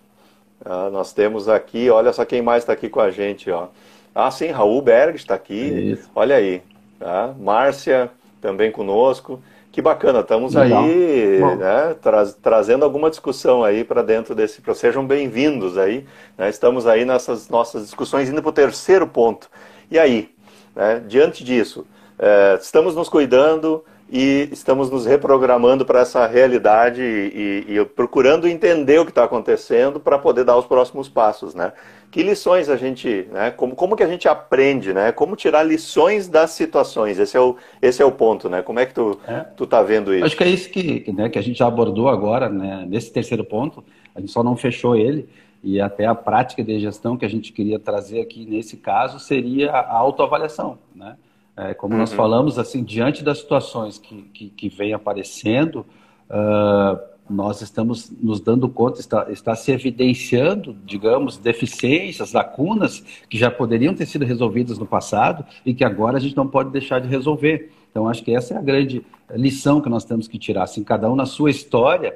Ah, 0.66 0.90
nós 0.90 1.14
temos 1.14 1.48
aqui, 1.48 1.88
olha 1.92 2.12
só 2.12 2.26
quem 2.26 2.42
mais 2.42 2.64
está 2.64 2.74
aqui 2.74 2.90
com 2.90 3.00
a 3.00 3.12
gente. 3.12 3.52
Ó. 3.52 3.68
Ah, 4.16 4.32
sim, 4.32 4.48
Raul 4.48 4.82
Bergs 4.82 5.22
está 5.22 5.36
aqui. 5.36 5.92
Isso. 5.92 6.10
Olha 6.16 6.38
aí. 6.38 6.64
Tá? 6.98 7.36
Márcia 7.38 8.10
também 8.42 8.72
conosco. 8.72 9.40
Que 9.76 9.82
bacana, 9.82 10.22
estamos 10.22 10.56
Legal. 10.56 10.86
aí 10.86 11.42
né, 11.58 11.98
tra 12.02 12.26
trazendo 12.42 12.86
alguma 12.86 13.10
discussão 13.10 13.62
aí 13.62 13.84
para 13.84 14.02
dentro 14.02 14.34
desse. 14.34 14.62
Sejam 14.74 15.06
bem-vindos 15.06 15.78
aí. 15.78 16.06
Né, 16.38 16.50
estamos 16.50 16.88
aí 16.88 17.04
nessas 17.04 17.50
nossas 17.50 17.84
discussões 17.84 18.30
indo 18.30 18.42
para 18.42 18.52
o 18.52 18.54
terceiro 18.54 19.06
ponto. 19.06 19.50
E 19.92 20.00
aí, 20.00 20.30
né, 20.74 21.04
diante 21.06 21.44
disso, 21.44 21.86
é, 22.18 22.58
estamos 22.62 22.96
nos 22.96 23.10
cuidando 23.10 23.84
e 24.10 24.50
estamos 24.52 24.90
nos 24.90 25.06
reprogramando 25.06 25.86
para 25.86 26.02
essa 26.02 26.28
realidade 26.28 27.02
e, 27.02 27.66
e, 27.70 27.78
e 27.78 27.86
procurando 27.86 28.48
entender 28.48 29.00
o 29.00 29.06
que 29.06 29.12
está 29.12 29.24
acontecendo 29.24 30.00
para 30.00 30.18
poder 30.20 30.44
dar 30.44 30.58
os 30.58 30.66
próximos 30.66 31.10
passos, 31.10 31.56
né? 31.56 31.74
que 32.16 32.24
lições 32.24 32.70
a 32.70 32.78
gente, 32.78 33.28
né? 33.30 33.52
Como, 33.52 33.76
como 33.76 33.94
que 33.94 34.02
a 34.02 34.08
gente 34.08 34.26
aprende, 34.26 34.94
né? 34.94 35.12
Como 35.12 35.36
tirar 35.36 35.64
lições 35.64 36.30
das 36.30 36.52
situações? 36.52 37.20
Esse 37.20 37.36
é 37.36 37.42
o, 37.42 37.58
esse 37.82 38.02
é 38.02 38.06
o 38.06 38.12
ponto, 38.12 38.48
né? 38.48 38.62
Como 38.62 38.80
é 38.80 38.86
que 38.86 38.94
tu, 38.94 39.20
é. 39.28 39.42
tu 39.42 39.68
tá 39.68 39.84
vendo 39.84 40.16
isso? 40.16 40.24
Acho 40.24 40.38
que 40.38 40.44
é 40.46 40.48
isso 40.48 40.70
que, 40.70 41.12
né, 41.12 41.28
que 41.28 41.38
a 41.38 41.42
gente 41.42 41.60
já 41.60 41.68
abordou 41.68 42.08
agora, 42.08 42.48
né? 42.48 42.86
Nesse 42.88 43.12
terceiro 43.12 43.44
ponto, 43.44 43.84
a 44.16 44.22
gente 44.22 44.32
só 44.32 44.42
não 44.42 44.56
fechou 44.56 44.96
ele 44.96 45.28
e 45.62 45.82
até 45.82 46.06
a 46.06 46.16
prática 46.16 46.64
de 46.64 46.80
gestão 46.80 47.18
que 47.18 47.26
a 47.26 47.30
gente 47.30 47.52
queria 47.52 47.78
trazer 47.78 48.22
aqui 48.22 48.46
nesse 48.46 48.78
caso 48.78 49.20
seria 49.20 49.72
a 49.72 49.98
autoavaliação, 49.98 50.78
né? 50.96 51.18
É, 51.58 51.74
como 51.74 51.94
uhum. 51.94 52.00
nós 52.02 52.12
falamos, 52.12 52.60
assim, 52.60 52.84
diante 52.84 53.24
das 53.24 53.40
situações 53.40 53.98
que, 53.98 54.24
que, 54.34 54.50
que 54.50 54.70
vem 54.70 54.94
aparecendo, 54.94 55.86
uh, 56.30 57.00
nós 57.30 57.62
estamos 57.62 58.12
nos 58.22 58.40
dando 58.40 58.70
conta, 58.70 59.00
está, 59.00 59.32
está 59.32 59.56
se 59.56 59.72
evidenciando, 59.72 60.76
digamos, 60.86 61.38
deficiências, 61.38 62.34
lacunas 62.34 63.00
que 63.30 63.38
já 63.38 63.50
poderiam 63.50 63.96
ter 63.96 64.06
sido 64.06 64.26
resolvidas 64.26 64.78
no 64.78 64.86
passado 64.86 65.46
e 65.66 65.74
que 65.74 65.84
agora 65.84 66.18
a 66.18 66.20
gente 66.20 66.36
não 66.36 66.48
pode 66.48 66.72
deixar 66.72 67.00
de 67.00 67.08
resolver. 67.08 67.72
Então, 67.96 68.10
acho 68.10 68.26
que 68.26 68.36
essa 68.36 68.54
é 68.54 68.58
a 68.58 68.62
grande 68.62 69.06
lição 69.34 69.80
que 69.80 69.88
nós 69.88 70.04
temos 70.04 70.28
que 70.28 70.38
tirar. 70.38 70.64
Assim, 70.64 70.84
cada 70.84 71.10
um 71.10 71.16
na 71.16 71.26
sua 71.26 71.50
história, 71.50 72.14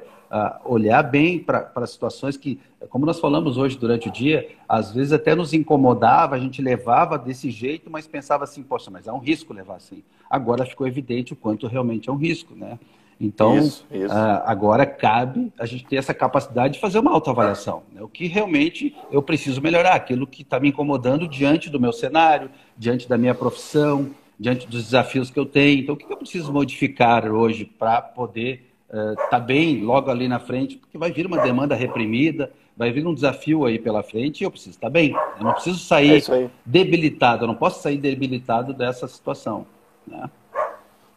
olhar 0.62 1.02
bem 1.02 1.38
para 1.38 1.72
as 1.74 1.92
situações 1.92 2.36
que, 2.36 2.60
como 2.90 3.06
nós 3.06 3.18
falamos 3.18 3.56
hoje 3.56 3.78
durante 3.78 4.06
o 4.06 4.12
dia, 4.12 4.46
às 4.68 4.92
vezes 4.92 5.10
até 5.10 5.34
nos 5.34 5.54
incomodava, 5.54 6.36
a 6.36 6.38
gente 6.38 6.60
levava 6.60 7.16
desse 7.16 7.50
jeito, 7.50 7.90
mas 7.90 8.06
pensava 8.06 8.44
assim, 8.44 8.62
poxa, 8.62 8.90
mas 8.90 9.06
é 9.06 9.12
um 9.12 9.20
risco 9.20 9.54
levar 9.54 9.76
assim. 9.76 10.02
Agora 10.28 10.66
ficou 10.66 10.86
evidente 10.86 11.32
o 11.32 11.36
quanto 11.36 11.66
realmente 11.66 12.10
é 12.10 12.12
um 12.12 12.16
risco, 12.16 12.54
né? 12.54 12.78
Então, 13.18 13.58
isso, 13.58 13.86
isso. 13.90 14.14
Uh, 14.14 14.42
agora 14.44 14.84
cabe 14.84 15.50
a 15.58 15.64
gente 15.64 15.86
ter 15.86 15.96
essa 15.96 16.12
capacidade 16.12 16.74
de 16.74 16.80
fazer 16.80 16.98
uma 16.98 17.10
autoavaliação. 17.10 17.82
Né? 17.92 18.02
O 18.02 18.08
que 18.08 18.26
realmente 18.26 18.94
eu 19.10 19.22
preciso 19.22 19.60
melhorar, 19.60 19.94
aquilo 19.94 20.26
que 20.26 20.40
está 20.42 20.58
me 20.58 20.68
incomodando 20.68 21.28
diante 21.28 21.68
do 21.68 21.80
meu 21.80 21.92
cenário, 21.92 22.50
diante 22.78 23.06
da 23.06 23.18
minha 23.18 23.34
profissão, 23.34 24.10
diante 24.40 24.66
dos 24.66 24.84
desafios 24.84 25.30
que 25.30 25.38
eu 25.38 25.44
tenho. 25.44 25.82
Então, 25.82 25.94
o 25.94 25.98
que 25.98 26.10
eu 26.10 26.16
preciso 26.16 26.50
modificar 26.50 27.30
hoje 27.30 27.66
para 27.66 28.00
poder 28.00 28.72
estar 28.88 29.26
uh, 29.26 29.30
tá 29.30 29.38
bem 29.38 29.82
logo 29.82 30.10
ali 30.10 30.26
na 30.26 30.40
frente? 30.40 30.78
Porque 30.78 30.96
vai 30.96 31.12
vir 31.12 31.26
uma 31.26 31.42
demanda 31.42 31.74
reprimida, 31.74 32.50
vai 32.74 32.90
vir 32.90 33.06
um 33.06 33.12
desafio 33.12 33.66
aí 33.66 33.78
pela 33.78 34.02
frente 34.02 34.40
e 34.40 34.44
eu 34.44 34.50
preciso 34.50 34.70
estar 34.70 34.86
tá 34.86 34.90
bem. 34.90 35.14
Eu 35.38 35.44
não 35.44 35.52
preciso 35.52 35.78
sair 35.78 36.24
é 36.30 36.48
debilitado, 36.64 37.44
eu 37.44 37.48
não 37.48 37.54
posso 37.54 37.82
sair 37.82 37.98
debilitado 37.98 38.72
dessa 38.72 39.06
situação. 39.06 39.66
Né? 40.06 40.30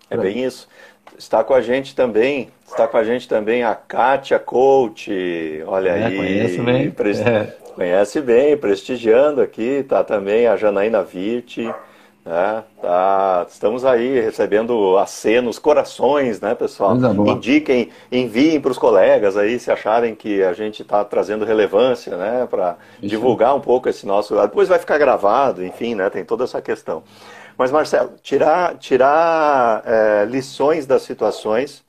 É 0.10 0.18
bem 0.18 0.44
isso. 0.44 0.68
Está 1.18 1.44
com 1.44 1.54
a 1.54 1.62
gente 1.62 1.96
também, 1.96 2.50
está 2.68 2.88
com 2.88 2.98
a 2.98 3.04
gente 3.06 3.28
também 3.28 3.64
a 3.64 3.74
Kátia 3.74 4.38
Coach, 4.38 5.12
olha 5.66 5.92
é, 5.92 6.06
aí. 6.06 6.18
Conhece 6.18 6.62
bem. 6.62 6.92
Prest... 6.92 7.22
É. 7.22 7.58
Conhece 7.74 8.22
bem, 8.22 8.56
prestigiando 8.58 9.42
aqui, 9.42 9.62
está 9.62 10.04
também 10.04 10.46
a 10.46 10.56
Janaína 10.56 11.02
Virte, 11.02 11.74
né? 12.26 12.64
Tá, 12.82 13.46
estamos 13.50 13.84
aí 13.84 14.20
recebendo 14.20 14.98
acenos, 14.98 15.60
corações, 15.60 16.40
né, 16.40 16.56
pessoal? 16.56 16.96
Indiquem, 17.36 17.90
enviem 18.12 18.62
para 18.62 18.72
os 18.72 18.78
colegas 18.78 19.36
aí 19.36 19.60
se 19.60 19.70
acharem 19.72 20.16
que 20.16 20.42
a 20.42 20.54
gente 20.54 20.82
está 20.82 21.04
trazendo 21.04 21.44
relevância, 21.44 22.16
né, 22.16 22.48
para 22.50 22.78
divulgar 23.02 23.56
um 23.56 23.60
pouco 23.60 23.90
esse 23.90 24.06
nosso. 24.06 24.36
Depois 24.36 24.70
vai 24.70 24.80
ficar 24.80 24.98
gravado, 24.98 25.64
enfim, 25.66 25.96
né, 25.96 26.10
tem 26.10 26.24
toda 26.24 26.46
essa 26.46 26.62
questão. 26.62 27.04
Mas, 27.58 27.72
Marcelo, 27.72 28.14
tirar, 28.22 28.76
tirar 28.78 29.84
é, 29.86 30.26
lições 30.26 30.86
das 30.86 31.04
situações 31.04 31.84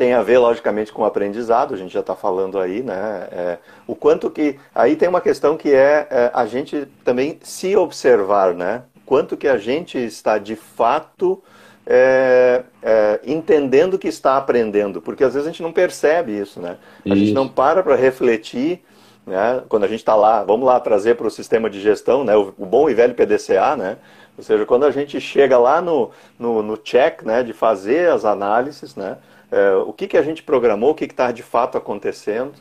tem 0.00 0.14
a 0.14 0.22
ver, 0.22 0.38
logicamente, 0.38 0.90
com 0.90 1.02
o 1.02 1.04
aprendizado, 1.04 1.74
a 1.74 1.76
gente 1.76 1.92
já 1.92 2.00
está 2.00 2.14
falando 2.14 2.58
aí, 2.58 2.82
né? 2.82 3.28
É, 3.30 3.58
o 3.86 3.94
quanto 3.94 4.30
que. 4.30 4.58
Aí 4.74 4.96
tem 4.96 5.06
uma 5.06 5.20
questão 5.20 5.58
que 5.58 5.74
é, 5.74 6.06
é, 6.10 6.30
a 6.32 6.46
gente 6.46 6.88
também 7.04 7.38
se 7.42 7.76
observar, 7.76 8.54
né? 8.54 8.84
Quanto 9.10 9.36
que 9.36 9.48
a 9.48 9.58
gente 9.58 9.98
está 9.98 10.38
de 10.38 10.54
fato 10.54 11.42
é, 11.84 12.62
é, 12.80 13.20
entendendo 13.26 13.98
que 13.98 14.06
está 14.06 14.36
aprendendo, 14.36 15.02
porque 15.02 15.24
às 15.24 15.34
vezes 15.34 15.48
a 15.48 15.50
gente 15.50 15.64
não 15.64 15.72
percebe 15.72 16.30
isso, 16.38 16.60
né? 16.60 16.76
A 17.04 17.08
isso. 17.08 17.16
gente 17.16 17.32
não 17.32 17.48
para 17.48 17.82
para 17.82 17.96
refletir, 17.96 18.84
né? 19.26 19.64
Quando 19.68 19.82
a 19.82 19.88
gente 19.88 19.98
está 19.98 20.14
lá, 20.14 20.44
vamos 20.44 20.64
lá 20.64 20.78
trazer 20.78 21.16
para 21.16 21.26
o 21.26 21.30
sistema 21.30 21.68
de 21.68 21.80
gestão, 21.80 22.22
né? 22.22 22.36
O, 22.36 22.54
o, 22.56 22.64
bom 22.64 22.88
e 22.88 22.94
velho 22.94 23.12
PDCA, 23.12 23.74
né? 23.74 23.96
Ou 24.38 24.44
seja, 24.44 24.64
quando 24.64 24.86
a 24.86 24.92
gente 24.92 25.20
chega 25.20 25.58
lá 25.58 25.82
no, 25.82 26.12
no, 26.38 26.62
no 26.62 26.76
check, 26.76 27.24
né? 27.24 27.42
De 27.42 27.52
fazer 27.52 28.12
as 28.12 28.24
análises, 28.24 28.94
né? 28.94 29.16
É, 29.50 29.72
o 29.72 29.92
que, 29.92 30.06
que 30.06 30.16
a 30.16 30.22
gente 30.22 30.44
programou, 30.44 30.90
o 30.90 30.94
que 30.94 31.06
está 31.06 31.32
de 31.32 31.42
fato 31.42 31.76
acontecendo, 31.76 32.52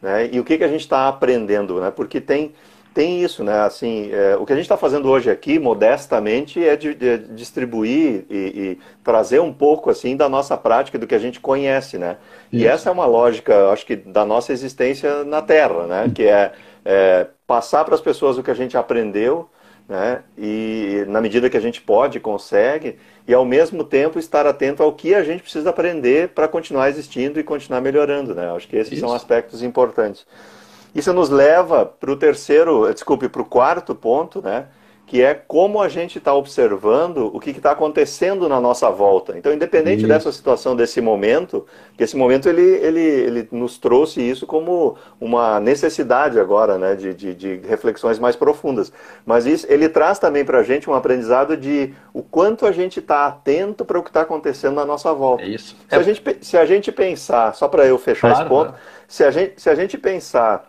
né? 0.00 0.26
E 0.32 0.40
o 0.40 0.44
que, 0.44 0.56
que 0.56 0.64
a 0.64 0.68
gente 0.68 0.80
está 0.80 1.06
aprendendo, 1.06 1.78
né? 1.78 1.90
Porque 1.90 2.18
tem 2.18 2.54
tem 2.94 3.22
isso, 3.22 3.44
né? 3.44 3.60
Assim, 3.60 4.10
é, 4.12 4.36
o 4.36 4.44
que 4.44 4.52
a 4.52 4.56
gente 4.56 4.64
está 4.64 4.76
fazendo 4.76 5.08
hoje 5.08 5.30
aqui, 5.30 5.58
modestamente, 5.58 6.64
é 6.64 6.76
de, 6.76 6.94
de 6.94 7.18
distribuir 7.34 8.24
e, 8.28 8.36
e, 8.36 8.78
trazer 9.04 9.40
um 9.40 9.52
pouco 9.52 9.90
assim 9.90 10.16
da 10.16 10.28
nossa 10.28 10.56
prática, 10.56 10.98
do 10.98 11.06
que 11.06 11.14
a 11.14 11.18
gente 11.18 11.40
conhece, 11.40 11.98
né? 11.98 12.16
Isso. 12.52 12.64
E 12.64 12.66
essa 12.66 12.88
é 12.88 12.92
uma 12.92 13.06
lógica, 13.06 13.70
acho 13.70 13.86
que, 13.86 13.96
da 13.96 14.24
nossa 14.24 14.52
existência 14.52 15.24
na 15.24 15.40
Terra, 15.40 15.86
né? 15.86 16.10
Que 16.14 16.24
é, 16.24 16.52
é 16.84 17.26
passar 17.46 17.84
para 17.84 17.94
as 17.94 18.00
pessoas 18.00 18.36
o 18.36 18.42
que 18.42 18.50
a 18.50 18.54
gente 18.54 18.76
aprendeu, 18.76 19.48
né? 19.88 20.22
E 20.36 21.04
na 21.08 21.20
medida 21.20 21.48
que 21.48 21.56
a 21.56 21.60
gente 21.60 21.80
pode, 21.80 22.20
consegue, 22.20 22.96
e 23.26 23.32
ao 23.32 23.44
mesmo 23.44 23.84
tempo 23.84 24.18
estar 24.18 24.46
atento 24.46 24.82
ao 24.82 24.92
que 24.92 25.14
a 25.14 25.22
gente 25.22 25.42
precisa 25.42 25.70
aprender 25.70 26.28
para 26.28 26.48
continuar 26.48 26.88
existindo 26.88 27.38
e 27.38 27.44
continuar 27.44 27.80
melhorando, 27.80 28.34
né? 28.34 28.50
Acho 28.54 28.66
que 28.66 28.76
esses 28.76 28.92
Isso. 28.92 29.00
são 29.00 29.14
aspectos 29.14 29.62
importantes. 29.62 30.26
Isso 30.94 31.12
nos 31.12 31.28
leva 31.28 31.84
para 31.84 32.10
o 32.10 32.16
terceiro, 32.16 32.92
desculpe, 32.92 33.28
para 33.28 33.42
o 33.42 33.44
quarto 33.44 33.94
ponto, 33.94 34.42
né? 34.42 34.66
Que 35.06 35.22
é 35.22 35.32
como 35.32 35.80
a 35.80 35.88
gente 35.88 36.18
está 36.18 36.34
observando 36.34 37.30
o 37.32 37.40
que 37.40 37.48
está 37.48 37.70
acontecendo 37.70 38.46
na 38.46 38.60
nossa 38.60 38.90
volta. 38.90 39.38
Então, 39.38 39.50
independente 39.50 40.00
isso. 40.00 40.08
dessa 40.08 40.30
situação, 40.30 40.76
desse 40.76 41.00
momento, 41.00 41.64
que 41.96 42.04
esse 42.04 42.14
momento 42.14 42.46
ele, 42.46 42.60
ele, 42.60 43.00
ele 43.00 43.48
nos 43.50 43.78
trouxe 43.78 44.20
isso 44.20 44.46
como 44.46 44.96
uma 45.18 45.60
necessidade 45.60 46.38
agora, 46.38 46.76
né? 46.76 46.94
De, 46.94 47.14
de, 47.14 47.34
de 47.34 47.56
reflexões 47.66 48.18
mais 48.18 48.36
profundas. 48.36 48.92
Mas 49.24 49.46
isso, 49.46 49.66
ele 49.70 49.88
traz 49.88 50.18
também 50.18 50.44
para 50.44 50.58
a 50.58 50.62
gente 50.62 50.90
um 50.90 50.94
aprendizado 50.94 51.56
de 51.56 51.94
o 52.12 52.22
quanto 52.22 52.66
a 52.66 52.72
gente 52.72 52.98
está 52.98 53.26
atento 53.26 53.86
para 53.86 53.98
o 53.98 54.02
que 54.02 54.10
está 54.10 54.20
acontecendo 54.20 54.74
na 54.74 54.84
nossa 54.84 55.14
volta. 55.14 55.42
É 55.42 55.48
isso. 55.48 55.74
Se, 55.88 55.94
é... 55.94 55.98
A, 55.98 56.02
gente, 56.02 56.38
se 56.42 56.58
a 56.58 56.66
gente 56.66 56.92
pensar, 56.92 57.54
só 57.54 57.66
para 57.66 57.86
eu 57.86 57.96
fechar 57.98 58.28
claro, 58.28 58.42
esse 58.42 58.48
ponto, 58.48 58.72
né? 58.72 58.78
se, 59.06 59.24
a 59.24 59.30
gente, 59.30 59.54
se 59.56 59.70
a 59.70 59.74
gente 59.74 59.96
pensar 59.96 60.68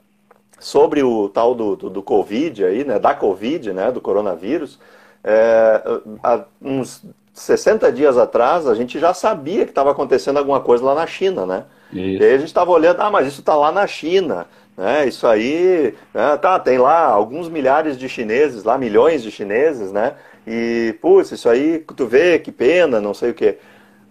sobre 0.60 1.02
o 1.02 1.30
tal 1.30 1.56
do, 1.56 1.76
do, 1.76 1.90
do, 1.90 2.04
Covid 2.04 2.66
aí, 2.66 2.84
né, 2.84 3.00
da 3.00 3.14
Covid, 3.14 3.72
né, 3.74 3.92
do 3.92 4.02
coronavírus, 4.02 4.80
é, 5.24 5.82
há 6.24 6.44
uns 6.62 7.04
60 7.34 7.92
dias 7.92 8.18
atrás 8.18 8.68
a 8.68 8.76
gente 8.76 9.00
já 9.00 9.14
sabia 9.14 9.64
que 9.64 9.72
estava 9.72 9.92
acontecendo 9.92 10.38
alguma 10.38 10.60
coisa 10.60 10.84
lá 10.84 10.94
na 10.94 11.08
China, 11.08 11.46
né? 11.46 11.66
Isso. 11.92 12.22
E 12.22 12.26
aí 12.26 12.34
a 12.34 12.38
gente 12.38 12.48
estava 12.48 12.72
olhando, 12.72 13.02
ah, 13.02 13.10
mas 13.10 13.28
isso 13.28 13.40
está 13.40 13.56
lá 13.56 13.72
na 13.72 13.88
China, 13.88 14.46
né? 14.78 15.08
Isso 15.08 15.26
aí, 15.26 15.96
né, 16.14 16.38
tá, 16.38 16.60
tem 16.60 16.78
lá 16.78 17.06
alguns 17.06 17.50
milhares 17.50 17.98
de 17.98 18.08
chineses, 18.10 18.64
lá 18.64 18.78
milhões 18.78 19.24
de 19.24 19.32
chineses, 19.32 19.92
né? 19.92 20.16
E, 20.46 20.96
putz, 21.02 21.32
isso 21.32 21.48
aí, 21.50 21.80
tu 21.96 22.06
vê, 22.06 22.40
que 22.40 22.52
pena, 22.52 23.00
não 23.00 23.14
sei 23.14 23.32
o 23.32 23.34
quê. 23.34 23.58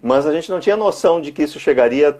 Mas 0.02 0.26
a 0.26 0.32
gente 0.32 0.50
não 0.50 0.60
tinha 0.60 0.76
noção 0.76 1.20
de 1.20 1.32
que 1.32 1.42
isso 1.42 1.58
chegaria 1.58 2.18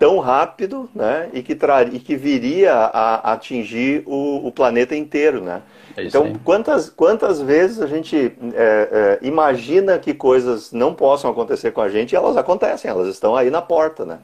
tão 0.00 0.18
rápido 0.18 0.88
né, 0.94 1.28
e, 1.34 1.42
que 1.42 1.52
e 1.92 1.98
que 2.00 2.16
viria 2.16 2.72
a, 2.72 3.34
atingir 3.34 4.02
o, 4.06 4.46
o, 4.46 4.50
planeta 4.50 4.96
inteiro. 4.96 5.42
Né? 5.42 5.60
É 5.94 6.04
então, 6.04 6.32
quantas, 6.42 6.88
quantas 6.88 7.38
vezes 7.38 7.82
a 7.82 7.86
gente 7.86 8.16
é, 8.16 8.38
é, 8.54 9.18
imagina 9.20 9.98
que 9.98 10.14
coisas 10.14 10.72
não 10.72 10.94
possam 10.94 11.30
acontecer 11.30 11.72
com 11.72 11.82
a 11.82 11.90
gente 11.90 12.12
e 12.12 12.16
elas 12.16 12.38
acontecem, 12.38 12.90
elas 12.90 13.08
estão 13.08 13.36
aí 13.36 13.50
na 13.50 13.60
porta, 13.60 14.06
né? 14.06 14.18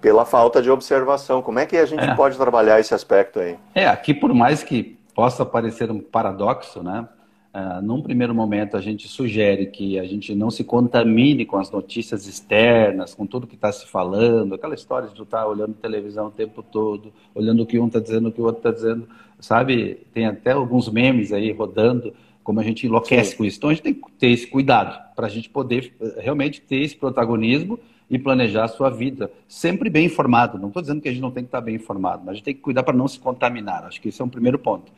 Pela 0.00 0.24
falta 0.24 0.60
de 0.60 0.68
observação. 0.68 1.40
Como 1.40 1.60
é 1.60 1.66
que 1.66 1.76
a 1.76 1.86
gente 1.86 2.02
é. 2.02 2.16
pode 2.16 2.36
trabalhar 2.36 2.80
esse 2.80 2.92
aspecto 2.92 3.38
aí? 3.38 3.56
É, 3.76 3.86
aqui 3.86 4.12
por 4.12 4.34
mais 4.34 4.64
que 4.64 4.98
possa 5.14 5.46
parecer 5.46 5.88
um 5.88 6.00
paradoxo, 6.00 6.82
né? 6.82 7.06
Uh, 7.54 7.82
num 7.82 8.00
primeiro 8.00 8.34
momento, 8.34 8.78
a 8.78 8.80
gente 8.80 9.06
sugere 9.06 9.66
que 9.66 9.98
a 9.98 10.04
gente 10.04 10.34
não 10.34 10.50
se 10.50 10.64
contamine 10.64 11.44
com 11.44 11.58
as 11.58 11.70
notícias 11.70 12.26
externas, 12.26 13.14
com 13.14 13.26
tudo 13.26 13.46
que 13.46 13.56
está 13.56 13.70
se 13.70 13.86
falando, 13.86 14.54
aquela 14.54 14.74
história 14.74 15.06
de 15.08 15.22
estar 15.22 15.42
tá 15.42 15.46
olhando 15.46 15.74
televisão 15.74 16.28
o 16.28 16.30
tempo 16.30 16.62
todo, 16.62 17.12
olhando 17.34 17.62
o 17.62 17.66
que 17.66 17.78
um 17.78 17.88
está 17.88 18.00
dizendo, 18.00 18.30
o 18.30 18.32
que 18.32 18.40
o 18.40 18.44
outro 18.44 18.60
está 18.60 18.70
dizendo, 18.70 19.06
sabe? 19.38 19.98
Tem 20.14 20.24
até 20.24 20.52
alguns 20.52 20.88
memes 20.88 21.30
aí 21.30 21.52
rodando, 21.52 22.14
como 22.42 22.58
a 22.58 22.62
gente 22.62 22.86
enlouquece 22.86 23.32
Sim. 23.32 23.36
com 23.36 23.44
isso. 23.44 23.58
Então, 23.58 23.68
a 23.68 23.74
gente 23.74 23.82
tem 23.82 23.94
que 23.94 24.12
ter 24.18 24.30
esse 24.30 24.46
cuidado 24.46 25.14
para 25.14 25.26
a 25.26 25.30
gente 25.30 25.50
poder 25.50 25.92
eh, 26.00 26.20
realmente 26.22 26.58
ter 26.60 26.76
esse 26.76 26.96
protagonismo 26.96 27.78
e 28.08 28.18
planejar 28.18 28.64
a 28.64 28.68
sua 28.68 28.88
vida, 28.88 29.30
sempre 29.46 29.90
bem 29.90 30.06
informado. 30.06 30.58
Não 30.58 30.68
estou 30.68 30.80
dizendo 30.80 31.02
que 31.02 31.08
a 31.08 31.12
gente 31.12 31.20
não 31.20 31.30
tem 31.30 31.44
que 31.44 31.48
estar 31.48 31.60
tá 31.60 31.64
bem 31.64 31.76
informado, 31.76 32.22
mas 32.24 32.32
a 32.32 32.34
gente 32.34 32.44
tem 32.44 32.54
que 32.54 32.60
cuidar 32.60 32.82
para 32.82 32.96
não 32.96 33.06
se 33.06 33.20
contaminar. 33.20 33.84
Acho 33.84 34.00
que 34.00 34.08
esse 34.08 34.20
é 34.20 34.24
um 34.24 34.28
primeiro 34.28 34.58
ponto. 34.58 34.90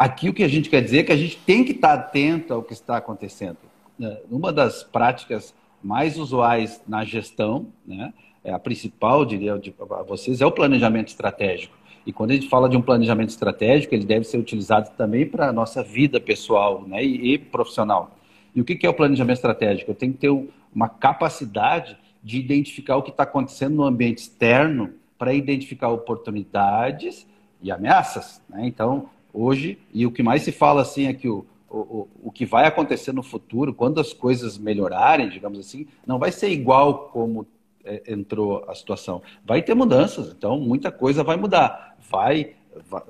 Aqui 0.00 0.30
o 0.30 0.32
que 0.32 0.42
a 0.42 0.48
gente 0.48 0.70
quer 0.70 0.80
dizer 0.80 1.00
é 1.00 1.02
que 1.02 1.12
a 1.12 1.16
gente 1.16 1.36
tem 1.36 1.62
que 1.62 1.72
estar 1.72 1.92
atento 1.92 2.54
ao 2.54 2.62
que 2.62 2.72
está 2.72 2.96
acontecendo. 2.96 3.58
É, 4.00 4.22
uma 4.30 4.50
das 4.50 4.82
práticas 4.82 5.54
mais 5.82 6.16
usuais 6.16 6.82
na 6.88 7.04
gestão, 7.04 7.66
né, 7.86 8.14
é 8.42 8.50
a 8.50 8.58
principal, 8.58 9.26
diria 9.26 9.52
a 9.52 10.02
vocês, 10.02 10.40
é 10.40 10.46
o 10.46 10.50
planejamento 10.50 11.08
estratégico. 11.08 11.76
E 12.06 12.14
quando 12.14 12.30
a 12.30 12.34
gente 12.34 12.48
fala 12.48 12.66
de 12.66 12.78
um 12.78 12.80
planejamento 12.80 13.28
estratégico, 13.28 13.94
ele 13.94 14.06
deve 14.06 14.24
ser 14.24 14.38
utilizado 14.38 14.88
também 14.96 15.26
para 15.26 15.50
a 15.50 15.52
nossa 15.52 15.82
vida 15.82 16.18
pessoal 16.18 16.82
né, 16.86 17.04
e, 17.04 17.34
e, 17.34 17.38
profissional. 17.38 18.16
E 18.54 18.60
o 18.62 18.64
que, 18.64 18.76
que 18.76 18.86
é 18.86 18.88
o 18.88 18.94
planejamento 18.94 19.36
estratégico? 19.36 19.90
Eu 19.90 19.94
tenho 19.94 20.14
que 20.14 20.20
ter 20.20 20.30
uma 20.74 20.88
capacidade 20.88 21.98
de 22.24 22.38
identificar 22.38 22.96
o 22.96 23.02
que 23.02 23.10
está 23.10 23.24
acontecendo 23.24 23.74
no 23.74 23.84
ambiente 23.84 24.20
externo 24.20 24.94
para 25.18 25.34
identificar 25.34 25.90
oportunidades 25.90 27.26
e 27.62 27.70
ameaças. 27.70 28.40
Né? 28.48 28.62
Então, 28.64 29.10
hoje, 29.32 29.78
e 29.92 30.06
o 30.06 30.10
que 30.10 30.22
mais 30.22 30.42
se 30.42 30.52
fala 30.52 30.82
assim 30.82 31.06
é 31.06 31.14
que 31.14 31.28
o, 31.28 31.46
o, 31.68 32.08
o 32.24 32.32
que 32.32 32.44
vai 32.44 32.66
acontecer 32.66 33.12
no 33.12 33.22
futuro, 33.22 33.72
quando 33.72 34.00
as 34.00 34.12
coisas 34.12 34.58
melhorarem, 34.58 35.28
digamos 35.28 35.58
assim, 35.58 35.86
não 36.06 36.18
vai 36.18 36.32
ser 36.32 36.48
igual 36.50 37.10
como 37.12 37.46
é, 37.84 38.02
entrou 38.12 38.64
a 38.68 38.74
situação. 38.74 39.22
Vai 39.44 39.62
ter 39.62 39.74
mudanças, 39.74 40.28
então 40.36 40.58
muita 40.58 40.90
coisa 40.90 41.22
vai 41.22 41.36
mudar. 41.36 41.96
Vai, 42.10 42.54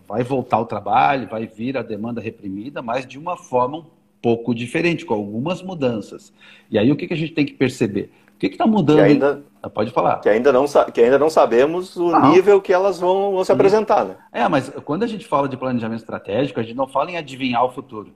vai, 0.06 0.22
voltar 0.22 0.60
o 0.60 0.66
trabalho, 0.66 1.28
vai 1.28 1.46
vir 1.46 1.76
a 1.76 1.82
demanda 1.82 2.20
reprimida, 2.20 2.82
mas 2.82 3.06
de 3.06 3.18
uma 3.18 3.36
forma 3.36 3.78
um 3.78 3.86
pouco 4.22 4.54
diferente, 4.54 5.04
com 5.04 5.14
algumas 5.14 5.62
mudanças. 5.62 6.32
E 6.70 6.78
aí 6.78 6.92
o 6.92 6.96
que, 6.96 7.06
que 7.06 7.14
a 7.14 7.16
gente 7.16 7.32
tem 7.32 7.46
que 7.46 7.54
perceber? 7.54 8.10
O 8.34 8.38
que 8.38 8.46
está 8.46 8.66
mudando? 8.66 8.98
Que 8.98 9.02
ainda, 9.02 9.42
Pode 9.68 9.90
falar. 9.90 10.20
Que 10.20 10.28
ainda 10.28 10.52
não, 10.52 10.64
que 10.92 11.00
ainda 11.00 11.18
não 11.18 11.28
sabemos 11.28 11.96
o 11.96 12.10
não. 12.10 12.32
nível 12.32 12.60
que 12.62 12.72
elas 12.72 12.98
vão, 12.98 13.32
vão 13.32 13.44
se 13.44 13.52
apresentar. 13.52 14.04
Né? 14.04 14.16
É, 14.32 14.48
mas 14.48 14.70
quando 14.84 15.02
a 15.02 15.06
gente 15.06 15.26
fala 15.26 15.48
de 15.48 15.56
planejamento 15.56 16.00
estratégico, 16.00 16.60
a 16.60 16.62
gente 16.62 16.76
não 16.76 16.86
fala 16.86 17.10
em 17.10 17.16
adivinhar 17.16 17.64
o 17.64 17.70
futuro. 17.70 18.12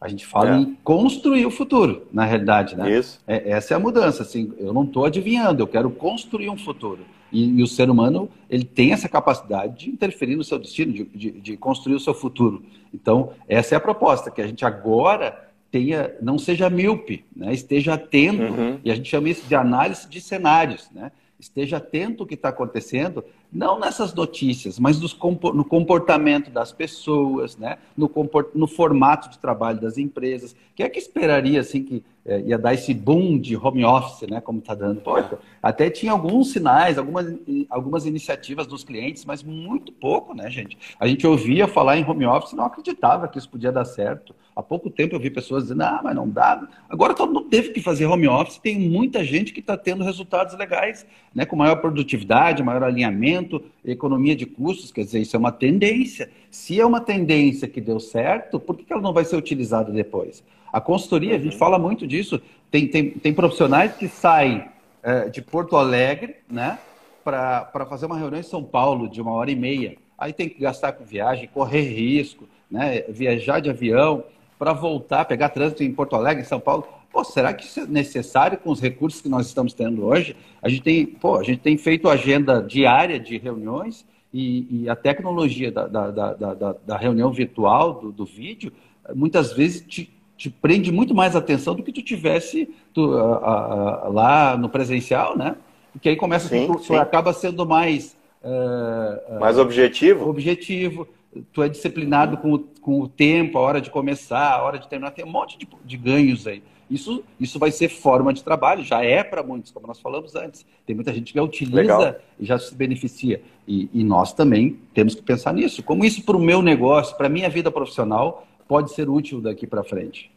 A 0.00 0.08
gente 0.08 0.26
fala 0.26 0.50
é. 0.50 0.58
em 0.58 0.76
construir 0.84 1.46
o 1.46 1.50
futuro, 1.50 2.06
na 2.12 2.24
realidade, 2.24 2.76
né? 2.76 2.90
Isso. 2.90 3.18
É, 3.26 3.52
essa 3.52 3.72
é 3.72 3.76
a 3.76 3.80
mudança, 3.80 4.22
assim, 4.22 4.52
eu 4.58 4.70
não 4.70 4.84
estou 4.84 5.06
adivinhando, 5.06 5.62
eu 5.62 5.66
quero 5.66 5.88
construir 5.88 6.50
um 6.50 6.58
futuro. 6.58 7.00
E, 7.32 7.58
e, 7.58 7.62
o 7.62 7.66
ser 7.66 7.88
humano, 7.88 8.28
ele 8.50 8.64
tem 8.64 8.92
essa 8.92 9.08
capacidade 9.08 9.78
de 9.78 9.90
interferir 9.90 10.36
no 10.36 10.44
seu 10.44 10.58
destino, 10.58 10.92
de, 10.92 11.04
de, 11.04 11.30
de 11.40 11.56
construir 11.56 11.94
o 11.94 12.00
seu 12.00 12.12
futuro. 12.12 12.62
Então, 12.92 13.30
essa 13.48 13.74
é 13.74 13.78
a 13.78 13.80
proposta, 13.80 14.30
que 14.30 14.42
a 14.42 14.46
gente 14.46 14.64
agora 14.64 15.36
tenha, 15.74 16.14
não 16.22 16.38
seja 16.38 16.70
míope, 16.70 17.24
né? 17.34 17.52
esteja 17.52 17.94
atento, 17.94 18.44
uhum. 18.44 18.78
e 18.84 18.92
a 18.92 18.94
gente 18.94 19.10
chama 19.10 19.28
isso 19.28 19.44
de 19.48 19.56
análise 19.56 20.08
de 20.08 20.20
cenários, 20.20 20.88
né? 20.94 21.10
esteja 21.36 21.78
atento 21.78 22.22
ao 22.22 22.28
que 22.28 22.34
está 22.34 22.50
acontecendo, 22.50 23.24
não 23.54 23.78
nessas 23.78 24.12
notícias, 24.12 24.80
mas 24.80 25.00
no 25.00 25.64
comportamento 25.64 26.50
das 26.50 26.72
pessoas, 26.72 27.56
né? 27.56 27.78
no, 27.96 28.10
no 28.52 28.66
formato 28.66 29.30
de 29.30 29.38
trabalho 29.38 29.80
das 29.80 29.96
empresas. 29.96 30.56
Quem 30.74 30.84
é 30.84 30.88
que 30.88 30.98
esperaria 30.98 31.60
assim 31.60 31.84
que 31.84 32.02
é, 32.26 32.40
ia 32.40 32.58
dar 32.58 32.74
esse 32.74 32.92
boom 32.92 33.38
de 33.38 33.56
home 33.56 33.84
office, 33.84 34.28
né? 34.28 34.40
como 34.40 34.58
está 34.58 34.74
dando? 34.74 35.00
Pô, 35.00 35.14
até 35.62 35.88
tinha 35.88 36.10
alguns 36.10 36.50
sinais, 36.50 36.98
algumas, 36.98 37.32
algumas 37.70 38.06
iniciativas 38.06 38.66
dos 38.66 38.82
clientes, 38.82 39.24
mas 39.24 39.42
muito 39.42 39.92
pouco, 39.92 40.34
né, 40.34 40.50
gente? 40.50 40.76
A 40.98 41.06
gente 41.06 41.24
ouvia 41.24 41.68
falar 41.68 41.96
em 41.96 42.04
home 42.04 42.26
office 42.26 42.52
e 42.52 42.56
não 42.56 42.64
acreditava 42.64 43.28
que 43.28 43.38
isso 43.38 43.48
podia 43.48 43.70
dar 43.70 43.84
certo. 43.84 44.34
Há 44.56 44.62
pouco 44.62 44.88
tempo 44.88 45.16
eu 45.16 45.20
vi 45.20 45.30
pessoas 45.30 45.64
dizendo, 45.64 45.82
ah, 45.82 46.00
mas 46.02 46.14
não 46.14 46.28
dá. 46.28 46.66
Agora 46.88 47.12
todo 47.12 47.32
mundo 47.32 47.48
teve 47.48 47.70
que 47.70 47.82
fazer 47.82 48.06
home 48.06 48.28
office, 48.28 48.58
tem 48.58 48.78
muita 48.78 49.24
gente 49.24 49.52
que 49.52 49.58
está 49.58 49.76
tendo 49.76 50.04
resultados 50.04 50.56
legais, 50.56 51.04
né, 51.34 51.44
com 51.44 51.56
maior 51.56 51.76
produtividade, 51.76 52.62
maior 52.62 52.84
alinhamento, 52.84 53.43
economia 53.84 54.36
de 54.36 54.46
custos, 54.46 54.92
quer 54.92 55.04
dizer, 55.04 55.20
isso 55.20 55.36
é 55.36 55.38
uma 55.38 55.52
tendência. 55.52 56.30
Se 56.50 56.80
é 56.80 56.86
uma 56.86 57.00
tendência 57.00 57.68
que 57.68 57.80
deu 57.80 57.98
certo, 57.98 58.60
por 58.60 58.76
que 58.76 58.92
ela 58.92 59.02
não 59.02 59.12
vai 59.12 59.24
ser 59.24 59.36
utilizada 59.36 59.92
depois? 59.92 60.44
A 60.72 60.80
consultoria, 60.80 61.36
a 61.36 61.38
gente 61.38 61.56
fala 61.56 61.78
muito 61.78 62.06
disso, 62.06 62.40
tem, 62.70 62.88
tem, 62.88 63.10
tem 63.10 63.32
profissionais 63.32 63.92
que 63.96 64.08
saem 64.08 64.64
é, 65.02 65.28
de 65.28 65.40
Porto 65.40 65.76
Alegre, 65.76 66.36
né, 66.50 66.78
para 67.22 67.86
fazer 67.88 68.06
uma 68.06 68.18
reunião 68.18 68.40
em 68.40 68.44
São 68.44 68.62
Paulo 68.62 69.08
de 69.08 69.20
uma 69.20 69.32
hora 69.32 69.50
e 69.50 69.56
meia. 69.56 69.96
Aí 70.18 70.32
tem 70.32 70.48
que 70.48 70.60
gastar 70.60 70.92
com 70.92 71.04
viagem, 71.04 71.48
correr 71.52 71.82
risco, 71.82 72.48
né, 72.70 73.02
viajar 73.08 73.60
de 73.60 73.70
avião, 73.70 74.24
para 74.58 74.72
voltar, 74.72 75.24
pegar 75.24 75.48
trânsito 75.50 75.82
em 75.82 75.92
Porto 75.92 76.16
Alegre, 76.16 76.42
em 76.42 76.46
São 76.46 76.60
Paulo. 76.60 76.86
Pô, 77.14 77.22
será 77.22 77.54
que 77.54 77.64
isso 77.64 77.78
é 77.78 77.86
necessário 77.86 78.58
com 78.58 78.72
os 78.72 78.80
recursos 78.80 79.20
que 79.20 79.28
nós 79.28 79.46
estamos 79.46 79.72
tendo 79.72 80.04
hoje? 80.04 80.34
A 80.60 80.68
gente 80.68 80.82
tem, 80.82 81.06
pô, 81.06 81.36
a 81.36 81.44
gente 81.44 81.60
tem 81.60 81.76
feito 81.76 82.08
agenda 82.08 82.60
diária 82.60 83.20
de 83.20 83.38
reuniões 83.38 84.04
e, 84.32 84.82
e 84.82 84.88
a 84.90 84.96
tecnologia 84.96 85.70
da, 85.70 85.86
da, 85.86 86.10
da, 86.10 86.76
da 86.84 86.96
reunião 86.96 87.32
virtual, 87.32 88.00
do, 88.00 88.10
do, 88.10 88.24
vídeo, 88.24 88.72
muitas 89.14 89.52
vezes 89.52 89.84
te, 89.86 90.12
te 90.36 90.50
prende 90.50 90.90
muito 90.90 91.14
mais 91.14 91.36
atenção 91.36 91.76
do 91.76 91.84
que 91.84 91.92
tu 91.92 92.02
tivesse 92.02 92.68
tu, 92.92 93.16
a, 93.16 93.36
a, 93.36 94.06
a, 94.06 94.08
lá 94.08 94.56
no 94.56 94.68
presencial, 94.68 95.38
né? 95.38 95.54
Porque 95.92 96.08
aí 96.08 96.16
começa, 96.16 96.48
sim, 96.48 96.66
tu, 96.66 96.80
tu 96.80 96.94
acaba 96.96 97.32
sendo 97.32 97.64
mais... 97.64 98.16
Uh, 98.42 99.38
mais 99.38 99.56
objetivo? 99.56 100.28
Objetivo 100.28 101.06
tu 101.52 101.62
é 101.62 101.68
disciplinado 101.68 102.36
com 102.38 102.54
o, 102.54 102.58
com 102.58 103.00
o 103.00 103.08
tempo, 103.08 103.58
a 103.58 103.60
hora 103.60 103.80
de 103.80 103.90
começar, 103.90 104.52
a 104.52 104.62
hora 104.62 104.78
de 104.78 104.88
terminar, 104.88 105.12
tem 105.12 105.24
um 105.24 105.30
monte 105.30 105.56
de, 105.56 105.68
de 105.84 105.96
ganhos 105.96 106.46
aí. 106.46 106.62
Isso, 106.94 107.24
isso 107.40 107.58
vai 107.58 107.72
ser 107.72 107.88
forma 107.88 108.32
de 108.32 108.44
trabalho, 108.44 108.84
já 108.84 109.04
é 109.04 109.24
para 109.24 109.42
muitos, 109.42 109.72
como 109.72 109.84
nós 109.84 109.98
falamos 109.98 110.36
antes. 110.36 110.64
Tem 110.86 110.94
muita 110.94 111.12
gente 111.12 111.32
que 111.32 111.40
utiliza 111.40 111.76
Legal. 111.76 112.14
e 112.38 112.46
já 112.46 112.56
se 112.56 112.72
beneficia. 112.72 113.42
E, 113.66 113.90
e, 113.92 114.04
nós 114.04 114.32
também 114.32 114.78
temos 114.94 115.16
que 115.16 115.22
pensar 115.22 115.52
nisso. 115.52 115.82
Como 115.82 116.04
isso 116.04 116.22
para 116.24 116.36
o 116.36 116.40
meu 116.40 116.62
negócio, 116.62 117.16
para 117.16 117.26
a 117.26 117.30
minha 117.30 117.48
vida 117.48 117.68
profissional, 117.68 118.46
pode 118.68 118.92
ser 118.92 119.08
útil 119.08 119.40
daqui 119.40 119.66
para 119.66 119.82
frente. 119.82 120.30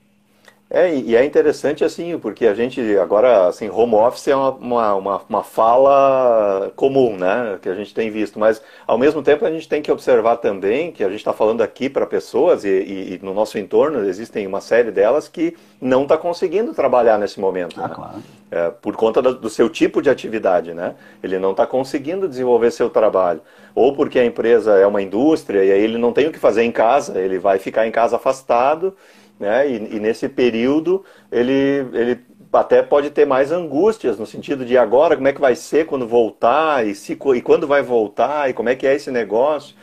É, 0.70 0.94
e 0.94 1.16
é 1.16 1.24
interessante 1.24 1.86
assim, 1.86 2.20
porque 2.20 2.46
a 2.46 2.54
gente 2.54 2.82
agora, 2.98 3.48
assim, 3.48 3.70
home 3.70 3.96
office 3.96 4.28
é 4.28 4.36
uma, 4.36 4.96
uma, 4.96 5.22
uma, 5.30 5.44
fala 5.44 6.74
comum, 6.76 7.16
né, 7.16 7.58
que 7.62 7.70
a 7.70 7.74
gente 7.74 7.94
tem 7.94 8.12
visto, 8.12 8.38
mas 8.38 8.62
ao 8.86 8.98
mesmo 8.98 9.24
tempo 9.24 9.46
a 9.46 9.52
gente 9.52 9.68
tem 9.70 9.82
que 9.82 9.90
observar 9.90 10.36
também 10.38 10.92
que 10.92 11.06
a 11.06 11.10
gente 11.10 11.20
está 11.20 11.32
falando 11.32 11.62
aqui 11.62 11.90
para 11.90 12.06
pessoas 12.06 12.66
e, 12.66 12.70
e, 12.70 13.14
e, 13.14 13.20
no 13.24 13.34
nosso 13.34 13.58
entorno 13.58 14.04
existem 14.04 14.46
uma 14.46 14.60
série 14.60 14.92
delas 14.92 15.30
que 15.30 15.56
não 15.80 16.04
está 16.04 16.18
conseguindo 16.18 16.74
trabalhar 16.74 17.18
nesse 17.18 17.40
momento, 17.40 17.80
ah, 17.80 17.88
né? 17.88 17.96
claro. 17.96 18.24
é, 18.52 18.70
por 18.70 18.94
conta 18.98 19.22
do, 19.22 19.36
do, 19.36 19.50
seu 19.50 19.70
tipo 19.70 20.02
de 20.02 20.10
atividade, 20.10 20.74
né, 20.74 20.96
ele 21.24 21.40
não 21.40 21.52
está 21.52 21.66
conseguindo 21.66 22.28
desenvolver 22.28 22.72
seu 22.72 22.90
trabalho, 22.90 23.40
ou 23.74 23.96
porque 23.96 24.20
a 24.20 24.26
empresa 24.26 24.74
é 24.74 24.86
uma 24.86 25.02
indústria 25.02 25.64
e 25.64 25.72
aí 25.72 25.82
ele 25.82 25.98
não 25.98 26.12
tem 26.12 26.28
o 26.28 26.32
que 26.32 26.40
fazer 26.40 26.64
em 26.64 26.74
casa, 26.74 27.22
ele 27.22 27.40
vai 27.40 27.58
ficar 27.58 27.88
em 27.88 27.92
casa 27.92 28.18
afastado 28.18 28.94
né? 29.40 29.70
E, 29.70 29.96
e, 29.96 30.00
nesse 30.00 30.28
período 30.28 31.04
ele, 31.32 31.86
ele 31.94 32.20
até 32.52 32.82
pode 32.82 33.10
ter 33.10 33.26
mais 33.26 33.52
angústias 33.52 34.18
no 34.18 34.26
sentido 34.26 34.66
de 34.66 34.78
agora 34.78 35.16
como 35.16 35.28
é 35.28 35.34
que 35.34 35.42
vai 35.42 35.56
ser 35.56 35.86
quando 35.86 36.08
voltar 36.08 36.86
e, 36.86 36.96
se, 36.96 37.14
e 37.14 37.42
quando 37.42 37.68
vai 37.68 37.82
voltar 37.82 38.50
e 38.50 38.54
como 38.54 38.70
é 38.70 38.76
que 38.76 38.88
é 38.88 38.96
esse 38.96 39.12
negócio. 39.12 39.76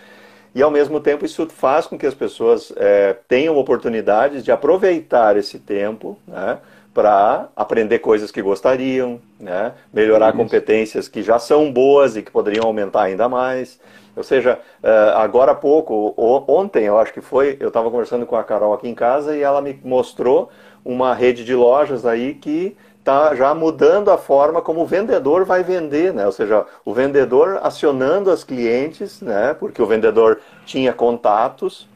E 0.54 0.62
ao 0.62 0.70
mesmo 0.70 1.00
tempo 1.00 1.24
isso 1.24 1.46
faz 1.48 1.86
com 1.86 1.98
que 1.98 2.06
as 2.06 2.14
pessoas 2.14 2.72
é, 2.76 3.16
tenham 3.26 3.56
oportunidades 3.56 4.44
de 4.44 4.52
aproveitar 4.52 5.36
esse 5.36 5.58
tempo 5.58 6.16
né, 6.26 6.58
para 6.92 7.48
aprender 7.56 7.98
coisas 7.98 8.30
que 8.30 8.40
gostariam, 8.40 9.20
né, 9.40 9.72
melhorar 9.92 10.32
competências 10.32 11.08
que 11.08 11.22
já 11.22 11.40
são 11.40 11.72
boas 11.72 12.16
e 12.16 12.22
que 12.22 12.30
poderiam 12.30 12.66
aumentar 12.66 13.02
ainda 13.02 13.28
mais. 13.28 13.80
Ou 14.16 14.22
seja, 14.22 14.58
eh, 14.82 15.12
agora 15.16 15.52
há 15.52 15.54
pouco, 15.54 16.14
ontem 16.16 16.84
eu 16.84 16.98
acho 16.98 17.12
que 17.12 17.20
foi, 17.20 17.56
eu 17.60 17.68
estava 17.68 17.90
conversando 17.90 18.24
com 18.26 18.36
a 18.36 18.44
Carol 18.44 18.72
aqui 18.72 18.88
em 18.88 18.94
casa 18.94 19.36
e 19.36 19.42
ela 19.42 19.60
me 19.60 19.78
mostrou 19.84 20.50
uma 20.84 21.14
rede 21.14 21.44
de 21.44 21.54
lojas 21.54 22.06
aí 22.06 22.34
que 22.34 22.76
está 22.98 23.34
já 23.34 23.54
mudando 23.54 24.10
a 24.10 24.16
forma 24.16 24.62
como 24.62 24.80
o 24.80 24.86
vendedor 24.86 25.44
vai 25.44 25.62
vender, 25.62 26.14
né? 26.14 26.24
Ou 26.24 26.32
seja, 26.32 26.64
o 26.84 26.94
vendedor 26.94 27.60
acionando 27.62 28.30
as 28.30 28.42
clientes, 28.42 29.20
né? 29.20 29.54
Porque 29.58 29.82
o 29.82 29.86
vendedor 29.86 30.40
tinha 30.64 30.92
contatos 30.92 31.86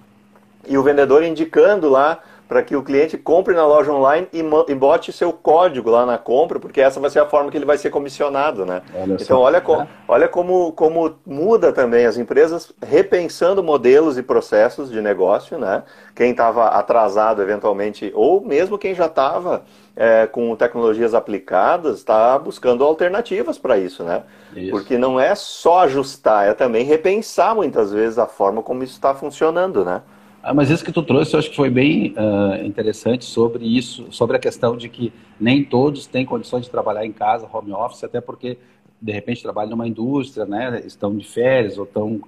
e 0.67 0.77
o 0.77 0.83
vendedor 0.83 1.23
indicando 1.23 1.89
lá 1.89 2.19
para 2.49 2.63
que 2.63 2.75
o 2.75 2.83
cliente 2.83 3.19
compre 3.19 3.55
na 3.55 3.67
loja 3.67 3.93
online 3.93 4.27
e, 4.33 4.41
e, 4.41 4.75
bote 4.75 5.13
seu 5.13 5.33
código 5.33 5.91
lá 5.91 6.07
na 6.07 6.17
compra, 6.17 6.59
porque 6.59 6.81
essa 6.81 6.99
vai 6.99 7.11
ser 7.11 7.21
a 7.21 7.27
forma 7.27 7.51
que 7.51 7.59
ele 7.59 7.67
vai 7.67 7.77
ser 7.77 7.91
comissionado, 7.91 8.65
né? 8.65 8.81
Olha 8.95 9.17
então 9.21 9.39
olha, 9.39 9.61
co 9.61 9.87
olha 10.09 10.27
como, 10.27 10.73
como 10.73 11.15
muda 11.27 11.73
também 11.73 12.07
as 12.07 12.17
empresas 12.17 12.73
repensando 12.83 13.63
modelos 13.63 14.17
e 14.17 14.23
processos 14.23 14.91
de 14.91 15.03
negócio, 15.03 15.59
né? 15.59 15.83
Quem 16.15 16.31
estava 16.31 16.69
atrasado 16.69 17.43
eventualmente, 17.43 18.11
ou 18.15 18.41
mesmo 18.41 18.79
quem 18.79 18.95
já 18.95 19.07
estava 19.07 19.65
é, 19.95 20.27
com 20.27 20.57
tecnologias 20.57 21.13
aplicadas, 21.13 21.99
está 21.99 22.39
buscando 22.39 22.83
alternativas 22.83 23.59
para 23.59 23.77
isso, 23.77 24.03
né? 24.03 24.23
Isso. 24.57 24.71
Porque 24.71 24.97
não 24.97 25.21
é 25.21 25.35
só 25.35 25.81
ajustar, 25.81 26.49
é 26.49 26.55
também 26.55 26.83
repensar 26.83 27.55
muitas 27.55 27.93
vezes 27.93 28.19
a 28.19 28.27
forma 28.27 28.63
como 28.63 28.83
isso 28.83 28.95
está 28.95 29.15
funcionando, 29.15 29.85
né? 29.85 30.01
Ah, 30.49 30.55
mas 30.55 30.71
isso 30.71 30.83
que 30.83 30.91
tu 30.91 31.03
trouxe, 31.03 31.35
eu 31.35 31.41
acho 31.41 31.51
que 31.51 31.57
foi 31.57 31.69
bem 31.69 32.15
uh, 32.17 32.65
interessante 32.65 33.27
sobre 33.27 33.67
isso, 33.67 34.07
sobre 34.11 34.35
a 34.35 34.41
questão 34.41 34.79
de 34.79 34.89
que 34.89 35.13
nem 35.39 35.63
todos 35.63 36.07
têm 36.07 36.25
condições 36.25 36.65
de 36.65 36.71
trabalhar 36.71 37.05
em 37.05 37.13
casa, 37.13 37.47
home 37.53 37.71
office, 37.71 38.03
até 38.03 38.19
porque 38.19 38.57
de 38.99 39.13
repente 39.13 39.43
trabalham 39.43 39.73
numa 39.73 39.87
indústria, 39.87 40.47
né? 40.47 40.83
Estão 40.87 41.15
de 41.15 41.23
férias 41.23 41.77
ou 41.77 41.85
estão 41.85 42.19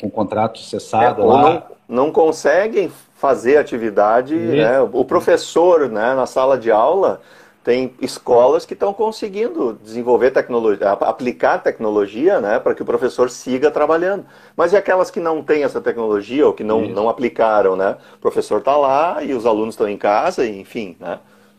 com 0.00 0.10
contrato 0.10 0.58
cessado 0.58 1.22
é, 1.22 1.24
lá. 1.24 1.66
Não, 1.88 2.06
não 2.06 2.12
conseguem 2.12 2.90
fazer 3.14 3.58
atividade, 3.58 4.34
né? 4.34 4.80
O 4.80 5.04
professor, 5.04 5.88
né, 5.88 6.14
na 6.14 6.26
sala 6.26 6.58
de 6.58 6.72
aula, 6.72 7.20
tem 7.68 7.92
escolas 8.00 8.64
que 8.64 8.72
estão 8.72 8.94
conseguindo 8.94 9.78
desenvolver 9.84 10.30
tecnologia, 10.30 10.92
aplicar 10.92 11.58
tecnologia, 11.58 12.40
né, 12.40 12.58
para 12.58 12.74
que 12.74 12.80
o 12.80 12.84
professor 12.86 13.28
siga 13.28 13.70
trabalhando. 13.70 14.24
Mas 14.56 14.72
e 14.72 14.76
aquelas 14.78 15.10
que 15.10 15.20
não 15.20 15.42
têm 15.42 15.64
essa 15.64 15.78
tecnologia 15.78 16.46
ou 16.46 16.54
que 16.54 16.64
não, 16.64 16.88
não 16.88 17.10
aplicaram, 17.10 17.76
né? 17.76 17.98
O 18.14 18.20
professor 18.20 18.60
está 18.60 18.74
lá 18.74 19.22
e 19.22 19.34
os 19.34 19.44
alunos 19.44 19.74
estão 19.74 19.86
em 19.86 19.98
casa, 19.98 20.46
e, 20.46 20.60
enfim, 20.62 20.96
né? 20.98 21.18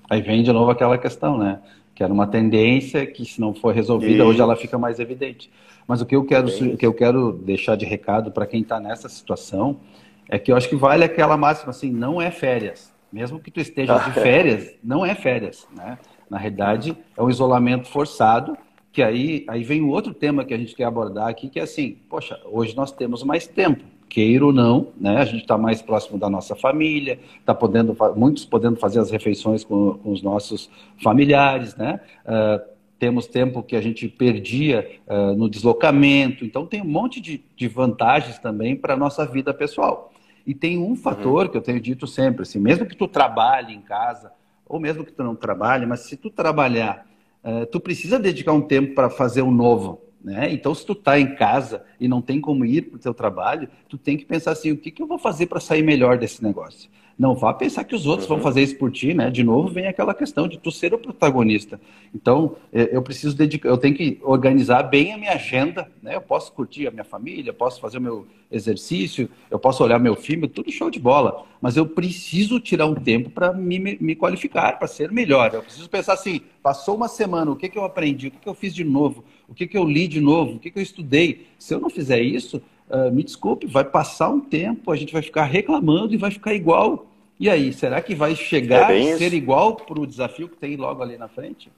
Aí 0.09 0.19
vem 0.19 0.41
de 0.41 0.51
novo 0.51 0.71
aquela 0.71 0.97
questão, 0.97 1.37
né? 1.37 1.59
Que 1.93 2.01
era 2.01 2.11
uma 2.11 2.25
tendência 2.25 3.05
que, 3.05 3.23
se 3.23 3.39
não 3.39 3.53
for 3.53 3.71
resolvida, 3.71 4.25
hoje 4.25 4.41
ela 4.41 4.55
fica 4.55 4.79
mais 4.79 4.99
evidente. 4.99 5.51
Mas 5.87 6.01
o 6.01 6.07
que 6.07 6.15
eu 6.15 6.25
quero, 6.25 6.47
o 6.47 6.75
que 6.75 6.87
eu 6.87 6.93
quero 6.93 7.33
deixar 7.33 7.75
de 7.75 7.85
recado 7.85 8.31
para 8.31 8.47
quem 8.47 8.61
está 8.61 8.79
nessa 8.79 9.07
situação 9.07 9.79
é 10.27 10.39
que 10.39 10.51
eu 10.51 10.57
acho 10.57 10.69
que 10.69 10.75
vale 10.75 11.03
aquela 11.03 11.37
máxima 11.37 11.69
assim, 11.69 11.91
não 11.91 12.19
é 12.19 12.31
férias 12.31 12.97
mesmo 13.11 13.39
que 13.39 13.51
tu 13.51 13.59
esteja 13.59 13.97
de 13.97 14.11
férias, 14.19 14.75
não 14.83 15.05
é 15.05 15.15
férias, 15.15 15.67
né? 15.75 15.97
Na 16.29 16.37
realidade, 16.37 16.95
é 17.17 17.21
um 17.21 17.29
isolamento 17.29 17.87
forçado, 17.87 18.57
que 18.91 19.01
aí, 19.01 19.45
aí 19.47 19.63
vem 19.63 19.81
o 19.81 19.89
outro 19.89 20.13
tema 20.13 20.45
que 20.45 20.53
a 20.53 20.57
gente 20.57 20.75
quer 20.75 20.85
abordar 20.85 21.27
aqui, 21.27 21.49
que 21.49 21.59
é 21.59 21.63
assim, 21.63 21.97
poxa, 22.09 22.39
hoje 22.45 22.75
nós 22.75 22.91
temos 22.91 23.23
mais 23.23 23.47
tempo, 23.47 23.83
queira 24.07 24.45
ou 24.45 24.53
não, 24.53 24.87
né? 24.99 25.17
A 25.17 25.25
gente 25.25 25.41
está 25.41 25.57
mais 25.57 25.81
próximo 25.81 26.17
da 26.17 26.29
nossa 26.29 26.55
família, 26.55 27.19
está 27.39 27.53
podendo, 27.53 27.95
muitos 28.15 28.45
podendo 28.45 28.79
fazer 28.79 28.99
as 28.99 29.11
refeições 29.11 29.63
com, 29.63 29.93
com 29.93 30.11
os 30.11 30.21
nossos 30.21 30.69
familiares, 31.01 31.75
né? 31.75 31.99
Uh, 32.25 32.79
temos 32.97 33.27
tempo 33.27 33.63
que 33.63 33.75
a 33.75 33.81
gente 33.81 34.07
perdia 34.09 34.99
uh, 35.07 35.33
no 35.35 35.49
deslocamento, 35.49 36.43
então 36.43 36.65
tem 36.65 36.81
um 36.81 36.85
monte 36.85 37.21
de, 37.21 37.41
de 37.55 37.67
vantagens 37.67 38.37
também 38.39 38.75
para 38.75 38.93
a 38.93 38.97
nossa 38.97 39.25
vida 39.25 39.53
pessoal. 39.53 40.11
E 40.49 40.55
tem 40.55 40.79
um 40.79 40.95
fator 40.95 41.45
uhum. 41.45 41.51
que 41.51 41.57
eu 41.57 41.61
tenho 41.61 41.79
dito 41.79 42.07
sempre, 42.07 42.41
assim, 42.41 42.57
mesmo 42.57 42.83
que 42.83 42.95
tu 42.95 43.07
trabalhe 43.07 43.71
em 43.71 43.81
casa, 43.81 44.31
ou 44.65 44.79
mesmo 44.79 45.05
que 45.05 45.11
tu 45.11 45.23
não 45.23 45.35
trabalhe, 45.35 45.85
mas 45.85 45.99
se 45.99 46.17
tu 46.17 46.31
trabalhar, 46.31 47.05
uh, 47.43 47.67
tu 47.67 47.79
precisa 47.79 48.17
dedicar 48.17 48.51
um 48.53 48.61
tempo 48.63 48.95
para 48.95 49.11
fazer 49.11 49.43
um 49.43 49.51
novo. 49.51 50.01
Né? 50.19 50.51
Então, 50.51 50.73
se 50.73 50.83
tu 50.83 50.93
está 50.93 51.19
em 51.19 51.35
casa 51.35 51.85
e 51.99 52.07
não 52.07 52.19
tem 52.19 52.41
como 52.41 52.65
ir 52.65 52.89
para 52.89 52.95
o 52.95 52.99
teu 52.99 53.13
trabalho, 53.13 53.69
tu 53.87 53.95
tem 53.95 54.17
que 54.17 54.25
pensar 54.25 54.53
assim, 54.53 54.71
o 54.71 54.77
que, 54.77 54.89
que 54.89 55.03
eu 55.03 55.05
vou 55.05 55.19
fazer 55.19 55.45
para 55.45 55.59
sair 55.59 55.83
melhor 55.83 56.17
desse 56.17 56.43
negócio? 56.43 56.89
Não 57.19 57.35
vá 57.35 57.53
pensar 57.53 57.83
que 57.83 57.93
os 57.93 58.05
outros 58.05 58.29
uhum. 58.29 58.37
vão 58.37 58.43
fazer 58.43 58.61
isso 58.61 58.77
por 58.77 58.89
ti, 58.89 59.13
né? 59.13 59.29
De 59.29 59.43
novo 59.43 59.67
vem 59.67 59.87
aquela 59.87 60.13
questão 60.13 60.47
de 60.47 60.57
tu 60.57 60.71
ser 60.71 60.93
o 60.93 60.97
protagonista. 60.97 61.77
Então, 62.15 62.55
é, 62.71 62.95
eu 62.95 63.01
preciso 63.01 63.35
dedicar, 63.35 63.67
eu 63.67 63.77
tenho 63.77 63.93
que 63.93 64.17
organizar 64.23 64.83
bem 64.83 65.11
a 65.11 65.17
minha 65.17 65.33
agenda, 65.33 65.91
né? 66.01 66.15
Eu 66.15 66.21
posso 66.21 66.53
curtir 66.53 66.87
a 66.87 66.91
minha 66.91 67.03
família, 67.03 67.51
posso 67.51 67.81
fazer 67.81 67.97
o 67.97 68.01
meu 68.01 68.25
exercício, 68.49 69.29
eu 69.51 69.59
posso 69.59 69.83
olhar 69.83 69.99
meu 69.99 70.15
filme, 70.15 70.47
tudo 70.47 70.71
show 70.71 70.89
de 70.89 70.97
bola. 70.97 71.43
Mas 71.61 71.75
eu 71.75 71.85
preciso 71.85 72.57
tirar 72.57 72.85
um 72.85 72.95
tempo 72.95 73.29
para 73.29 73.51
me, 73.51 73.97
me 73.99 74.15
qualificar, 74.15 74.79
para 74.79 74.87
ser 74.87 75.11
melhor. 75.11 75.53
Eu 75.53 75.61
preciso 75.61 75.89
pensar 75.89 76.13
assim, 76.13 76.39
passou 76.63 76.95
uma 76.95 77.09
semana, 77.09 77.51
o 77.51 77.55
que, 77.57 77.67
que 77.67 77.77
eu 77.77 77.83
aprendi, 77.83 78.29
o 78.29 78.31
que, 78.31 78.37
que 78.37 78.47
eu 78.47 78.53
fiz 78.53 78.73
de 78.73 78.85
novo, 78.85 79.25
o 79.45 79.53
que, 79.53 79.67
que 79.67 79.77
eu 79.77 79.83
li 79.83 80.07
de 80.07 80.21
novo, 80.21 80.53
o 80.53 80.59
que, 80.59 80.71
que 80.71 80.79
eu 80.79 80.83
estudei. 80.83 81.47
Se 81.59 81.73
eu 81.73 81.81
não 81.81 81.89
fizer 81.89 82.21
isso, 82.21 82.61
uh, 82.89 83.11
me 83.11 83.23
desculpe, 83.23 83.67
vai 83.67 83.83
passar 83.83 84.29
um 84.29 84.39
tempo, 84.39 84.91
a 84.91 84.95
gente 84.95 85.13
vai 85.13 85.21
ficar 85.21 85.43
reclamando 85.43 86.13
e 86.13 86.17
vai 86.17 86.31
ficar 86.31 86.53
igual 86.53 87.09
e 87.39 87.49
aí, 87.49 87.71
será 87.71 88.01
que 88.01 88.13
vai 88.13 88.35
chegar 88.35 88.91
é 88.91 89.13
a 89.13 89.17
ser 89.17 89.27
isso. 89.27 89.35
igual 89.35 89.73
para 89.73 89.97
o 89.97 90.05
desafio 90.05 90.49
que 90.49 90.57
tem 90.57 90.75
logo 90.75 91.01
ali 91.01 91.17
na 91.17 91.29
frente? 91.29 91.71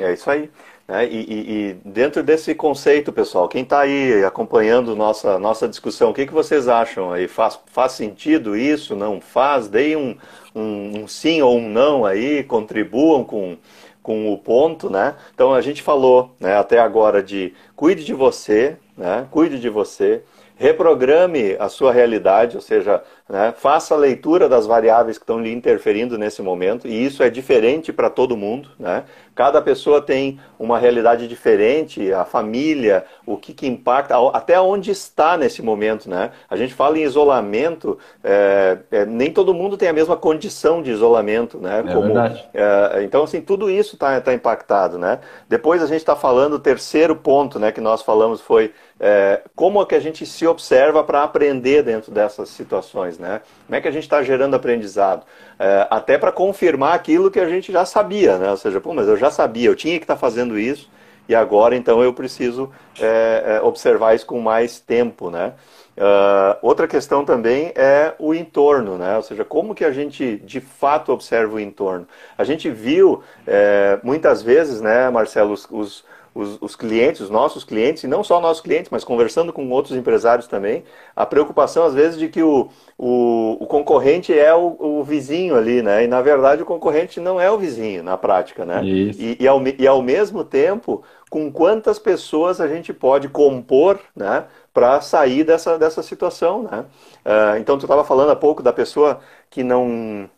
É 0.00 0.14
isso 0.14 0.30
aí. 0.30 0.48
É, 0.88 1.04
e, 1.04 1.16
e, 1.18 1.50
e, 1.50 1.74
dentro 1.84 2.22
desse 2.22 2.54
conceito, 2.54 3.12
pessoal, 3.12 3.48
quem 3.48 3.62
está 3.62 3.80
aí 3.80 4.24
acompanhando 4.24 4.96
nossa, 4.96 5.38
nossa 5.38 5.68
discussão, 5.68 6.10
o 6.10 6.14
que, 6.14 6.26
que 6.26 6.32
vocês 6.32 6.68
acham 6.68 7.12
aí? 7.12 7.28
Faz, 7.28 7.60
faz 7.66 7.92
sentido 7.92 8.56
isso? 8.56 8.96
Não 8.96 9.20
faz? 9.20 9.68
Deem 9.68 9.96
um, 9.96 10.16
um, 10.54 11.02
um 11.02 11.08
sim 11.08 11.42
ou 11.42 11.58
um 11.58 11.68
não 11.68 12.06
aí, 12.06 12.42
contribuam 12.44 13.24
com, 13.24 13.58
com 14.02 14.32
o 14.32 14.38
ponto, 14.38 14.88
né? 14.88 15.16
Então 15.34 15.52
a 15.52 15.60
gente 15.60 15.82
falou 15.82 16.34
né, 16.40 16.56
até 16.56 16.78
agora 16.78 17.22
de 17.22 17.52
cuide 17.76 18.02
de 18.04 18.14
você, 18.14 18.78
né? 18.96 19.26
Cuide 19.30 19.60
de 19.60 19.68
você, 19.68 20.22
reprograme 20.58 21.56
a 21.58 21.68
sua 21.68 21.92
realidade, 21.92 22.56
ou 22.56 22.62
seja, 22.62 23.02
né? 23.28 23.52
faça 23.56 23.94
a 23.94 23.98
leitura 23.98 24.48
das 24.48 24.66
variáveis 24.66 25.18
que 25.18 25.22
estão 25.22 25.40
lhe 25.40 25.52
interferindo 25.52 26.16
nesse 26.16 26.40
momento, 26.40 26.88
e 26.88 27.04
isso 27.04 27.22
é 27.22 27.28
diferente 27.28 27.92
para 27.92 28.08
todo 28.08 28.36
mundo. 28.36 28.70
Né? 28.78 29.04
Cada 29.34 29.62
pessoa 29.62 30.00
tem 30.00 30.40
uma 30.58 30.78
realidade 30.78 31.28
diferente, 31.28 32.12
a 32.12 32.24
família, 32.24 33.04
o 33.24 33.36
que, 33.36 33.54
que 33.54 33.66
impacta, 33.66 34.16
até 34.32 34.60
onde 34.60 34.90
está 34.90 35.36
nesse 35.36 35.62
momento. 35.62 36.10
Né? 36.10 36.30
A 36.50 36.56
gente 36.56 36.74
fala 36.74 36.98
em 36.98 37.02
isolamento, 37.02 37.98
é, 38.24 38.78
é, 38.90 39.06
nem 39.06 39.30
todo 39.30 39.54
mundo 39.54 39.76
tem 39.76 39.88
a 39.88 39.92
mesma 39.92 40.16
condição 40.16 40.82
de 40.82 40.90
isolamento. 40.90 41.58
Né? 41.58 41.84
É 41.86 41.92
Como, 41.92 42.06
verdade. 42.06 42.48
É, 42.52 43.02
então, 43.04 43.22
assim, 43.22 43.40
tudo 43.40 43.70
isso 43.70 43.94
está 43.94 44.20
tá 44.20 44.34
impactado. 44.34 44.98
Né? 44.98 45.20
Depois 45.48 45.82
a 45.82 45.86
gente 45.86 45.98
está 45.98 46.16
falando, 46.16 46.54
o 46.54 46.58
terceiro 46.58 47.14
ponto 47.14 47.60
né, 47.60 47.70
que 47.70 47.80
nós 47.80 48.02
falamos 48.02 48.40
foi 48.40 48.72
é, 49.00 49.42
como 49.54 49.80
é 49.80 49.86
que 49.86 49.94
a 49.94 50.00
gente 50.00 50.26
se 50.26 50.46
observa 50.46 51.04
para 51.04 51.22
aprender 51.22 51.82
dentro 51.82 52.10
dessas 52.10 52.48
situações, 52.48 53.17
né? 53.18 53.40
Como 53.66 53.76
é 53.76 53.80
que 53.80 53.88
a 53.88 53.90
gente 53.90 54.04
está 54.04 54.22
gerando 54.22 54.54
aprendizado? 54.54 55.24
É, 55.58 55.86
até 55.90 56.16
para 56.16 56.32
confirmar 56.32 56.94
aquilo 56.94 57.30
que 57.30 57.40
a 57.40 57.48
gente 57.48 57.72
já 57.72 57.84
sabia, 57.84 58.38
né? 58.38 58.50
Ou 58.50 58.56
seja, 58.56 58.80
pô, 58.80 58.94
mas 58.94 59.08
eu 59.08 59.16
já 59.16 59.30
sabia, 59.30 59.68
eu 59.68 59.76
tinha 59.76 59.98
que 59.98 60.04
estar 60.04 60.14
tá 60.14 60.20
fazendo 60.20 60.58
isso 60.58 60.90
e 61.28 61.34
agora 61.34 61.76
então 61.76 62.02
eu 62.02 62.12
preciso 62.12 62.70
é, 62.98 63.58
é 63.58 63.60
observar 63.60 64.14
isso 64.14 64.26
com 64.26 64.40
mais 64.40 64.80
tempo, 64.80 65.30
né? 65.30 65.52
Uh, 65.98 66.54
outra 66.62 66.86
questão 66.86 67.24
também 67.24 67.72
é 67.74 68.14
o 68.20 68.32
entorno, 68.32 68.96
né? 68.96 69.16
Ou 69.16 69.22
seja, 69.22 69.44
como 69.44 69.74
que 69.74 69.84
a 69.84 69.90
gente 69.90 70.36
de 70.36 70.60
fato 70.60 71.12
observa 71.12 71.56
o 71.56 71.60
entorno? 71.60 72.06
A 72.36 72.44
gente 72.44 72.70
viu 72.70 73.20
é, 73.44 73.98
muitas 74.04 74.40
vezes, 74.40 74.80
né, 74.80 75.10
Marcelo, 75.10 75.52
os, 75.52 75.66
os 75.68 76.04
os, 76.38 76.56
os, 76.60 76.76
clientes, 76.76 77.20
os 77.20 77.30
nossos 77.30 77.64
clientes, 77.64 78.04
e 78.04 78.06
não 78.06 78.22
só 78.22 78.40
nossos 78.40 78.62
clientes, 78.62 78.90
mas 78.92 79.02
conversando 79.02 79.52
com 79.52 79.68
outros 79.70 79.96
empresários 79.96 80.46
também, 80.46 80.84
a 81.16 81.26
preocupação 81.26 81.84
às 81.84 81.94
vezes 81.94 82.16
de 82.16 82.28
que 82.28 82.40
o, 82.40 82.68
o, 82.96 83.56
o 83.58 83.66
concorrente 83.66 84.32
é 84.32 84.54
o, 84.54 84.76
o, 84.78 85.02
vizinho 85.02 85.56
ali, 85.56 85.82
né? 85.82 86.04
E 86.04 86.06
na 86.06 86.22
verdade 86.22 86.62
o 86.62 86.66
concorrente 86.66 87.18
não 87.18 87.40
é 87.40 87.50
o 87.50 87.58
vizinho 87.58 88.04
na 88.04 88.16
prática, 88.16 88.64
né? 88.64 88.80
E, 89.18 89.36
e, 89.40 89.48
ao, 89.48 89.60
e 89.66 89.86
ao 89.86 90.00
mesmo 90.00 90.44
tempo, 90.44 91.02
com 91.28 91.50
quantas 91.50 91.98
pessoas 91.98 92.60
a 92.60 92.68
gente 92.68 92.92
pode 92.92 93.28
compor, 93.28 93.98
né? 94.14 94.44
Para 94.72 95.00
sair 95.00 95.42
dessa, 95.42 95.76
dessa 95.76 96.04
situação, 96.04 96.62
né? 96.62 96.84
Uh, 97.26 97.58
então 97.58 97.76
tu 97.76 97.84
estava 97.84 98.04
falando 98.04 98.30
há 98.30 98.36
pouco 98.36 98.62
da 98.62 98.72
pessoa 98.72 99.18
que 99.50 99.64
não 99.64 100.30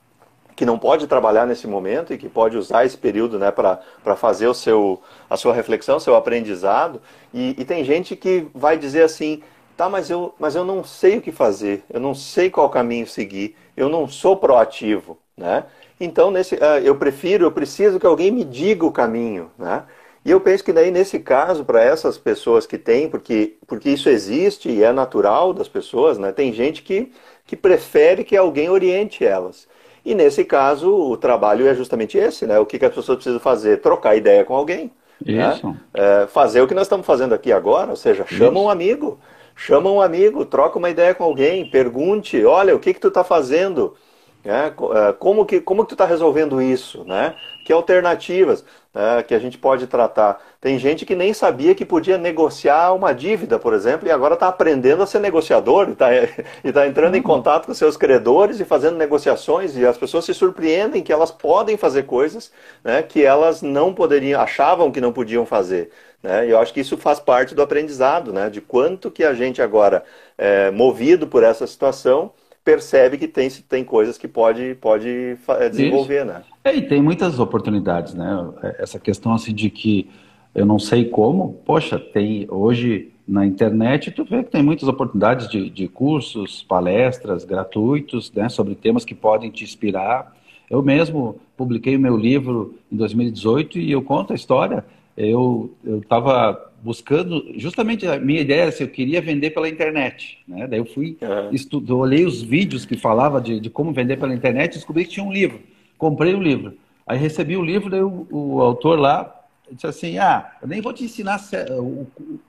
que 0.61 0.67
não 0.67 0.79
pode 0.79 1.07
trabalhar 1.07 1.47
nesse 1.47 1.67
momento 1.67 2.13
e 2.13 2.19
que 2.19 2.29
pode 2.29 2.55
usar 2.55 2.85
esse 2.85 2.95
período 2.95 3.39
né, 3.39 3.51
para 3.51 4.15
fazer 4.15 4.47
o 4.47 4.53
seu, 4.53 5.01
a 5.31 5.35
sua 5.35 5.55
reflexão, 5.55 5.99
seu 5.99 6.15
aprendizado. 6.15 7.01
E, 7.33 7.57
e, 7.59 7.65
tem 7.65 7.83
gente 7.83 8.15
que 8.15 8.47
vai 8.55 8.77
dizer 8.77 9.05
assim, 9.05 9.43
tá, 9.75 9.89
mas 9.89 10.11
eu, 10.11 10.35
mas 10.39 10.55
eu 10.55 10.63
não 10.63 10.85
sei 10.85 11.17
o 11.17 11.23
que 11.23 11.33
fazer, 11.33 11.83
eu 11.89 11.99
não 11.99 12.15
sei 12.15 12.51
qual 12.51 12.69
caminho 12.69 13.07
seguir, 13.07 13.57
eu 13.75 13.89
não 13.89 14.07
sou 14.07 14.37
proativo, 14.37 15.17
né? 15.35 15.65
Então, 15.99 16.31
nesse, 16.31 16.57
uh, 16.57 16.79
eu 16.85 16.95
prefiro, 16.95 17.47
eu 17.47 17.53
preciso 17.53 17.99
que 17.99 18.05
alguém 18.05 18.31
me 18.31 18.45
diga 18.45 18.85
o 18.85 18.93
caminho, 18.93 19.51
né? 19.59 19.85
E 20.23 20.31
eu 20.31 20.43
penso 20.43 20.63
que 20.63 20.75
daí, 20.75 20.91
nesse 20.91 21.21
caso, 21.21 21.65
para 21.65 21.83
essas 21.83 22.19
pessoas 22.19 22.67
que 22.67 22.77
têm, 22.77 23.09
porque, 23.09 23.57
porque 23.67 23.89
isso 23.89 24.11
existe 24.11 24.69
e 24.69 24.83
é 24.83 24.93
natural 24.93 25.55
das 25.55 25.69
pessoas, 25.69 26.19
né? 26.19 26.33
Tem 26.33 26.53
gente 26.53 26.83
que, 26.83 27.11
que 27.47 27.57
prefere 27.57 28.25
que 28.25 28.37
alguém 28.37 28.69
oriente 28.69 29.25
elas. 29.25 29.70
E 30.05 30.15
nesse 30.15 30.45
caso, 30.45 30.95
o 30.95 31.17
trabalho 31.17 31.67
é 31.67 31.75
justamente 31.75 32.17
esse, 32.17 32.47
né? 32.47 32.59
O 32.59 32.67
que, 32.67 32.79
que 32.79 32.85
as 32.85 32.95
pessoas 32.95 33.17
precisam 33.17 33.41
fazer? 33.41 33.81
Trocar 33.81 34.17
ideia 34.17 34.45
com 34.45 34.55
alguém. 34.55 34.91
Né? 35.25 35.53
Isso. 35.53 35.67
Né? 35.67 35.77
É, 35.95 36.27
fazer 36.27 36.61
o 36.61 36.67
que 36.67 36.75
nós 36.75 36.85
estamos 36.87 37.07
fazendo 37.07 37.35
aqui 37.35 37.53
agora, 37.53 37.91
ou 37.91 37.97
seja, 37.97 38.25
chama 38.27 38.59
Isso. 38.59 38.67
um 38.67 38.71
amigo. 38.71 39.19
Chama 39.55 39.91
um 39.91 40.01
amigo, 40.01 40.47
troca 40.47 40.79
uma 40.79 40.89
ideia 40.89 41.15
com 41.15 41.23
alguém, 41.23 41.69
pergunte, 41.69 42.43
olha, 42.47 42.75
o 42.75 42.79
que, 42.79 42.95
que 42.95 43.01
tu 43.01 43.09
está 43.09 43.23
fazendo? 43.23 43.95
É, 44.43 44.69
é, 44.69 45.13
como, 45.13 45.45
que, 45.45 45.61
como 45.61 45.83
que 45.83 45.91
tu 45.91 45.95
está 45.95 46.07
resolvendo 46.07 46.63
isso? 46.63 47.05
Né? 47.05 47.35
Que 47.67 47.73
alternativas 47.73 48.65
né, 48.95 49.23
que 49.23 49.35
a 49.35 49.39
gente 49.39 49.59
pode 49.59 49.87
tratar? 49.87 50.41
Tem 50.61 50.79
gente 50.79 51.07
que 51.07 51.15
nem 51.15 51.33
sabia 51.33 51.75
que 51.75 51.87
podia 51.87 52.19
negociar 52.19 52.93
uma 52.93 53.15
dívida, 53.15 53.59
por 53.59 53.73
exemplo, 53.73 54.07
e 54.07 54.11
agora 54.11 54.35
está 54.35 54.47
aprendendo 54.49 55.03
a 55.03 55.07
ser 55.07 55.19
negociador 55.19 55.89
e 55.89 55.93
está 55.93 56.09
tá 56.75 56.87
entrando 56.87 57.15
em 57.15 57.19
uhum. 57.19 57.25
contato 57.25 57.65
com 57.65 57.73
seus 57.73 57.97
credores 57.97 58.61
e 58.61 58.65
fazendo 58.67 58.99
negociações, 58.99 59.75
e 59.75 59.87
as 59.87 59.97
pessoas 59.97 60.27
se 60.27 60.35
surpreendem 60.35 61.03
que 61.03 61.13
elas 61.13 61.31
podem 61.31 61.79
fazer 61.79 62.03
coisas 62.03 62.53
né, 62.85 63.03
que 63.03 63.25
elas 63.25 63.63
não 63.63 63.95
poderiam, 63.95 64.39
achavam 64.39 64.93
que 64.93 65.01
não 65.01 65.13
podiam 65.13 65.47
fazer. 65.47 65.91
Né? 66.23 66.49
E 66.49 66.51
eu 66.51 66.59
acho 66.59 66.75
que 66.75 66.81
isso 66.81 66.99
faz 66.99 67.19
parte 67.19 67.55
do 67.55 67.63
aprendizado, 67.63 68.31
né? 68.31 68.51
de 68.51 68.61
quanto 68.61 69.11
que 69.11 69.25
a 69.25 69.33
gente 69.33 69.63
agora, 69.63 70.05
é, 70.37 70.71
movido 70.71 71.27
por 71.27 71.43
essa 71.43 71.67
situação, 71.67 72.33
percebe 72.63 73.17
que 73.17 73.27
tem, 73.27 73.49
tem 73.49 73.83
coisas 73.83 74.19
que 74.19 74.29
pode, 74.29 74.75
pode 74.75 75.39
é, 75.59 75.69
desenvolver, 75.71 76.27
né? 76.27 76.43
É, 76.63 76.77
e 76.77 76.83
tem 76.83 77.01
muitas 77.01 77.39
oportunidades, 77.39 78.13
né? 78.13 78.51
É, 78.63 78.83
essa 78.83 78.99
questão 78.99 79.33
assim 79.33 79.55
de 79.55 79.71
que 79.71 80.11
eu 80.55 80.67
não 80.67 80.79
sei 80.79 81.05
como, 81.05 81.55
poxa, 81.65 81.99
tem 81.99 82.47
hoje 82.51 83.13
na 83.27 83.47
internet, 83.47 84.11
tu 84.11 84.25
vê 84.25 84.43
que 84.43 84.51
tem 84.51 84.63
muitas 84.63 84.89
oportunidades 84.89 85.49
de, 85.49 85.71
de 85.71 85.87
cursos, 85.87 86.65
palestras 86.65 87.45
gratuitos, 87.45 88.33
né, 88.33 88.49
sobre 88.49 88.75
temas 88.75 89.05
que 89.05 89.15
podem 89.15 89.51
te 89.51 89.63
inspirar. 89.63 90.37
Eu 90.69 90.83
mesmo 90.83 91.41
publiquei 91.57 91.97
o 91.97 92.01
meu 92.01 92.17
livro 92.17 92.75
em 92.91 92.97
2018 92.97 93.79
e 93.79 93.93
eu 93.93 94.03
conto 94.03 94.33
a 94.33 94.37
história. 94.37 94.85
Eu 95.17 95.73
estava 95.85 96.71
buscando 96.83 97.45
justamente 97.57 98.07
a 98.07 98.19
minha 98.19 98.41
ideia 98.41 98.63
era 98.63 98.73
se 98.73 98.83
eu 98.83 98.89
queria 98.89 99.21
vender 99.21 99.51
pela 99.51 99.69
internet, 99.69 100.39
né? 100.49 100.67
Daí 100.67 100.79
eu 100.79 100.87
fui 100.87 101.19
uhum. 101.21 101.51
estudo, 101.53 101.99
olhei 101.99 102.25
os 102.25 102.43
vídeos 102.43 102.85
que 102.85 102.97
falava 102.97 103.41
de, 103.41 103.61
de, 103.61 103.69
como 103.69 103.93
vender 103.93 104.17
pela 104.19 104.35
internet, 104.35 104.73
e 104.73 104.77
descobri 104.77 105.05
que 105.05 105.11
tinha 105.11 105.27
um 105.27 105.33
livro. 105.33 105.61
Comprei 105.99 106.35
o 106.35 106.43
livro. 106.43 106.73
Aí 107.07 107.19
recebi 107.19 107.57
o 107.57 107.63
livro, 107.63 107.91
daí 107.91 108.03
o, 108.03 108.27
o 108.31 108.61
autor 108.63 108.99
lá 108.99 109.40
disse 109.71 109.87
assim: 109.87 110.19
"Ah, 110.19 110.53
eu 110.61 110.69
nem 110.69 110.81
vou 110.81 110.93
te 110.93 111.05
ensinar 111.05 111.41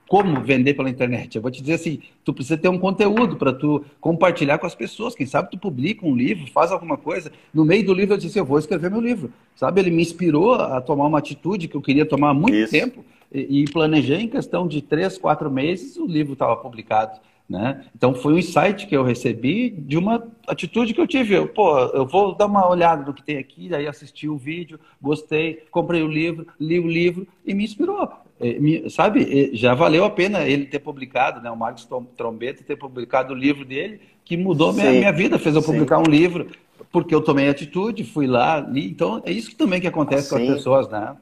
como 0.08 0.40
vender 0.40 0.74
pela 0.74 0.90
internet. 0.90 1.36
Eu 1.36 1.42
vou 1.42 1.50
te 1.50 1.60
dizer 1.60 1.74
assim, 1.74 2.00
tu 2.24 2.32
precisa 2.32 2.56
ter 2.56 2.68
um 2.68 2.78
conteúdo 2.78 3.36
para 3.36 3.52
tu 3.52 3.84
compartilhar 4.00 4.58
com 4.58 4.66
as 4.66 4.74
pessoas. 4.74 5.14
Quem 5.14 5.26
sabe 5.26 5.50
tu 5.50 5.58
publica 5.58 6.06
um 6.06 6.14
livro, 6.14 6.50
faz 6.52 6.70
alguma 6.72 6.96
coisa. 6.96 7.32
No 7.52 7.64
meio 7.64 7.84
do 7.84 7.94
livro 7.94 8.14
eu 8.14 8.18
disse: 8.18 8.38
"Eu 8.38 8.44
vou 8.44 8.58
escrever 8.58 8.90
meu 8.90 9.00
livro". 9.00 9.32
Sabe? 9.56 9.80
Ele 9.80 9.90
me 9.90 10.02
inspirou 10.02 10.54
a 10.54 10.80
tomar 10.80 11.06
uma 11.06 11.18
atitude 11.18 11.68
que 11.68 11.76
eu 11.76 11.82
queria 11.82 12.06
tomar 12.06 12.30
há 12.30 12.34
muito 12.34 12.56
Isso. 12.56 12.72
tempo 12.72 13.04
e, 13.34 13.64
planejei 13.64 14.18
em 14.20 14.28
questão 14.28 14.68
de 14.68 14.82
três, 14.82 15.16
quatro 15.16 15.50
meses, 15.50 15.96
o 15.96 16.06
livro 16.06 16.34
estava 16.34 16.54
publicado. 16.56 17.18
Né? 17.52 17.84
Então 17.94 18.14
foi 18.14 18.32
um 18.32 18.38
insight 18.38 18.86
que 18.86 18.96
eu 18.96 19.04
recebi 19.04 19.68
de 19.68 19.98
uma 19.98 20.26
atitude 20.48 20.94
que 20.94 21.00
eu 21.02 21.06
tive. 21.06 21.34
Eu, 21.34 21.46
pô, 21.46 21.78
eu 21.78 22.06
vou 22.06 22.34
dar 22.34 22.46
uma 22.46 22.66
olhada 22.66 23.04
no 23.04 23.12
que 23.12 23.22
tem 23.22 23.36
aqui, 23.36 23.74
aí 23.74 23.86
assisti 23.86 24.26
o 24.26 24.38
vídeo, 24.38 24.80
gostei, 25.02 25.62
comprei 25.70 26.02
o 26.02 26.08
livro, 26.08 26.46
li 26.58 26.80
o 26.80 26.88
livro 26.88 27.28
e 27.44 27.52
me 27.52 27.64
inspirou. 27.64 28.10
Me, 28.40 28.88
sabe, 28.88 29.50
já 29.52 29.74
valeu 29.74 30.02
a 30.02 30.08
pena 30.08 30.48
ele 30.48 30.64
ter 30.64 30.78
publicado, 30.78 31.42
né? 31.42 31.50
O 31.50 31.56
Marcos 31.56 31.86
Trombeta 32.16 32.64
ter 32.64 32.76
publicado 32.76 33.34
o 33.34 33.36
livro 33.36 33.66
dele, 33.66 34.00
que 34.24 34.34
mudou 34.34 34.72
minha, 34.72 34.90
minha 34.90 35.12
vida, 35.12 35.38
fez 35.38 35.54
eu 35.54 35.62
publicar 35.62 35.98
sim. 35.98 36.04
um 36.08 36.10
livro, 36.10 36.46
porque 36.90 37.14
eu 37.14 37.20
tomei 37.20 37.50
atitude, 37.50 38.02
fui 38.02 38.26
lá, 38.26 38.60
li. 38.60 38.88
Então 38.88 39.20
é 39.26 39.30
isso 39.30 39.54
também 39.56 39.78
que 39.78 39.86
acontece 39.86 40.30
sim. 40.30 40.30
com 40.30 40.42
as 40.42 40.56
pessoas, 40.56 40.88
né? 40.88 41.14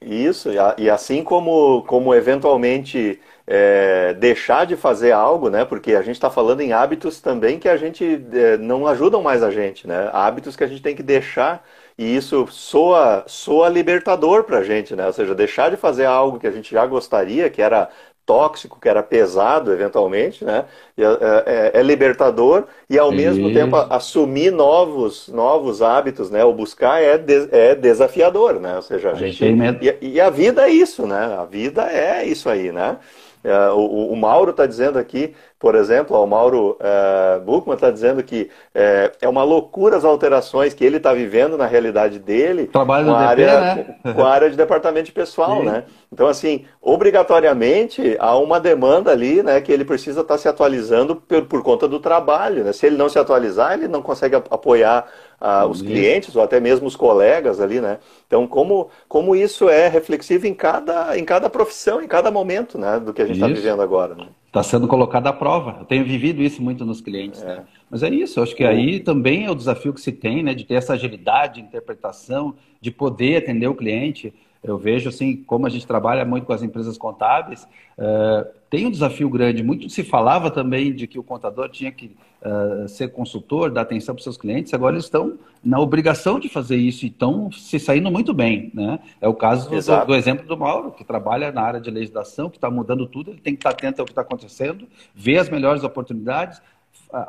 Isso, 0.00 0.50
e 0.78 0.88
assim 0.88 1.24
como, 1.24 1.82
como 1.82 2.14
eventualmente 2.14 3.18
é, 3.46 4.14
deixar 4.14 4.66
de 4.66 4.76
fazer 4.76 5.12
algo, 5.12 5.48
né? 5.48 5.64
Porque 5.64 5.94
a 5.94 6.02
gente 6.02 6.16
está 6.16 6.28
falando 6.28 6.60
em 6.60 6.72
hábitos 6.72 7.20
também 7.20 7.58
que 7.58 7.68
a 7.68 7.76
gente 7.76 8.22
é, 8.32 8.56
não 8.56 8.86
ajudam 8.86 9.22
mais 9.22 9.42
a 9.42 9.50
gente, 9.50 9.86
né? 9.86 10.10
Hábitos 10.12 10.56
que 10.56 10.64
a 10.64 10.66
gente 10.66 10.82
tem 10.82 10.96
que 10.96 11.02
deixar 11.02 11.64
e 11.96 12.16
isso 12.16 12.46
soa, 12.50 13.24
soa 13.26 13.68
libertador 13.68 14.44
para 14.44 14.58
a 14.58 14.64
gente, 14.64 14.96
né? 14.96 15.06
Ou 15.06 15.12
seja, 15.12 15.34
deixar 15.34 15.70
de 15.70 15.76
fazer 15.76 16.06
algo 16.06 16.40
que 16.40 16.46
a 16.46 16.50
gente 16.50 16.70
já 16.72 16.84
gostaria, 16.84 17.48
que 17.48 17.62
era 17.62 17.88
tóxico, 18.26 18.80
que 18.80 18.88
era 18.88 19.04
pesado 19.04 19.72
eventualmente, 19.72 20.44
né? 20.44 20.64
É, 20.98 21.04
é, 21.04 21.80
é, 21.80 21.82
libertador 21.82 22.64
e 22.90 22.98
ao 22.98 23.12
mesmo 23.12 23.52
tempo 23.52 23.76
assumir 23.76 24.50
novos 24.50 25.28
novos 25.28 25.80
hábitos, 25.80 26.28
né? 26.28 26.44
O 26.44 26.52
buscar 26.52 27.00
é, 27.00 27.16
de, 27.16 27.48
é 27.52 27.76
desafiador, 27.76 28.58
né? 28.58 28.74
Ou 28.74 28.82
seja, 28.82 29.10
a, 29.10 29.12
a 29.12 29.14
gente, 29.14 29.36
gente 29.36 29.96
e, 30.02 30.14
e, 30.14 30.20
a 30.20 30.28
vida 30.28 30.68
é 30.68 30.70
isso, 30.70 31.06
né? 31.06 31.36
A 31.38 31.44
vida 31.44 31.88
é 31.88 32.26
isso 32.26 32.50
aí, 32.50 32.72
né? 32.72 32.98
É, 33.46 33.70
o, 33.70 34.12
o, 34.12 34.16
Mauro 34.16 34.50
está 34.50 34.66
dizendo 34.66 34.98
aqui, 34.98 35.34
por 35.58 35.74
exemplo, 35.74 36.22
o 36.22 36.26
Mauro 36.26 36.76
é, 36.78 37.38
Buchmann 37.40 37.76
está 37.76 37.90
dizendo 37.90 38.22
que 38.22 38.50
é, 38.74 39.10
é, 39.22 39.28
uma 39.28 39.42
loucura 39.42 39.96
as 39.96 40.04
alterações 40.04 40.74
que 40.74 40.84
ele 40.84 40.98
está 40.98 41.14
vivendo 41.14 41.56
na 41.56 41.66
realidade 41.66 42.18
dele 42.18 42.66
Trabalho 42.66 43.06
com, 43.06 43.14
a 43.14 43.34
DP, 43.34 43.48
área, 43.48 43.60
né? 43.60 43.96
com, 44.02 44.14
com 44.14 44.24
a 44.24 44.30
área 44.30 44.50
de 44.50 44.56
departamento 44.56 45.06
de 45.06 45.12
pessoal, 45.12 45.60
Sim. 45.60 45.64
né? 45.64 45.84
Então, 46.12 46.28
assim, 46.28 46.66
obrigatoriamente 46.80 48.16
há 48.18 48.36
uma 48.36 48.60
demanda 48.60 49.10
ali, 49.10 49.42
né, 49.42 49.60
que 49.62 49.72
ele 49.72 49.84
precisa 49.84 50.20
estar 50.20 50.34
tá 50.34 50.38
se 50.38 50.46
atualizando 50.46 51.16
por, 51.16 51.46
por 51.46 51.62
conta 51.62 51.88
do 51.88 52.00
trabalho, 52.00 52.62
né? 52.62 52.72
Se 52.74 52.86
ele 52.86 52.96
não 52.96 53.08
se 53.08 53.18
atualizar, 53.18 53.72
ele 53.72 53.88
não 53.88 54.02
consegue 54.02 54.36
apoiar 54.36 55.06
ah, 55.40 55.66
os 55.66 55.80
clientes 55.80 56.36
ou 56.36 56.42
até 56.42 56.60
mesmo 56.60 56.86
os 56.86 56.96
colegas 56.96 57.60
ali, 57.60 57.80
né? 57.80 57.98
Então, 58.26 58.46
como, 58.46 58.90
como 59.08 59.34
isso 59.34 59.70
é 59.70 59.88
reflexivo 59.88 60.46
em 60.46 60.54
cada, 60.54 61.18
em 61.18 61.24
cada 61.24 61.48
profissão, 61.48 62.02
em 62.02 62.08
cada 62.08 62.30
momento, 62.30 62.78
né? 62.78 63.00
Do 63.00 63.14
que 63.14 63.22
a 63.22 63.26
gente 63.26 63.36
está 63.36 63.48
vivendo 63.48 63.80
agora, 63.80 64.14
né? 64.14 64.26
Está 64.56 64.62
sendo 64.62 64.88
colocado 64.88 65.26
à 65.26 65.32
prova. 65.32 65.76
Eu 65.80 65.84
tenho 65.84 66.04
vivido 66.04 66.42
isso 66.42 66.62
muito 66.62 66.84
nos 66.84 67.02
clientes. 67.02 67.42
Né? 67.42 67.52
É. 67.52 67.56
Né? 67.56 67.64
Mas 67.90 68.02
é 68.02 68.08
isso, 68.08 68.38
eu 68.38 68.42
acho 68.42 68.56
que 68.56 68.64
aí 68.64 69.00
também 69.00 69.44
é 69.44 69.50
o 69.50 69.54
desafio 69.54 69.92
que 69.92 70.00
se 70.00 70.10
tem, 70.10 70.42
né, 70.42 70.54
de 70.54 70.64
ter 70.64 70.74
essa 70.74 70.94
agilidade 70.94 71.54
de 71.54 71.60
interpretação, 71.60 72.54
de 72.80 72.90
poder 72.90 73.36
atender 73.36 73.68
o 73.68 73.74
cliente. 73.74 74.32
Eu 74.62 74.78
vejo 74.78 75.08
assim, 75.08 75.36
como 75.36 75.66
a 75.66 75.70
gente 75.70 75.86
trabalha 75.86 76.24
muito 76.24 76.46
com 76.46 76.52
as 76.52 76.62
empresas 76.62 76.96
contábeis, 76.98 77.68
uh, 77.98 78.48
tem 78.68 78.86
um 78.86 78.90
desafio 78.90 79.28
grande. 79.28 79.62
Muito 79.62 79.88
se 79.88 80.02
falava 80.02 80.50
também 80.50 80.92
de 80.92 81.06
que 81.06 81.18
o 81.18 81.22
contador 81.22 81.68
tinha 81.68 81.92
que 81.92 82.16
uh, 82.42 82.88
ser 82.88 83.08
consultor, 83.08 83.70
dar 83.70 83.82
atenção 83.82 84.14
para 84.14 84.20
os 84.20 84.24
seus 84.24 84.36
clientes. 84.36 84.74
Agora 84.74 84.94
eles 84.94 85.04
estão 85.04 85.38
na 85.64 85.78
obrigação 85.78 86.38
de 86.38 86.48
fazer 86.48 86.76
isso 86.76 87.04
e 87.04 87.08
estão 87.08 87.50
se 87.52 87.78
saindo 87.78 88.10
muito 88.10 88.34
bem. 88.34 88.70
Né? 88.74 88.98
É 89.20 89.28
o 89.28 89.34
caso 89.34 89.70
do, 89.70 90.06
do, 90.06 90.14
exemplo 90.14 90.46
do 90.46 90.56
Mauro, 90.56 90.90
que 90.92 91.04
trabalha 91.04 91.52
na 91.52 91.62
área 91.62 91.80
de 91.80 91.90
legislação, 91.90 92.50
que 92.50 92.56
está 92.56 92.70
mudando 92.70 93.06
tudo. 93.06 93.30
Ele 93.30 93.40
tem 93.40 93.54
que 93.54 93.60
estar 93.60 93.70
atento 93.70 94.00
ao 94.00 94.06
que 94.06 94.12
está 94.12 94.22
acontecendo, 94.22 94.86
ver 95.14 95.38
as 95.38 95.48
melhores 95.48 95.84
oportunidades, 95.84 96.60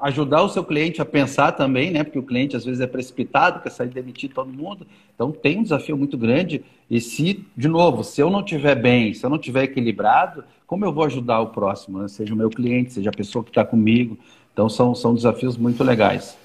ajudar 0.01 0.41
o 0.41 0.49
seu 0.49 0.63
cliente 0.63 1.01
a 1.01 1.05
pensar 1.05 1.51
também, 1.51 1.91
né? 1.91 2.03
Porque 2.03 2.19
o 2.19 2.23
cliente 2.23 2.55
às 2.55 2.65
vezes 2.65 2.81
é 2.81 2.87
precipitado, 2.87 3.61
quer 3.61 3.69
sair 3.69 3.89
demitir 3.89 4.33
todo 4.33 4.51
mundo. 4.51 4.87
Então 5.13 5.31
tem 5.31 5.59
um 5.59 5.63
desafio 5.63 5.97
muito 5.97 6.17
grande. 6.17 6.63
E 6.89 6.99
se, 6.99 7.45
de 7.55 7.67
novo, 7.67 8.03
se 8.03 8.21
eu 8.21 8.29
não 8.29 8.41
estiver 8.41 8.75
bem, 8.75 9.13
se 9.13 9.25
eu 9.25 9.29
não 9.29 9.37
estiver 9.37 9.63
equilibrado, 9.63 10.43
como 10.65 10.83
eu 10.83 10.91
vou 10.91 11.03
ajudar 11.05 11.39
o 11.41 11.47
próximo? 11.47 11.99
Né? 11.99 12.07
Seja 12.07 12.33
o 12.33 12.37
meu 12.37 12.49
cliente, 12.49 12.93
seja 12.93 13.09
a 13.09 13.13
pessoa 13.13 13.43
que 13.43 13.51
está 13.51 13.63
comigo. 13.63 14.17
Então 14.51 14.67
são, 14.67 14.95
são 14.95 15.13
desafios 15.13 15.57
muito 15.57 15.83
legais. 15.83 16.37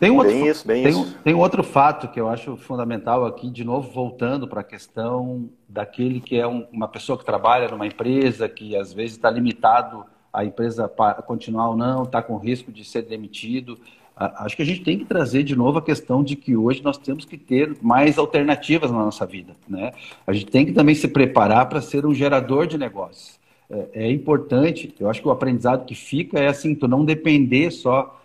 Tem 0.00 0.10
um, 0.10 0.16
outro, 0.16 0.32
isso, 0.32 0.66
tem, 0.66 0.88
isso. 0.88 1.18
tem 1.22 1.34
um 1.34 1.40
outro 1.40 1.62
fato 1.62 2.08
que 2.08 2.18
eu 2.18 2.26
acho 2.26 2.56
fundamental 2.56 3.26
aqui, 3.26 3.50
de 3.50 3.62
novo, 3.62 3.92
voltando 3.92 4.48
para 4.48 4.62
a 4.62 4.64
questão 4.64 5.50
daquele 5.68 6.20
que 6.20 6.36
é 6.36 6.48
um, 6.48 6.66
uma 6.72 6.88
pessoa 6.88 7.18
que 7.18 7.24
trabalha 7.24 7.68
numa 7.68 7.86
empresa, 7.86 8.48
que 8.48 8.74
às 8.74 8.94
vezes 8.94 9.16
está 9.16 9.30
limitado 9.30 10.06
a 10.32 10.44
empresa 10.44 10.88
continuar 11.26 11.70
ou 11.70 11.76
não, 11.76 12.04
está 12.04 12.22
com 12.22 12.36
risco 12.36 12.70
de 12.70 12.84
ser 12.84 13.02
demitido. 13.02 13.78
Acho 14.16 14.54
que 14.54 14.62
a 14.62 14.66
gente 14.66 14.82
tem 14.82 14.98
que 14.98 15.04
trazer 15.06 15.42
de 15.42 15.56
novo 15.56 15.78
a 15.78 15.82
questão 15.82 16.22
de 16.22 16.36
que 16.36 16.54
hoje 16.54 16.82
nós 16.82 16.98
temos 16.98 17.24
que 17.24 17.38
ter 17.38 17.74
mais 17.80 18.18
alternativas 18.18 18.90
na 18.90 18.98
nossa 18.98 19.24
vida. 19.24 19.56
Né? 19.66 19.92
A 20.26 20.32
gente 20.32 20.46
tem 20.46 20.66
que 20.66 20.72
também 20.72 20.94
se 20.94 21.08
preparar 21.08 21.68
para 21.68 21.80
ser 21.80 22.04
um 22.04 22.14
gerador 22.14 22.66
de 22.66 22.76
negócios. 22.76 23.40
É, 23.70 23.88
é 23.94 24.10
importante, 24.10 24.94
eu 25.00 25.08
acho 25.08 25.22
que 25.22 25.28
o 25.28 25.30
aprendizado 25.30 25.86
que 25.86 25.94
fica 25.94 26.38
é 26.38 26.48
assim, 26.48 26.74
tu 26.74 26.86
não 26.86 27.04
depender 27.04 27.70
só 27.70 28.19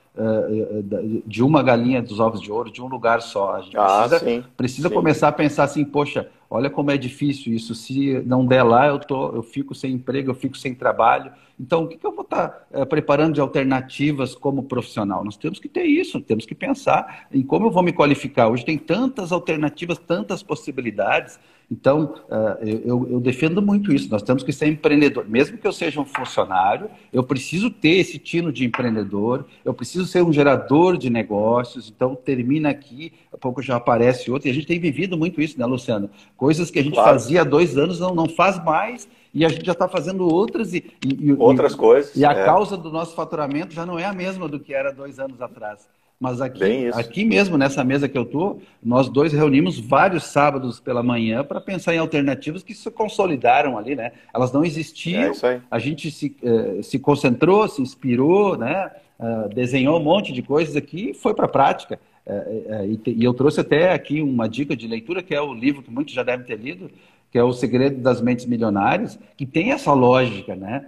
de 1.26 1.44
uma 1.44 1.62
galinha 1.62 2.02
dos 2.02 2.20
ovos 2.20 2.42
de 2.42 2.52
ouro, 2.52 2.72
de 2.72 2.82
um 2.82 2.88
lugar 2.88 3.22
só. 3.22 3.56
A 3.56 3.62
gente 3.62 3.78
ah, 3.78 4.08
precisa, 4.08 4.20
sim, 4.20 4.44
precisa 4.56 4.90
sim. 4.90 4.96
começar 4.96 5.28
a 5.28 5.32
pensar 5.32 5.64
assim, 5.66 5.84
poxa, 5.84 6.30
olha 6.50 6.70
como 6.70 6.92
é 6.92 6.98
difícil 6.98 7.54
isso, 7.54 7.76
se 7.76 8.22
não 8.26 8.46
der 8.46 8.64
lá, 8.64 8.88
eu, 8.88 9.00
tô, 9.00 9.36
eu 9.36 9.44
fico 9.44 9.76
sem 9.76 9.94
emprego, 9.94 10.32
eu 10.32 10.36
fico 10.36 10.58
sem 10.58 10.74
trabalho. 10.74 11.32
Então, 11.60 11.84
o 11.84 11.88
que, 11.88 11.98
que 11.98 12.06
eu 12.06 12.12
vou 12.12 12.24
estar 12.24 12.50
tá, 12.50 12.62
é, 12.72 12.86
preparando 12.86 13.34
de 13.34 13.42
alternativas 13.42 14.36
como 14.36 14.64
profissional? 14.64 15.24
Nós 15.24 15.38
temos 15.38 15.60
que 15.60 15.70
ter 15.70 15.84
isso, 15.84 16.20
temos 16.22 16.46
que 16.46 16.56
pensar 16.56 17.28
em 17.32 17.42
como 17.42 17.68
eu 17.68 17.72
vou 17.72 17.84
me 17.84 17.94
qualificar. 17.94 18.50
Hoje 18.50 18.66
tem 18.66 18.78
tantas 18.78 19.32
alternativas, 19.32 19.98
tantas 19.98 20.44
possibilidades. 20.44 21.40
Então, 21.72 22.16
eu, 22.62 23.08
eu, 23.10 23.20
defendo 23.20 23.62
muito 23.62 23.92
isso. 23.92 24.10
Nós 24.10 24.22
temos 24.22 24.44
que 24.44 24.54
ser 24.54 24.68
empreendedor. 24.68 25.28
Mesmo 25.28 25.58
que 25.58 25.68
eu 25.68 25.74
seja 25.74 26.00
um 26.00 26.06
funcionário, 26.06 26.90
eu 27.12 27.24
preciso 27.24 27.72
ter 27.72 27.98
esse 27.98 28.20
tino 28.20 28.52
de 28.52 28.66
empreendedor, 28.66 29.46
eu 29.64 29.74
preciso 29.74 30.06
ser 30.06 30.24
um 30.24 30.32
gerador 30.32 30.98
de 30.98 31.10
negócios. 31.10 31.92
Então, 31.94 32.16
termina 32.16 32.70
aqui, 32.70 33.14
a 33.34 33.38
pouco 33.38 33.62
já 33.62 33.78
aparece 33.78 34.30
outro. 34.30 34.48
E 34.48 34.52
a 34.52 34.54
gente 34.54 34.68
tem 34.68 34.80
vivido 34.80 35.18
muito 35.18 35.42
isso, 35.42 35.60
né, 35.60 35.66
Luciano? 35.66 36.10
Coisas 36.38 36.70
que 36.70 36.80
a 36.80 36.84
gente 36.84 36.94
claro. 36.94 37.12
fazia 37.12 37.42
há 37.42 37.44
dois 37.44 37.78
anos 37.78 38.00
não, 38.00 38.14
não 38.14 38.30
faz 38.30 38.64
mais 38.64 39.08
e 39.34 39.44
a 39.44 39.50
gente 39.50 39.66
já 39.66 39.74
está 39.74 39.88
fazendo 39.88 40.26
outras 40.32 40.74
e, 40.74 40.94
e 41.06 41.34
outras 41.34 41.74
e, 41.74 41.78
coisas. 41.78 42.16
E 42.16 42.24
a 42.24 42.32
é. 42.32 42.46
causa 42.46 42.78
do 42.78 42.90
nosso 42.90 43.14
faturamento 43.14 43.74
já 43.74 43.86
não 43.86 44.00
é 44.00 44.06
a 44.06 44.14
mesma 44.14 44.48
do 44.48 44.58
que 44.58 44.74
era 44.74 44.94
dois 44.94 45.20
anos 45.20 45.42
atrás. 45.42 45.90
Mas 46.20 46.40
aqui, 46.40 46.90
aqui 46.94 47.26
mesmo, 47.26 47.58
nessa 47.58 47.84
mesa 47.84 48.08
que 48.08 48.18
eu 48.18 48.24
estou, 48.24 48.62
nós 48.82 49.10
dois 49.10 49.34
reunimos 49.34 49.78
vários 49.78 50.24
sábados 50.24 50.80
pela 50.80 51.04
manhã 51.04 51.44
para 51.44 51.60
pensar 51.60 51.94
em 51.94 51.98
alternativas 51.98 52.64
que 52.64 52.74
se 52.74 52.90
consolidaram 52.90 53.78
ali, 53.78 53.96
né? 53.96 54.14
Elas 54.34 54.52
não 54.54 54.64
existiam, 54.64 55.34
é 55.44 55.62
a 55.70 55.78
gente 55.78 56.10
se, 56.10 56.36
uh, 56.42 56.82
se 56.82 56.98
concentrou, 57.00 57.68
se 57.68 57.82
inspirou, 57.82 58.58
né? 58.58 58.92
Uh, 59.20 59.54
desenhou 59.54 60.00
um 60.00 60.04
monte 60.04 60.32
de 60.32 60.42
coisas 60.42 60.76
aqui 60.76 61.10
e 61.10 61.14
foi 61.14 61.34
para 61.34 61.46
a 61.46 61.50
prática. 61.50 62.00
Uh, 62.26 62.98
e, 63.06 63.12
e 63.12 63.24
eu 63.24 63.34
trouxe 63.34 63.60
até 63.60 63.92
aqui 63.92 64.22
uma 64.22 64.48
dica 64.48 64.74
de 64.74 64.88
leitura, 64.88 65.22
que 65.22 65.36
é 65.36 65.42
o 65.42 65.54
livro 65.54 65.84
que 65.84 65.92
muitos 65.92 66.14
já 66.14 66.24
devem 66.24 66.46
ter 66.46 66.58
lido, 66.58 66.90
que 67.30 67.38
é 67.38 67.44
o 67.44 67.52
segredo 67.52 68.02
das 68.02 68.22
mentes 68.22 68.46
milionárias, 68.46 69.20
que 69.36 69.46
tem 69.46 69.74
essa 69.74 69.92
lógica, 69.92 70.56
né? 70.56 70.86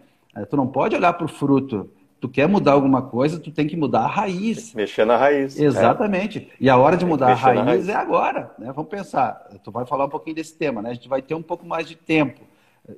Tu 0.49 0.55
não 0.55 0.67
pode 0.67 0.95
olhar 0.95 1.13
para 1.13 1.25
o 1.25 1.29
fruto 1.29 1.89
tu 2.19 2.27
quer 2.27 2.47
mudar 2.47 2.73
alguma 2.73 3.01
coisa, 3.01 3.39
tu 3.39 3.51
tem 3.51 3.67
que 3.67 3.75
mudar 3.75 4.01
a 4.01 4.07
raiz. 4.07 4.73
Mexer 4.73 5.05
na 5.05 5.17
raiz. 5.17 5.59
É. 5.59 5.63
Exatamente. 5.63 6.39
É. 6.39 6.55
E 6.59 6.69
a 6.69 6.77
hora 6.77 6.97
de 6.97 7.05
mudar 7.05 7.31
a 7.31 7.33
raiz, 7.33 7.61
raiz, 7.63 7.89
é 7.89 7.93
agora. 7.93 8.51
Né? 8.57 8.71
Vamos 8.73 8.89
pensar. 8.89 9.47
Tu 9.63 9.71
vai 9.71 9.85
falar 9.85 10.05
um 10.05 10.09
pouquinho 10.09 10.35
desse 10.35 10.55
tema, 10.57 10.81
né? 10.81 10.91
A 10.91 10.93
gente 10.93 11.09
vai 11.09 11.21
ter 11.21 11.35
um 11.35 11.41
pouco 11.41 11.65
mais 11.65 11.87
de 11.87 11.95
tempo. 11.95 12.41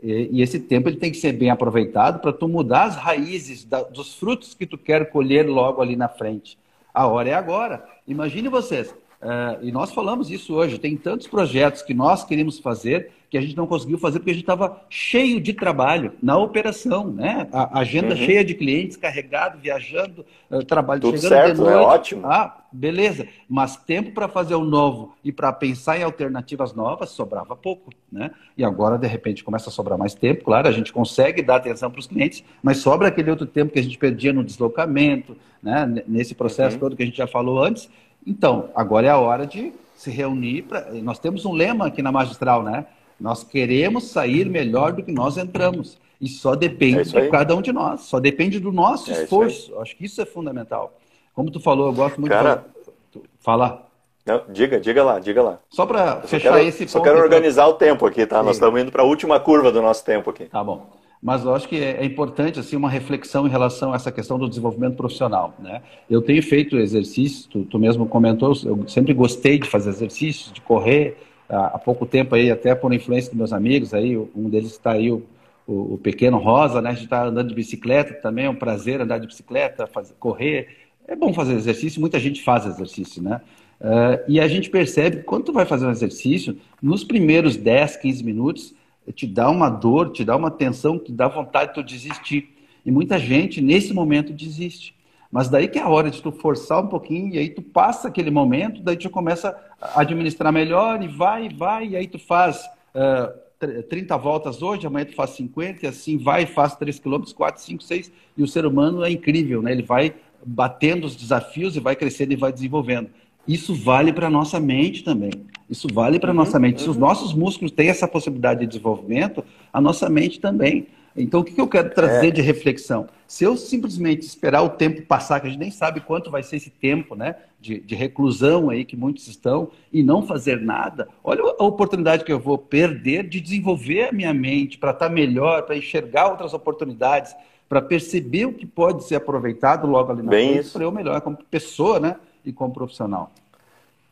E, 0.01 0.29
e 0.31 0.41
esse 0.41 0.59
tempo 0.59 0.87
ele 0.87 0.97
tem 0.97 1.11
que 1.11 1.17
ser 1.17 1.33
bem 1.33 1.49
aproveitado 1.49 2.19
para 2.19 2.31
tu 2.31 2.47
mudar 2.47 2.83
as 2.83 2.95
raízes 2.95 3.65
da, 3.65 3.81
dos 3.83 4.15
frutos 4.15 4.53
que 4.53 4.65
tu 4.65 4.77
quer 4.77 5.09
colher 5.09 5.47
logo 5.47 5.81
ali 5.81 5.95
na 5.95 6.07
frente. 6.07 6.57
A 6.93 7.07
hora 7.07 7.29
é 7.29 7.33
agora. 7.33 7.83
Imagine 8.07 8.49
vocês. 8.49 8.89
Uh, 9.21 9.61
e 9.61 9.71
nós 9.71 9.91
falamos 9.91 10.31
isso 10.31 10.53
hoje. 10.53 10.79
Tem 10.79 10.95
tantos 10.95 11.27
projetos 11.27 11.81
que 11.81 11.93
nós 11.93 12.23
queríamos 12.23 12.59
fazer 12.59 13.11
que 13.29 13.37
a 13.37 13.41
gente 13.41 13.55
não 13.55 13.67
conseguiu 13.67 13.97
fazer 13.99 14.19
porque 14.19 14.31
a 14.31 14.33
gente 14.33 14.43
estava 14.43 14.81
cheio 14.89 15.39
de 15.39 15.53
trabalho 15.53 16.13
na 16.21 16.37
operação, 16.37 17.07
né? 17.07 17.47
A 17.51 17.79
agenda 17.79 18.15
uhum. 18.15 18.17
cheia 18.17 18.43
de 18.43 18.55
clientes, 18.55 18.97
carregado, 18.97 19.59
viajando, 19.59 20.25
uh, 20.49 20.63
trabalho 20.63 20.99
Tudo 20.99 21.17
chegando 21.17 21.29
certo, 21.29 21.55
de 21.55 21.61
noite. 21.61 21.73
É 21.73 21.77
ótimo. 21.77 22.25
Ah, 22.25 22.57
beleza. 22.71 23.27
Mas 23.47 23.77
tempo 23.77 24.11
para 24.11 24.27
fazer 24.27 24.55
o 24.55 24.63
novo 24.63 25.13
e 25.23 25.31
para 25.31 25.53
pensar 25.53 25.99
em 25.99 26.03
alternativas 26.03 26.73
novas 26.73 27.11
sobrava 27.11 27.55
pouco, 27.55 27.91
né? 28.11 28.31
E 28.57 28.63
agora 28.63 28.97
de 28.97 29.07
repente 29.07 29.43
começa 29.43 29.69
a 29.69 29.71
sobrar 29.71 29.97
mais 29.97 30.15
tempo. 30.15 30.43
Claro, 30.43 30.67
a 30.67 30.71
gente 30.71 30.91
consegue 30.91 31.43
dar 31.43 31.57
atenção 31.57 31.91
para 31.91 31.99
os 31.99 32.07
clientes, 32.07 32.43
mas 32.63 32.77
sobra 32.77 33.09
aquele 33.09 33.29
outro 33.29 33.45
tempo 33.45 33.71
que 33.71 33.79
a 33.79 33.83
gente 33.83 33.97
perdia 33.97 34.33
no 34.33 34.43
deslocamento, 34.43 35.37
né? 35.61 36.03
Nesse 36.07 36.33
processo 36.33 36.77
uhum. 36.77 36.79
todo 36.79 36.95
que 36.95 37.03
a 37.03 37.05
gente 37.05 37.17
já 37.17 37.27
falou 37.27 37.63
antes. 37.63 37.87
Então, 38.25 38.69
agora 38.75 39.05
é 39.05 39.09
a 39.11 39.17
hora 39.17 39.45
de 39.45 39.71
se 39.93 40.09
reunir. 40.09 40.63
Pra... 40.63 40.91
Nós 40.93 41.19
temos 41.19 41.45
um 41.45 41.53
lema 41.53 41.85
aqui 41.85 42.01
na 42.01 42.11
magistral, 42.11 42.63
né? 42.63 42.85
Nós 43.19 43.43
queremos 43.43 44.05
sair 44.05 44.49
melhor 44.49 44.93
do 44.93 45.03
que 45.03 45.11
nós 45.11 45.37
entramos. 45.37 45.97
E 46.21 46.27
só 46.27 46.53
depende 46.55 47.15
é 47.15 47.21
de 47.21 47.29
cada 47.29 47.55
um 47.55 47.61
de 47.61 47.71
nós, 47.71 48.01
só 48.01 48.19
depende 48.19 48.59
do 48.59 48.71
nosso 48.71 49.09
é 49.09 49.23
esforço. 49.23 49.77
Acho 49.79 49.95
que 49.95 50.05
isso 50.05 50.21
é 50.21 50.25
fundamental. 50.25 50.93
Como 51.33 51.49
tu 51.49 51.59
falou, 51.59 51.87
eu 51.87 51.93
gosto 51.93 52.19
muito 52.19 52.33
Cara, 52.33 52.65
de 53.13 53.21
falar. 53.39 53.87
Não, 54.25 54.43
diga, 54.49 54.79
diga 54.79 55.03
lá, 55.03 55.19
diga 55.19 55.41
lá. 55.41 55.59
Só 55.69 55.85
para 55.85 56.21
fechar 56.21 56.53
quero, 56.55 56.67
esse 56.67 56.79
ponto. 56.79 56.91
Só 56.91 56.99
quero 56.99 57.19
organizar 57.19 57.67
o 57.67 57.73
tempo 57.73 58.05
aqui, 58.05 58.25
tá? 58.25 58.39
Sim. 58.39 58.45
Nós 58.45 58.57
estamos 58.57 58.81
indo 58.81 58.91
para 58.91 59.01
a 59.01 59.05
última 59.05 59.39
curva 59.39 59.71
do 59.71 59.81
nosso 59.81 60.03
tempo 60.03 60.29
aqui. 60.29 60.45
Tá 60.45 60.61
bom. 60.61 60.87
Mas 61.21 61.43
eu 61.43 61.53
acho 61.53 61.67
que 61.67 61.77
é, 61.77 62.01
é 62.01 62.05
importante 62.05 62.59
assim 62.59 62.75
uma 62.75 62.89
reflexão 62.89 63.47
em 63.47 63.49
relação 63.49 63.91
a 63.91 63.95
essa 63.95 64.11
questão 64.11 64.37
do 64.37 64.47
desenvolvimento 64.47 64.95
profissional, 64.95 65.53
né? 65.59 65.81
Eu 66.09 66.21
tenho 66.21 66.41
feito 66.43 66.77
exercícios, 66.77 67.45
tu, 67.45 67.63
tu 67.63 67.79
mesmo 67.79 68.05
comentou, 68.05 68.53
eu 68.65 68.87
sempre 68.87 69.13
gostei 69.13 69.57
de 69.59 69.67
fazer 69.67 69.89
exercícios, 69.89 70.51
de 70.51 70.61
correr, 70.61 71.17
há 71.49 71.79
pouco 71.79 72.05
tempo 72.05 72.35
aí, 72.35 72.51
até 72.51 72.75
por 72.75 72.93
influência 72.93 73.31
dos 73.31 73.37
meus 73.37 73.53
amigos, 73.53 73.93
aí, 73.93 74.15
um 74.17 74.49
deles 74.49 74.71
está 74.71 74.91
aí, 74.91 75.11
o, 75.11 75.23
o, 75.65 75.95
o, 75.95 75.97
pequeno 75.97 76.37
Rosa, 76.37 76.81
né? 76.81 76.89
A 76.91 76.93
gente 76.93 77.05
está 77.05 77.25
andando 77.25 77.49
de 77.49 77.55
bicicleta 77.55 78.13
também, 78.13 78.45
é 78.45 78.49
um 78.49 78.55
prazer 78.55 79.01
andar 79.01 79.17
de 79.17 79.27
bicicleta, 79.27 79.87
fazer, 79.87 80.13
correr. 80.19 80.69
É 81.07 81.15
bom 81.15 81.33
fazer 81.33 81.53
exercício, 81.53 81.99
muita 81.99 82.19
gente 82.19 82.43
faz 82.43 82.65
exercício, 82.65 83.21
né? 83.21 83.41
Uh, 83.81 84.21
e 84.27 84.39
a 84.39 84.47
gente 84.47 84.69
percebe 84.69 85.17
que 85.17 85.23
quando 85.23 85.45
tu 85.45 85.53
vai 85.53 85.65
fazer 85.65 85.87
um 85.87 85.91
exercício, 85.91 86.57
nos 86.81 87.03
primeiros 87.03 87.55
10, 87.55 87.97
15 87.97 88.23
minutos, 88.23 88.75
te 89.13 89.25
dá 89.25 89.49
uma 89.49 89.69
dor, 89.69 90.11
te 90.11 90.23
dá 90.23 90.35
uma 90.35 90.51
tensão 90.51 90.99
que 90.99 91.11
dá 91.11 91.27
vontade 91.27 91.69
de 91.69 91.75
tu 91.75 91.83
desistir. 91.83 92.49
E 92.85 92.91
muita 92.91 93.17
gente, 93.17 93.61
nesse 93.61 93.93
momento, 93.93 94.33
desiste. 94.33 94.93
Mas 95.31 95.47
daí 95.47 95.67
que 95.67 95.77
é 95.77 95.81
a 95.81 95.87
hora 95.87 96.09
de 96.09 96.21
tu 96.21 96.31
forçar 96.31 96.83
um 96.83 96.87
pouquinho, 96.87 97.35
e 97.35 97.37
aí 97.37 97.49
tu 97.49 97.61
passa 97.61 98.07
aquele 98.07 98.31
momento, 98.31 98.81
daí 98.81 98.97
tu 98.97 99.09
começa 99.09 99.55
a 99.79 100.01
administrar 100.01 100.51
melhor, 100.51 101.01
e 101.03 101.07
vai, 101.07 101.49
vai, 101.49 101.89
e 101.89 101.95
aí 101.95 102.07
tu 102.07 102.17
faz 102.17 102.65
uh, 102.95 103.31
eh, 103.61 103.81
30 103.83 104.17
voltas 104.17 104.61
hoje, 104.61 104.87
amanhã 104.87 105.05
tu 105.05 105.13
faz 105.13 105.31
50, 105.31 105.85
e 105.85 105.89
assim 105.89 106.17
vai, 106.17 106.45
faz 106.45 106.75
3 106.75 106.99
km, 106.99 107.21
4, 107.35 107.61
5, 107.61 107.83
6, 107.83 108.11
e 108.37 108.43
o 108.43 108.47
ser 108.47 108.65
humano 108.65 109.03
é 109.03 109.11
incrível, 109.11 109.61
né? 109.61 109.71
Ele 109.71 109.83
vai 109.83 110.15
batendo 110.43 111.05
os 111.05 111.15
desafios 111.15 111.75
e 111.75 111.79
vai 111.79 111.95
crescendo 111.95 112.33
e 112.33 112.35
vai 112.35 112.51
desenvolvendo. 112.51 113.09
Isso 113.47 113.73
vale 113.73 114.13
para 114.13 114.27
a 114.27 114.29
nossa 114.29 114.59
mente 114.59 115.03
também. 115.03 115.31
Isso 115.69 115.87
vale 115.91 116.19
para 116.19 116.29
a 116.29 116.33
uhum, 116.33 116.37
nossa 116.37 116.59
mente. 116.59 116.77
Uhum. 116.79 116.83
Se 116.83 116.89
os 116.89 116.95
uhum. 116.95 117.01
nossos 117.01 117.33
músculos 117.33 117.71
têm 117.71 117.89
essa 117.89 118.07
possibilidade 118.07 118.61
de 118.61 118.67
desenvolvimento, 118.67 119.43
a 119.71 119.79
nossa 119.81 120.09
mente 120.09 120.39
também. 120.39 120.87
Então, 121.15 121.39
o 121.41 121.43
que, 121.43 121.59
eu 121.59 121.67
quero 121.67 121.89
trazer 121.89 122.27
é. 122.27 122.31
de 122.31 122.41
reflexão? 122.41 123.07
Se 123.29 123.43
eu 123.43 123.55
simplesmente 123.55 124.25
esperar 124.25 124.63
o 124.63 124.69
tempo 124.69 125.03
passar, 125.03 125.39
que 125.39 125.45
a 125.45 125.49
gente 125.51 125.59
nem 125.59 125.69
sabe 125.69 126.01
quanto 126.01 126.31
vai 126.31 126.41
ser 126.41 126.55
esse 126.55 126.71
tempo 126.71 127.13
né, 127.13 127.35
de, 127.61 127.79
de 127.79 127.93
reclusão 127.93 128.71
aí 128.71 128.83
que 128.83 128.97
muitos 128.97 129.27
estão, 129.27 129.69
e 129.93 130.01
não 130.01 130.25
fazer 130.25 130.59
nada, 130.59 131.07
olha 131.23 131.43
a 131.59 131.63
oportunidade 131.63 132.23
que 132.23 132.33
eu 132.33 132.39
vou 132.39 132.57
perder 132.57 133.29
de 133.29 133.39
desenvolver 133.39 134.09
a 134.09 134.11
minha 134.11 134.33
mente 134.33 134.79
para 134.79 134.89
estar 134.89 135.09
tá 135.09 135.13
melhor, 135.13 135.61
para 135.61 135.77
enxergar 135.77 136.29
outras 136.29 136.55
oportunidades. 136.55 137.35
para 137.69 137.83
perceber 137.83 138.47
o 138.47 138.53
que 138.53 138.65
pode 138.65 139.03
ser 139.03 139.13
aproveitado 139.13 139.85
logo 139.85 140.11
ali 140.11 140.23
na 140.23 140.31
Bem 140.31 140.53
frente 140.53 140.71
para 140.71 140.83
eu 140.83 140.91
melhorar 140.91 141.21
como 141.21 141.37
pessoa, 141.51 141.99
né? 141.99 142.15
E 142.43 142.51
como 142.51 142.73
profissional. 142.73 143.31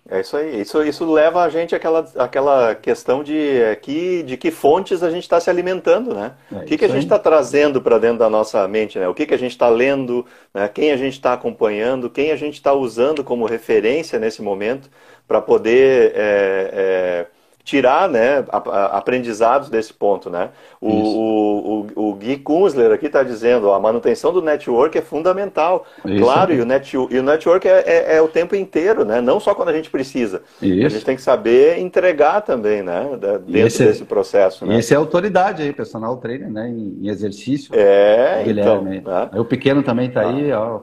É 0.09 0.21
isso 0.21 0.37
aí. 0.37 0.61
Isso, 0.61 0.81
isso 0.83 1.11
leva 1.11 1.43
a 1.43 1.49
gente 1.49 1.75
àquela, 1.75 2.07
àquela 2.17 2.75
questão 2.75 3.23
de 3.23 3.37
é, 3.37 3.75
que, 3.75 4.23
de 4.23 4.37
que 4.37 4.51
fontes 4.51 5.03
a 5.03 5.09
gente 5.09 5.23
está 5.23 5.39
se 5.39 5.49
alimentando, 5.49 6.13
né? 6.13 6.33
É, 6.51 6.55
o 6.55 6.65
que, 6.65 6.77
que 6.77 6.85
a 6.85 6.87
gente 6.87 7.03
está 7.03 7.19
trazendo 7.19 7.81
para 7.81 7.97
dentro 7.97 8.19
da 8.19 8.29
nossa 8.29 8.65
mente, 8.67 8.97
né? 8.97 9.07
O 9.07 9.13
que, 9.13 9.25
que 9.25 9.33
a 9.33 9.39
gente 9.39 9.51
está 9.51 9.67
lendo, 9.67 10.25
né? 10.53 10.69
quem 10.69 10.91
a 10.91 10.97
gente 10.97 11.13
está 11.13 11.33
acompanhando, 11.33 12.09
quem 12.09 12.31
a 12.31 12.37
gente 12.37 12.53
está 12.53 12.73
usando 12.73 13.23
como 13.23 13.45
referência 13.45 14.17
nesse 14.17 14.41
momento 14.41 14.89
para 15.27 15.41
poder 15.41 16.13
é, 16.15 16.71
é, 16.73 17.25
tirar 17.67 18.07
né, 18.07 18.45
aprendizados 18.93 19.69
desse 19.69 19.93
ponto. 19.93 20.29
Né? 20.29 20.49
O, 20.79 20.89
o, 20.89 21.87
o, 21.93 22.09
o 22.11 22.13
Gui 22.13 22.37
Kunzler 22.37 22.93
aqui 22.93 23.07
está 23.07 23.23
dizendo 23.23 23.73
a 23.73 23.79
manutenção 23.79 24.31
do 24.31 24.41
network 24.41 24.97
é 24.97 25.01
fundamental. 25.01 25.85
Isso. 26.05 26.23
Claro, 26.23 26.53
e 26.53 26.61
o, 26.61 26.65
net, 26.65 26.95
e 26.95 26.97
o 27.19 27.23
network 27.23 27.67
é, 27.67 27.83
é, 27.85 28.15
é, 28.15 28.21
o 28.21 28.29
tempo 28.29 28.55
inteiro, 28.55 29.03
né? 29.03 29.19
não 29.19 29.37
só 29.37 29.53
quando 29.53 29.67
a 29.67 29.73
gente 29.73 29.89
precisa. 29.89 30.43
Isso. 30.61 30.85
A 30.85 30.89
gente 30.89 31.03
tem 31.03 31.17
que 31.17 31.21
saber 31.21 31.77
entregar 31.79 32.39
também 32.39 32.81
né? 32.81 33.05
dentro 33.45 33.67
esse, 33.67 33.83
é 33.83 33.87
desse 33.87 34.05
processo. 34.05 34.65
Né? 34.65 34.75
E 34.75 34.79
esse 34.79 34.93
é 34.93 34.97
autoridade 34.97 35.61
aí, 35.61 35.73
personal 35.73 36.15
trainer, 36.15 36.49
né? 36.49 36.69
em, 36.69 36.99
em 37.01 37.09
exercício. 37.09 37.73
É, 37.75 38.43
Guilherme. 38.45 38.97
então. 38.99 39.11
Né? 39.11 39.29
O 39.35 39.43
pequeno 39.43 39.83
também 39.83 40.07
está 40.07 40.21
ah. 40.21 40.29
aí, 40.29 40.53
ó, 40.53 40.79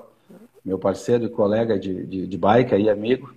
meu 0.62 0.78
parceiro 0.78 1.24
e 1.24 1.28
colega 1.30 1.78
de, 1.78 2.04
de, 2.04 2.26
de 2.26 2.36
bike 2.36 2.74
aí, 2.74 2.90
amigo. 2.90 3.32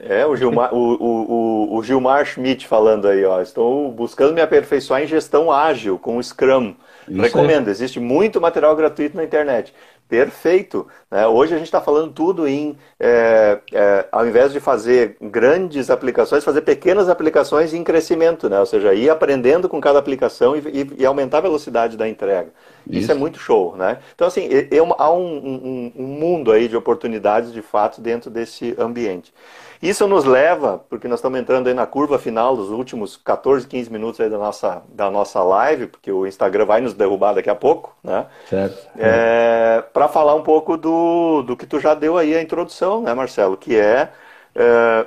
É, 0.00 0.26
o 0.26 0.36
Gilmar, 0.36 0.74
o, 0.74 0.78
o, 0.78 1.76
o, 1.76 1.82
Gilmar 1.82 2.24
Schmidt 2.26 2.66
falando 2.66 3.08
aí, 3.08 3.24
ó. 3.24 3.40
Estou 3.40 3.90
buscando 3.90 4.34
me 4.34 4.40
aperfeiçoar 4.40 5.02
em 5.02 5.06
gestão 5.06 5.50
ágil 5.50 5.98
com 5.98 6.18
o 6.18 6.22
Scrum. 6.22 6.74
Isso 7.08 7.20
Recomendo, 7.20 7.68
é. 7.68 7.70
existe 7.70 8.00
muito 8.00 8.40
material 8.40 8.74
gratuito 8.76 9.16
na 9.16 9.24
internet. 9.24 9.72
Perfeito. 10.08 10.86
Né? 11.10 11.26
Hoje 11.26 11.54
a 11.54 11.58
gente 11.58 11.66
está 11.66 11.80
falando 11.80 12.12
tudo 12.12 12.46
em, 12.46 12.76
é, 12.98 13.58
é, 13.72 14.06
ao 14.12 14.26
invés 14.26 14.52
de 14.52 14.60
fazer 14.60 15.16
grandes 15.20 15.90
aplicações, 15.90 16.44
fazer 16.44 16.60
pequenas 16.60 17.08
aplicações 17.08 17.74
em 17.74 17.82
crescimento, 17.82 18.48
né? 18.48 18.60
ou 18.60 18.66
seja, 18.66 18.94
ir 18.94 19.10
aprendendo 19.10 19.68
com 19.68 19.80
cada 19.80 19.98
aplicação 19.98 20.54
e, 20.56 20.60
e, 20.60 20.90
e 20.98 21.06
aumentar 21.06 21.38
a 21.38 21.42
velocidade 21.42 21.96
da 21.96 22.08
entrega. 22.08 22.50
Isso, 22.88 23.00
Isso 23.00 23.12
é 23.12 23.14
muito 23.14 23.38
show. 23.38 23.76
Né? 23.76 23.98
Então, 24.14 24.28
assim, 24.28 24.48
é, 24.48 24.68
é 24.76 24.78
há 24.78 25.12
um, 25.12 25.36
um, 25.36 25.92
um 25.96 26.06
mundo 26.06 26.52
aí 26.52 26.68
de 26.68 26.76
oportunidades 26.76 27.52
de 27.52 27.62
fato 27.62 28.00
dentro 28.00 28.30
desse 28.30 28.76
ambiente. 28.78 29.34
Isso 29.82 30.06
nos 30.08 30.24
leva, 30.24 30.78
porque 30.88 31.06
nós 31.08 31.18
estamos 31.18 31.38
entrando 31.38 31.66
aí 31.66 31.74
na 31.74 31.86
curva 31.86 32.18
final 32.18 32.56
dos 32.56 32.70
últimos 32.70 33.16
14, 33.16 33.66
15 33.66 33.90
minutos 33.92 34.20
aí 34.20 34.30
da 34.30 34.38
nossa, 34.38 34.82
da 34.88 35.10
nossa 35.10 35.42
live, 35.42 35.86
porque 35.88 36.10
o 36.10 36.26
Instagram 36.26 36.64
vai 36.64 36.80
nos 36.80 36.94
derrubar 36.94 37.34
daqui 37.34 37.50
a 37.50 37.54
pouco, 37.54 37.94
né? 38.02 38.26
Certo. 38.48 38.88
É, 38.96 39.82
Para 39.92 40.08
falar 40.08 40.34
um 40.34 40.42
pouco 40.42 40.76
do, 40.76 41.42
do 41.42 41.56
que 41.56 41.66
tu 41.66 41.78
já 41.78 41.94
deu 41.94 42.16
aí 42.16 42.34
a 42.34 42.42
introdução, 42.42 43.02
né, 43.02 43.12
Marcelo? 43.14 43.56
Que 43.56 43.76
é, 43.76 44.10
é 44.54 45.06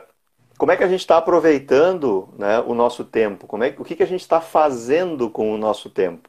como 0.57 0.73
é 0.73 0.77
que 0.77 0.83
a 0.83 0.87
gente 0.89 0.99
está 0.99 1.17
aproveitando 1.17 2.27
né, 2.37 2.59
o 2.59 2.73
nosso 2.73 3.05
tempo? 3.05 3.47
Como 3.47 3.63
é, 3.63 3.73
o 3.79 3.83
que, 3.85 3.95
que 3.95 4.03
a 4.03 4.05
gente 4.05 4.19
está 4.19 4.41
fazendo 4.41 5.29
com 5.29 5.53
o 5.53 5.57
nosso 5.57 5.89
tempo? 5.89 6.28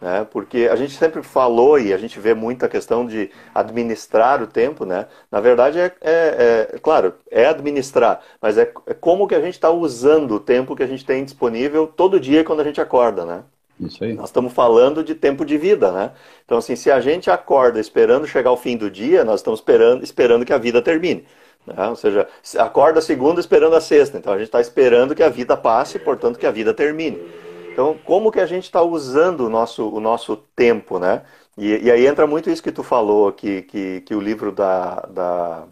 Né? 0.00 0.26
Porque 0.30 0.68
a 0.70 0.76
gente 0.76 0.94
sempre 0.96 1.22
falou 1.22 1.78
e 1.78 1.92
a 1.92 1.98
gente 1.98 2.18
vê 2.20 2.34
muita 2.34 2.68
questão 2.68 3.06
de 3.06 3.30
administrar 3.54 4.42
o 4.42 4.46
tempo, 4.46 4.84
né? 4.84 5.06
Na 5.30 5.40
verdade 5.40 5.78
é, 5.78 5.92
é, 6.00 6.68
é 6.72 6.78
claro, 6.78 7.14
é 7.30 7.46
administrar, 7.46 8.20
mas 8.40 8.58
é, 8.58 8.70
é 8.86 8.94
como 8.94 9.26
que 9.26 9.34
a 9.34 9.40
gente 9.40 9.54
está 9.54 9.70
usando 9.70 10.32
o 10.36 10.40
tempo 10.40 10.76
que 10.76 10.82
a 10.82 10.86
gente 10.86 11.04
tem 11.04 11.24
disponível 11.24 11.86
todo 11.86 12.20
dia 12.20 12.44
quando 12.44 12.60
a 12.60 12.64
gente 12.64 12.80
acorda, 12.80 13.24
né? 13.24 13.44
Isso 13.80 14.04
aí. 14.04 14.14
Nós 14.14 14.28
estamos 14.28 14.52
falando 14.52 15.02
de 15.02 15.14
tempo 15.14 15.44
de 15.44 15.58
vida, 15.58 15.90
né? 15.90 16.12
Então, 16.44 16.58
assim, 16.58 16.76
se 16.76 16.90
a 16.90 17.00
gente 17.00 17.30
acorda 17.30 17.80
esperando 17.80 18.26
chegar 18.26 18.50
ao 18.50 18.56
fim 18.56 18.76
do 18.76 18.90
dia, 18.90 19.24
nós 19.24 19.40
estamos 19.40 19.60
esperando, 19.60 20.04
esperando 20.04 20.44
que 20.44 20.52
a 20.52 20.58
vida 20.58 20.80
termine. 20.80 21.24
Né? 21.66 21.88
Ou 21.88 21.96
seja, 21.96 22.28
acorda 22.58 22.98
a 22.98 23.02
segunda 23.02 23.40
esperando 23.40 23.74
a 23.74 23.80
sexta. 23.80 24.18
Então, 24.18 24.32
a 24.32 24.38
gente 24.38 24.46
está 24.46 24.60
esperando 24.60 25.14
que 25.14 25.22
a 25.22 25.28
vida 25.28 25.56
passe, 25.56 25.98
portanto, 25.98 26.38
que 26.38 26.46
a 26.46 26.50
vida 26.50 26.72
termine. 26.72 27.18
Então, 27.74 27.98
como 28.04 28.30
que 28.30 28.38
a 28.38 28.46
gente 28.46 28.64
está 28.64 28.80
usando 28.82 29.40
o 29.40 29.50
nosso, 29.50 29.88
o 29.88 29.98
nosso 29.98 30.36
tempo, 30.36 31.00
né? 31.00 31.22
E, 31.58 31.86
e, 31.86 31.90
aí 31.90 32.06
entra 32.06 32.24
muito 32.24 32.48
isso 32.48 32.62
que 32.62 32.70
tu 32.70 32.84
falou, 32.84 33.32
que, 33.32 33.62
que, 33.62 34.00
que 34.02 34.14
o 34.14 34.20
livro 34.20 34.52
da, 34.52 35.00
da 35.10 35.64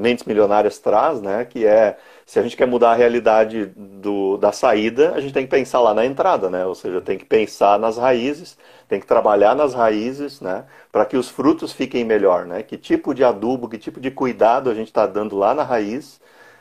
Mentes 0.00 0.24
Milionárias 0.24 0.78
traz, 0.78 1.22
né? 1.22 1.46
Que 1.46 1.64
é, 1.64 1.96
se 2.26 2.38
a 2.38 2.42
gente 2.42 2.56
quer 2.58 2.66
mudar 2.66 2.90
a 2.90 2.94
realidade 2.94 3.72
do, 3.74 4.36
da 4.36 4.52
saída, 4.52 5.14
a 5.14 5.20
gente 5.20 5.32
tem 5.32 5.44
que 5.44 5.50
pensar 5.50 5.80
lá 5.80 5.94
na 5.94 6.04
entrada, 6.04 6.50
né? 6.50 6.66
Ou 6.66 6.74
seja, 6.74 7.00
tem 7.00 7.16
que 7.16 7.24
pensar 7.24 7.78
nas 7.78 7.96
raízes, 7.96 8.58
tem 8.86 9.00
que 9.00 9.06
trabalhar 9.06 9.54
nas 9.54 9.72
raízes, 9.72 10.42
né? 10.42 10.66
Para 10.92 11.06
que 11.06 11.16
os 11.16 11.30
frutos 11.30 11.72
fiquem 11.72 12.04
melhor, 12.04 12.44
né? 12.44 12.62
Que 12.62 12.76
tipo 12.76 13.14
de 13.14 13.24
adubo, 13.24 13.66
que 13.66 13.78
tipo 13.78 13.98
de 13.98 14.10
cuidado 14.10 14.68
a 14.68 14.74
gente 14.74 14.88
está 14.88 15.06
dando 15.06 15.38
lá 15.38 15.54
na 15.54 15.62
raiz, 15.62 16.20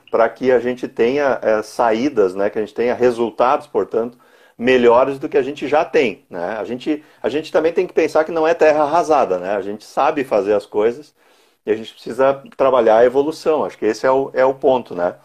para 0.09 0.29
que 0.29 0.53
a 0.53 0.59
gente 0.59 0.87
tenha 0.87 1.37
é, 1.41 1.61
saídas, 1.61 2.33
né? 2.33 2.49
Que 2.49 2.59
a 2.59 2.61
gente 2.61 2.73
tenha 2.73 2.93
resultados, 2.95 3.67
portanto, 3.67 4.17
melhores 4.57 5.19
do 5.19 5.27
que 5.27 5.37
a 5.37 5.41
gente 5.41 5.67
já 5.67 5.83
tem. 5.83 6.25
Né? 6.29 6.57
A, 6.57 6.63
gente, 6.63 7.03
a 7.21 7.29
gente 7.29 7.51
também 7.51 7.73
tem 7.73 7.87
que 7.87 7.93
pensar 7.93 8.23
que 8.23 8.31
não 8.31 8.47
é 8.47 8.53
terra 8.53 8.83
arrasada, 8.83 9.37
né? 9.37 9.55
a 9.55 9.61
gente 9.61 9.83
sabe 9.83 10.23
fazer 10.23 10.53
as 10.53 10.65
coisas 10.65 11.15
e 11.65 11.71
a 11.71 11.75
gente 11.75 11.93
precisa 11.93 12.41
trabalhar 12.57 12.97
a 12.97 13.05
evolução. 13.05 13.63
Acho 13.65 13.77
que 13.77 13.85
esse 13.85 14.05
é 14.05 14.11
o, 14.11 14.29
é 14.33 14.45
o 14.45 14.53
ponto, 14.53 14.93
né? 14.95 15.15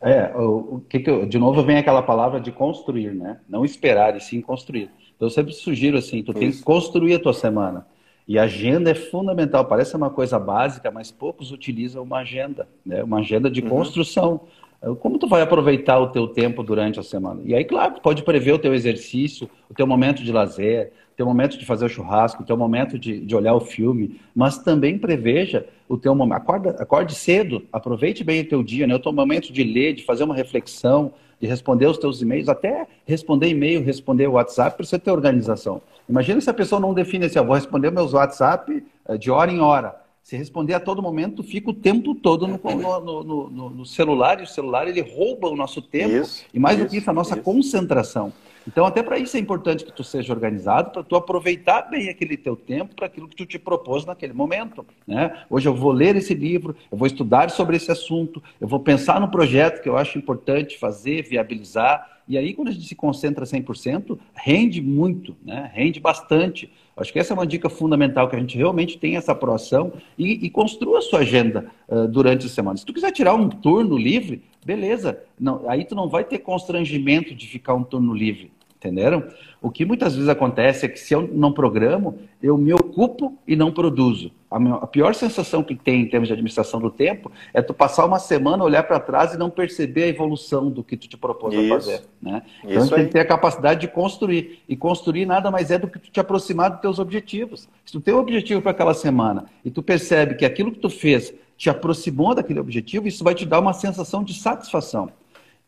É, 0.00 0.36
o, 0.36 0.76
o 0.76 0.84
que, 0.88 0.98
que 0.98 1.08
eu, 1.08 1.24
de 1.26 1.38
novo 1.38 1.62
vem 1.62 1.78
aquela 1.78 2.02
palavra 2.02 2.40
de 2.40 2.50
construir, 2.50 3.14
né? 3.14 3.40
Não 3.48 3.64
esperar 3.64 4.16
e 4.16 4.20
sim 4.20 4.40
construir. 4.40 4.90
Então 5.14 5.26
eu 5.26 5.30
sempre 5.30 5.52
sugiro 5.52 5.96
assim, 5.96 6.22
tu 6.22 6.32
Isso. 6.32 6.40
tem 6.40 6.50
que 6.50 6.62
construir 6.62 7.14
a 7.14 7.20
tua 7.20 7.32
semana. 7.32 7.86
E 8.26 8.38
a 8.38 8.44
agenda 8.44 8.90
é 8.90 8.94
fundamental. 8.94 9.64
Parece 9.64 9.96
uma 9.96 10.10
coisa 10.10 10.38
básica, 10.38 10.90
mas 10.90 11.10
poucos 11.10 11.52
utilizam 11.52 12.02
uma 12.02 12.18
agenda, 12.18 12.68
né? 12.84 13.02
Uma 13.02 13.18
agenda 13.18 13.50
de 13.50 13.60
uhum. 13.60 13.68
construção. 13.68 14.40
Como 15.00 15.16
tu 15.16 15.28
vai 15.28 15.42
aproveitar 15.42 16.00
o 16.00 16.08
teu 16.08 16.26
tempo 16.26 16.60
durante 16.62 16.98
a 16.98 17.04
semana? 17.04 17.40
E 17.44 17.54
aí, 17.54 17.64
claro, 17.64 17.94
tu 17.94 18.00
pode 18.00 18.24
prever 18.24 18.52
o 18.52 18.58
teu 18.58 18.74
exercício, 18.74 19.48
o 19.70 19.74
teu 19.74 19.86
momento 19.86 20.24
de 20.24 20.32
lazer, 20.32 20.92
o 21.12 21.16
teu 21.16 21.24
momento 21.24 21.56
de 21.56 21.64
fazer 21.64 21.84
o 21.84 21.88
churrasco, 21.88 22.42
o 22.42 22.46
teu 22.46 22.56
momento 22.56 22.98
de, 22.98 23.20
de 23.20 23.36
olhar 23.36 23.54
o 23.54 23.60
filme, 23.60 24.18
mas 24.34 24.58
também 24.58 24.98
preveja 24.98 25.66
o 25.88 25.96
teu 25.96 26.14
momento. 26.16 26.38
Acorde, 26.38 26.68
acorde 26.70 27.14
cedo, 27.14 27.64
aproveite 27.72 28.24
bem 28.24 28.40
o 28.40 28.48
teu 28.48 28.62
dia, 28.62 28.86
né? 28.86 28.94
o 28.94 28.98
teu 28.98 29.12
momento 29.12 29.52
de 29.52 29.62
ler, 29.62 29.94
de 29.94 30.04
fazer 30.04 30.24
uma 30.24 30.34
reflexão, 30.34 31.12
de 31.40 31.46
responder 31.46 31.86
os 31.86 31.98
teus 31.98 32.20
e-mails, 32.20 32.48
até 32.48 32.86
responder 33.04 33.48
e-mail, 33.48 33.84
responder 33.84 34.26
WhatsApp, 34.26 34.76
para 34.76 34.86
você 34.86 34.98
ter 34.98 35.12
organização. 35.12 35.80
Imagina 36.08 36.40
se 36.40 36.50
a 36.50 36.54
pessoa 36.54 36.80
não 36.80 36.92
define 36.92 37.26
assim, 37.26 37.38
eu 37.38 37.44
vou 37.44 37.54
responder 37.54 37.92
meus 37.92 38.12
WhatsApp 38.12 38.82
eh, 39.08 39.16
de 39.16 39.30
hora 39.30 39.50
em 39.50 39.60
hora. 39.60 40.01
Se 40.22 40.36
responder 40.36 40.74
a 40.74 40.80
todo 40.80 41.02
momento, 41.02 41.42
fica 41.42 41.70
o 41.70 41.74
tempo 41.74 42.14
todo 42.14 42.46
no, 42.46 42.58
no, 42.58 43.24
no, 43.24 43.70
no 43.70 43.86
celular, 43.86 44.38
e 44.40 44.44
o 44.44 44.46
celular 44.46 44.86
ele 44.86 45.00
rouba 45.00 45.48
o 45.48 45.56
nosso 45.56 45.82
tempo 45.82 46.14
isso, 46.14 46.44
e 46.54 46.60
mais 46.60 46.76
isso, 46.76 46.86
do 46.86 46.90
que 46.90 46.96
isso, 46.98 47.10
a 47.10 47.12
nossa 47.12 47.34
isso. 47.34 47.42
concentração. 47.42 48.32
Então, 48.66 48.86
até 48.86 49.02
para 49.02 49.18
isso 49.18 49.36
é 49.36 49.40
importante 49.40 49.84
que 49.84 49.92
tu 49.92 50.04
seja 50.04 50.32
organizado, 50.32 50.90
para 50.90 51.02
tu 51.02 51.16
aproveitar 51.16 51.82
bem 51.82 52.08
aquele 52.08 52.36
teu 52.36 52.54
tempo 52.54 52.94
para 52.94 53.06
aquilo 53.06 53.28
que 53.28 53.36
tu 53.36 53.44
te 53.44 53.58
propôs 53.58 54.04
naquele 54.04 54.32
momento. 54.32 54.86
Né? 55.06 55.44
Hoje 55.50 55.68
eu 55.68 55.74
vou 55.74 55.90
ler 55.90 56.16
esse 56.16 56.34
livro, 56.34 56.76
eu 56.90 56.96
vou 56.96 57.06
estudar 57.06 57.50
sobre 57.50 57.76
esse 57.76 57.90
assunto, 57.90 58.42
eu 58.60 58.68
vou 58.68 58.80
pensar 58.80 59.20
no 59.20 59.28
projeto 59.28 59.82
que 59.82 59.88
eu 59.88 59.96
acho 59.96 60.18
importante 60.18 60.78
fazer, 60.78 61.22
viabilizar. 61.22 62.11
E 62.28 62.38
aí, 62.38 62.54
quando 62.54 62.68
a 62.68 62.72
gente 62.72 62.86
se 62.86 62.94
concentra 62.94 63.44
100%, 63.44 64.18
rende 64.34 64.80
muito, 64.80 65.36
né? 65.44 65.70
rende 65.74 66.00
bastante. 66.00 66.72
Acho 66.96 67.12
que 67.12 67.18
essa 67.18 67.32
é 67.32 67.34
uma 67.34 67.46
dica 67.46 67.68
fundamental, 67.68 68.28
que 68.28 68.36
a 68.36 68.38
gente 68.38 68.56
realmente 68.56 68.98
tenha 68.98 69.18
essa 69.18 69.34
proação 69.34 69.92
e, 70.16 70.44
e 70.44 70.50
construa 70.50 70.98
a 70.98 71.02
sua 71.02 71.20
agenda 71.20 71.70
uh, 71.88 72.06
durante 72.06 72.46
a 72.46 72.48
semana. 72.48 72.76
Se 72.76 72.84
tu 72.84 72.92
quiser 72.92 73.12
tirar 73.12 73.34
um 73.34 73.48
turno 73.48 73.96
livre, 73.96 74.42
beleza. 74.64 75.22
Não, 75.38 75.68
aí 75.68 75.84
tu 75.84 75.94
não 75.94 76.08
vai 76.08 76.24
ter 76.24 76.38
constrangimento 76.38 77.34
de 77.34 77.46
ficar 77.46 77.74
um 77.74 77.82
turno 77.82 78.14
livre. 78.14 78.52
Entenderam? 78.82 79.22
O 79.60 79.70
que 79.70 79.84
muitas 79.84 80.14
vezes 80.14 80.28
acontece 80.28 80.84
é 80.84 80.88
que 80.88 80.98
se 80.98 81.14
eu 81.14 81.30
não 81.32 81.52
programo, 81.52 82.18
eu 82.42 82.58
me 82.58 82.72
ocupo 82.72 83.38
e 83.46 83.54
não 83.54 83.70
produzo. 83.70 84.32
A, 84.50 84.58
minha, 84.58 84.74
a 84.74 84.86
pior 84.88 85.14
sensação 85.14 85.62
que 85.62 85.76
tem 85.76 86.02
em 86.02 86.08
termos 86.08 86.26
de 86.26 86.32
administração 86.32 86.80
do 86.80 86.90
tempo 86.90 87.30
é 87.54 87.62
tu 87.62 87.72
passar 87.72 88.04
uma 88.04 88.18
semana, 88.18 88.64
olhar 88.64 88.82
para 88.82 88.98
trás 88.98 89.32
e 89.32 89.38
não 89.38 89.48
perceber 89.48 90.02
a 90.02 90.08
evolução 90.08 90.68
do 90.68 90.82
que 90.82 90.96
tu 90.96 91.08
te 91.08 91.16
propôs 91.16 91.54
Isso. 91.54 91.72
a 91.72 91.76
fazer. 91.76 92.02
Né? 92.20 92.42
Então 92.64 92.82
Isso 92.82 92.94
tem 92.94 93.06
que 93.06 93.12
ter 93.12 93.20
a 93.20 93.24
capacidade 93.24 93.80
de 93.80 93.88
construir. 93.88 94.58
E 94.68 94.76
construir 94.76 95.26
nada 95.26 95.48
mais 95.48 95.70
é 95.70 95.78
do 95.78 95.86
que 95.86 95.98
tu 96.00 96.10
te 96.10 96.18
aproximar 96.18 96.70
dos 96.70 96.80
teus 96.80 96.98
objetivos. 96.98 97.68
Se 97.84 97.92
tu 97.92 98.00
tem 98.00 98.12
um 98.12 98.18
objetivo 98.18 98.60
para 98.60 98.72
aquela 98.72 98.94
semana 98.94 99.46
e 99.64 99.70
tu 99.70 99.80
percebe 99.80 100.34
que 100.34 100.44
aquilo 100.44 100.72
que 100.72 100.80
tu 100.80 100.90
fez 100.90 101.32
te 101.56 101.70
aproximou 101.70 102.34
daquele 102.34 102.58
objetivo, 102.58 103.06
isso 103.06 103.22
vai 103.22 103.36
te 103.36 103.46
dar 103.46 103.60
uma 103.60 103.72
sensação 103.72 104.24
de 104.24 104.34
satisfação. 104.34 105.08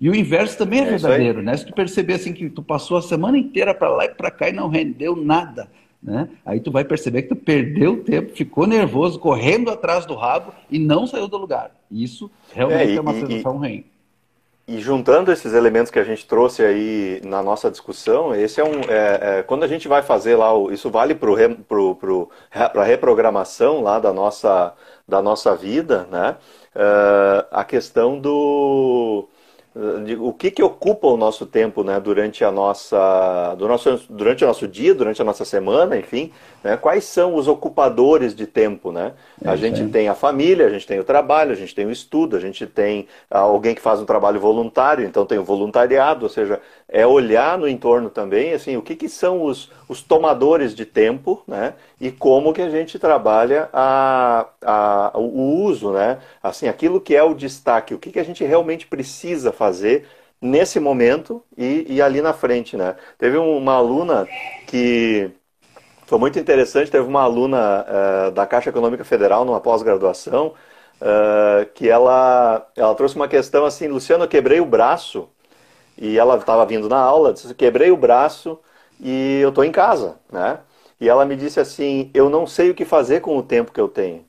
E 0.01 0.11
o 0.11 0.15
inverso 0.15 0.59
também 0.59 0.81
é, 0.81 0.83
é 0.83 0.91
verdadeiro, 0.91 1.43
né? 1.43 1.57
Se 1.57 1.67
tu 1.67 1.73
perceber 1.73 2.15
assim 2.15 2.33
que 2.33 2.51
tu 2.51 2.63
passou 2.63 2.97
a 2.97 3.03
semana 3.03 3.39
inteira 3.39 3.75
para 3.75 3.89
lá 3.89 4.05
e 4.05 4.15
para 4.15 4.31
cá 4.31 4.49
e 4.49 4.53
não 4.53 4.69
rendeu 4.69 5.15
nada, 5.17 5.69
né? 6.03 6.29
Aí 6.45 6.61
tu 6.61 6.71
vai 6.71 6.85
perceber 6.85 7.23
que 7.23 7.29
tu 7.29 7.37
perdeu 7.37 8.03
tempo, 8.05 8.37
ficou 8.37 8.67
nervoso, 8.67 9.19
correndo 9.19 9.71
atrás 9.71 10.05
do 10.05 10.15
rabo 10.15 10.53
e 10.71 10.79
não 10.79 11.07
saiu 11.07 11.27
do 11.27 11.39
lugar. 11.39 11.71
Isso 11.91 12.31
realmente 12.53 12.91
é, 12.91 12.95
e, 12.95 12.97
é 12.97 13.01
uma 13.01 13.15
sensação 13.15 13.57
ruim. 13.57 13.85
e 14.69 14.79
juntando 14.81 15.33
esses 15.33 15.55
elementos 15.55 15.91
que 15.91 15.99
a 15.99 16.05
gente 16.05 16.27
trouxe 16.27 16.63
aí 16.63 17.23
na 17.25 17.43
nossa 17.43 17.71
discussão, 17.71 18.35
esse 18.35 18.61
é 18.61 18.65
um. 18.65 18.81
É, 18.89 19.39
é, 19.39 19.43
quando 19.45 19.63
a 19.63 19.69
gente 19.69 19.89
vai 19.89 20.03
fazer 20.03 20.37
lá, 20.37 20.53
o, 20.53 20.71
isso 20.71 20.91
vale 20.91 21.15
para 21.15 21.31
pro, 21.67 22.29
a 22.53 22.85
reprogramação 22.85 23.81
lá 23.81 23.99
da 23.99 24.13
nossa, 24.13 24.75
da 25.09 25.23
nossa 25.23 25.57
vida, 25.57 26.07
né? 26.11 26.37
Uh, 26.75 27.47
a 27.53 27.65
questão 27.65 28.19
do 28.19 29.29
de, 30.05 30.15
o 30.15 30.33
que, 30.33 30.53
que 30.53 30.63
ocupa 30.63 31.09
o 31.09 31.17
nosso 31.17 31.45
tempo 31.47 31.83
né, 31.83 31.99
durante, 31.99 32.45
a 32.45 32.53
nossa, 32.53 33.55
do 33.57 33.67
nosso, 33.67 34.01
durante 34.09 34.45
o 34.45 34.47
nosso 34.47 34.69
dia, 34.69 34.95
durante 34.95 35.21
a 35.21 35.25
nossa 35.25 35.45
semana, 35.45 35.97
enfim, 35.97 36.31
né, 36.63 36.77
quais 36.77 37.05
são 37.05 37.35
os 37.35 37.49
ocupadores 37.49 38.37
de 38.37 38.47
tempo. 38.47 38.93
Né? 38.93 39.13
É, 39.45 39.49
a 39.49 39.57
gente 39.57 39.79
sim. 39.79 39.89
tem 39.89 40.09
a 40.09 40.15
família, 40.15 40.67
a 40.67 40.71
gente 40.71 40.87
tem 40.87 41.01
o 41.01 41.05
trabalho, 41.05 41.51
a 41.51 41.57
gente 41.57 41.75
tem 41.75 41.87
o 41.87 41.91
estudo, 41.91 42.37
a 42.37 42.41
gente 42.41 42.67
tem 42.67 43.09
alguém 43.29 43.75
que 43.75 43.81
faz 43.81 44.01
um 44.01 44.05
trabalho 44.05 44.39
voluntário, 44.39 45.05
então 45.05 45.27
tem 45.27 45.39
o 45.39 45.45
voluntariado, 45.45 46.25
ou 46.25 46.31
seja, 46.31 46.61
é 46.89 47.05
olhar 47.05 47.59
no 47.59 47.67
entorno 47.67 48.11
também, 48.11 48.53
assim, 48.53 48.77
o 48.77 48.83
que, 48.83 48.95
que 48.95 49.09
são 49.09 49.43
os, 49.43 49.73
os 49.89 50.01
tomadores 50.01 50.73
de 50.73 50.85
tempo 50.85 51.43
né, 51.49 51.75
e 52.01 52.11
como 52.11 52.53
que 52.53 52.63
a 52.63 52.71
gente 52.71 52.99
trabalha 52.99 53.69
a, 53.73 54.47
a, 54.63 55.13
o 55.19 55.63
uso, 55.65 55.93
né, 55.93 56.19
assim, 56.43 56.69
aquilo 56.69 57.01
que 57.01 57.15
é 57.15 57.23
o 57.23 57.35
destaque, 57.35 57.95
o 57.95 57.99
que, 57.99 58.11
que 58.13 58.19
a 58.19 58.25
gente 58.25 58.45
realmente 58.45 58.87
precisa 58.87 59.53
fazer 59.53 60.07
nesse 60.41 60.79
momento 60.79 61.43
e, 61.57 61.87
e 61.89 62.03
ali 62.03 62.21
na 62.21 62.33
frente, 62.35 62.77
né? 62.77 62.97
Teve 63.19 63.39
uma 63.39 63.75
aluna 63.75 64.29
que 64.67 65.31
foi 66.07 66.19
muito 66.19 66.39
interessante, 66.39 66.91
teve 66.91 67.07
uma 67.07 67.23
aluna 67.23 67.87
uh, 68.29 68.31
da 68.33 68.47
Caixa 68.47 68.71
Econômica 68.71 69.05
Federal 69.05 69.45
numa 69.45 69.61
pós-graduação 69.61 70.55
uh, 71.01 71.65
que 71.75 71.89
ela, 71.89 72.67
ela 72.77 72.95
trouxe 72.95 73.17
uma 73.17 73.29
questão 73.29 73.65
assim, 73.65 73.89
Luciano, 73.89 74.25
eu 74.25 74.29
quebrei 74.29 74.61
o 74.61 74.67
braço 74.67 75.29
e 75.97 76.19
ela 76.19 76.37
estava 76.37 76.67
vindo 76.67 76.89
na 76.89 76.99
aula, 76.99 77.33
disse, 77.33 77.55
quebrei 77.55 77.91
o 77.91 77.97
braço 77.97 78.59
e 79.01 79.41
eu 79.43 79.49
estou 79.49 79.65
em 79.65 79.73
casa, 79.73 80.17
né? 80.31 80.59
E 81.01 81.09
ela 81.09 81.25
me 81.25 81.37
disse 81.37 81.61
assim, 81.61 82.11
eu 82.15 82.31
não 82.31 82.47
sei 82.47 82.71
o 82.71 82.75
que 82.75 82.85
fazer 82.85 83.21
com 83.21 83.37
o 83.37 83.43
tempo 83.43 83.73
que 83.73 83.81
eu 83.81 83.89
tenho. 83.89 84.25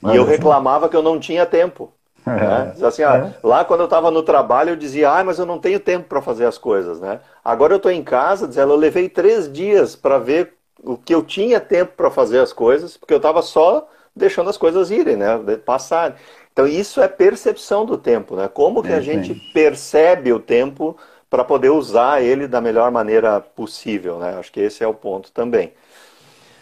Mas 0.00 0.14
e 0.14 0.16
eu 0.18 0.24
reclamava 0.24 0.88
que 0.88 0.96
eu 0.96 1.02
não 1.02 1.18
tinha 1.18 1.46
tempo. 1.46 1.92
Né? 2.26 2.74
Assim, 2.84 3.04
ah, 3.04 3.34
Lá 3.40 3.64
quando 3.64 3.80
eu 3.80 3.84
estava 3.84 4.10
no 4.10 4.20
trabalho, 4.20 4.70
eu 4.70 4.76
dizia, 4.76 5.12
ah, 5.12 5.22
mas 5.22 5.38
eu 5.38 5.46
não 5.46 5.60
tenho 5.60 5.78
tempo 5.78 6.08
para 6.08 6.20
fazer 6.20 6.44
as 6.44 6.58
coisas. 6.58 6.98
Né? 6.98 7.20
Agora 7.44 7.72
eu 7.72 7.76
estou 7.76 7.92
em 7.92 8.02
casa, 8.02 8.48
diz 8.48 8.56
ela, 8.56 8.72
eu 8.72 8.76
levei 8.76 9.08
três 9.08 9.50
dias 9.52 9.94
para 9.94 10.18
ver 10.18 10.54
o 10.82 10.96
que 10.96 11.14
eu 11.14 11.22
tinha 11.22 11.60
tempo 11.60 11.92
para 11.96 12.10
fazer 12.10 12.40
as 12.40 12.52
coisas, 12.52 12.96
porque 12.96 13.14
eu 13.14 13.18
estava 13.18 13.42
só 13.42 13.88
deixando 14.14 14.50
as 14.50 14.56
coisas 14.56 14.90
irem, 14.90 15.16
né? 15.16 15.38
passarem. 15.64 16.16
Então 16.52 16.66
isso 16.66 17.02
é 17.02 17.06
percepção 17.06 17.84
do 17.84 17.98
tempo, 17.98 18.34
né? 18.34 18.48
Como 18.48 18.82
que 18.82 18.90
é, 18.90 18.96
a 18.96 19.00
gente 19.00 19.34
sim. 19.34 19.40
percebe 19.52 20.32
o 20.32 20.40
tempo 20.40 20.96
para 21.28 21.44
poder 21.44 21.68
usar 21.68 22.22
ele 22.22 22.48
da 22.48 22.60
melhor 22.62 22.90
maneira 22.90 23.40
possível, 23.40 24.18
né? 24.18 24.36
Acho 24.38 24.50
que 24.50 24.60
esse 24.60 24.82
é 24.82 24.86
o 24.86 24.94
ponto 24.94 25.30
também. 25.32 25.74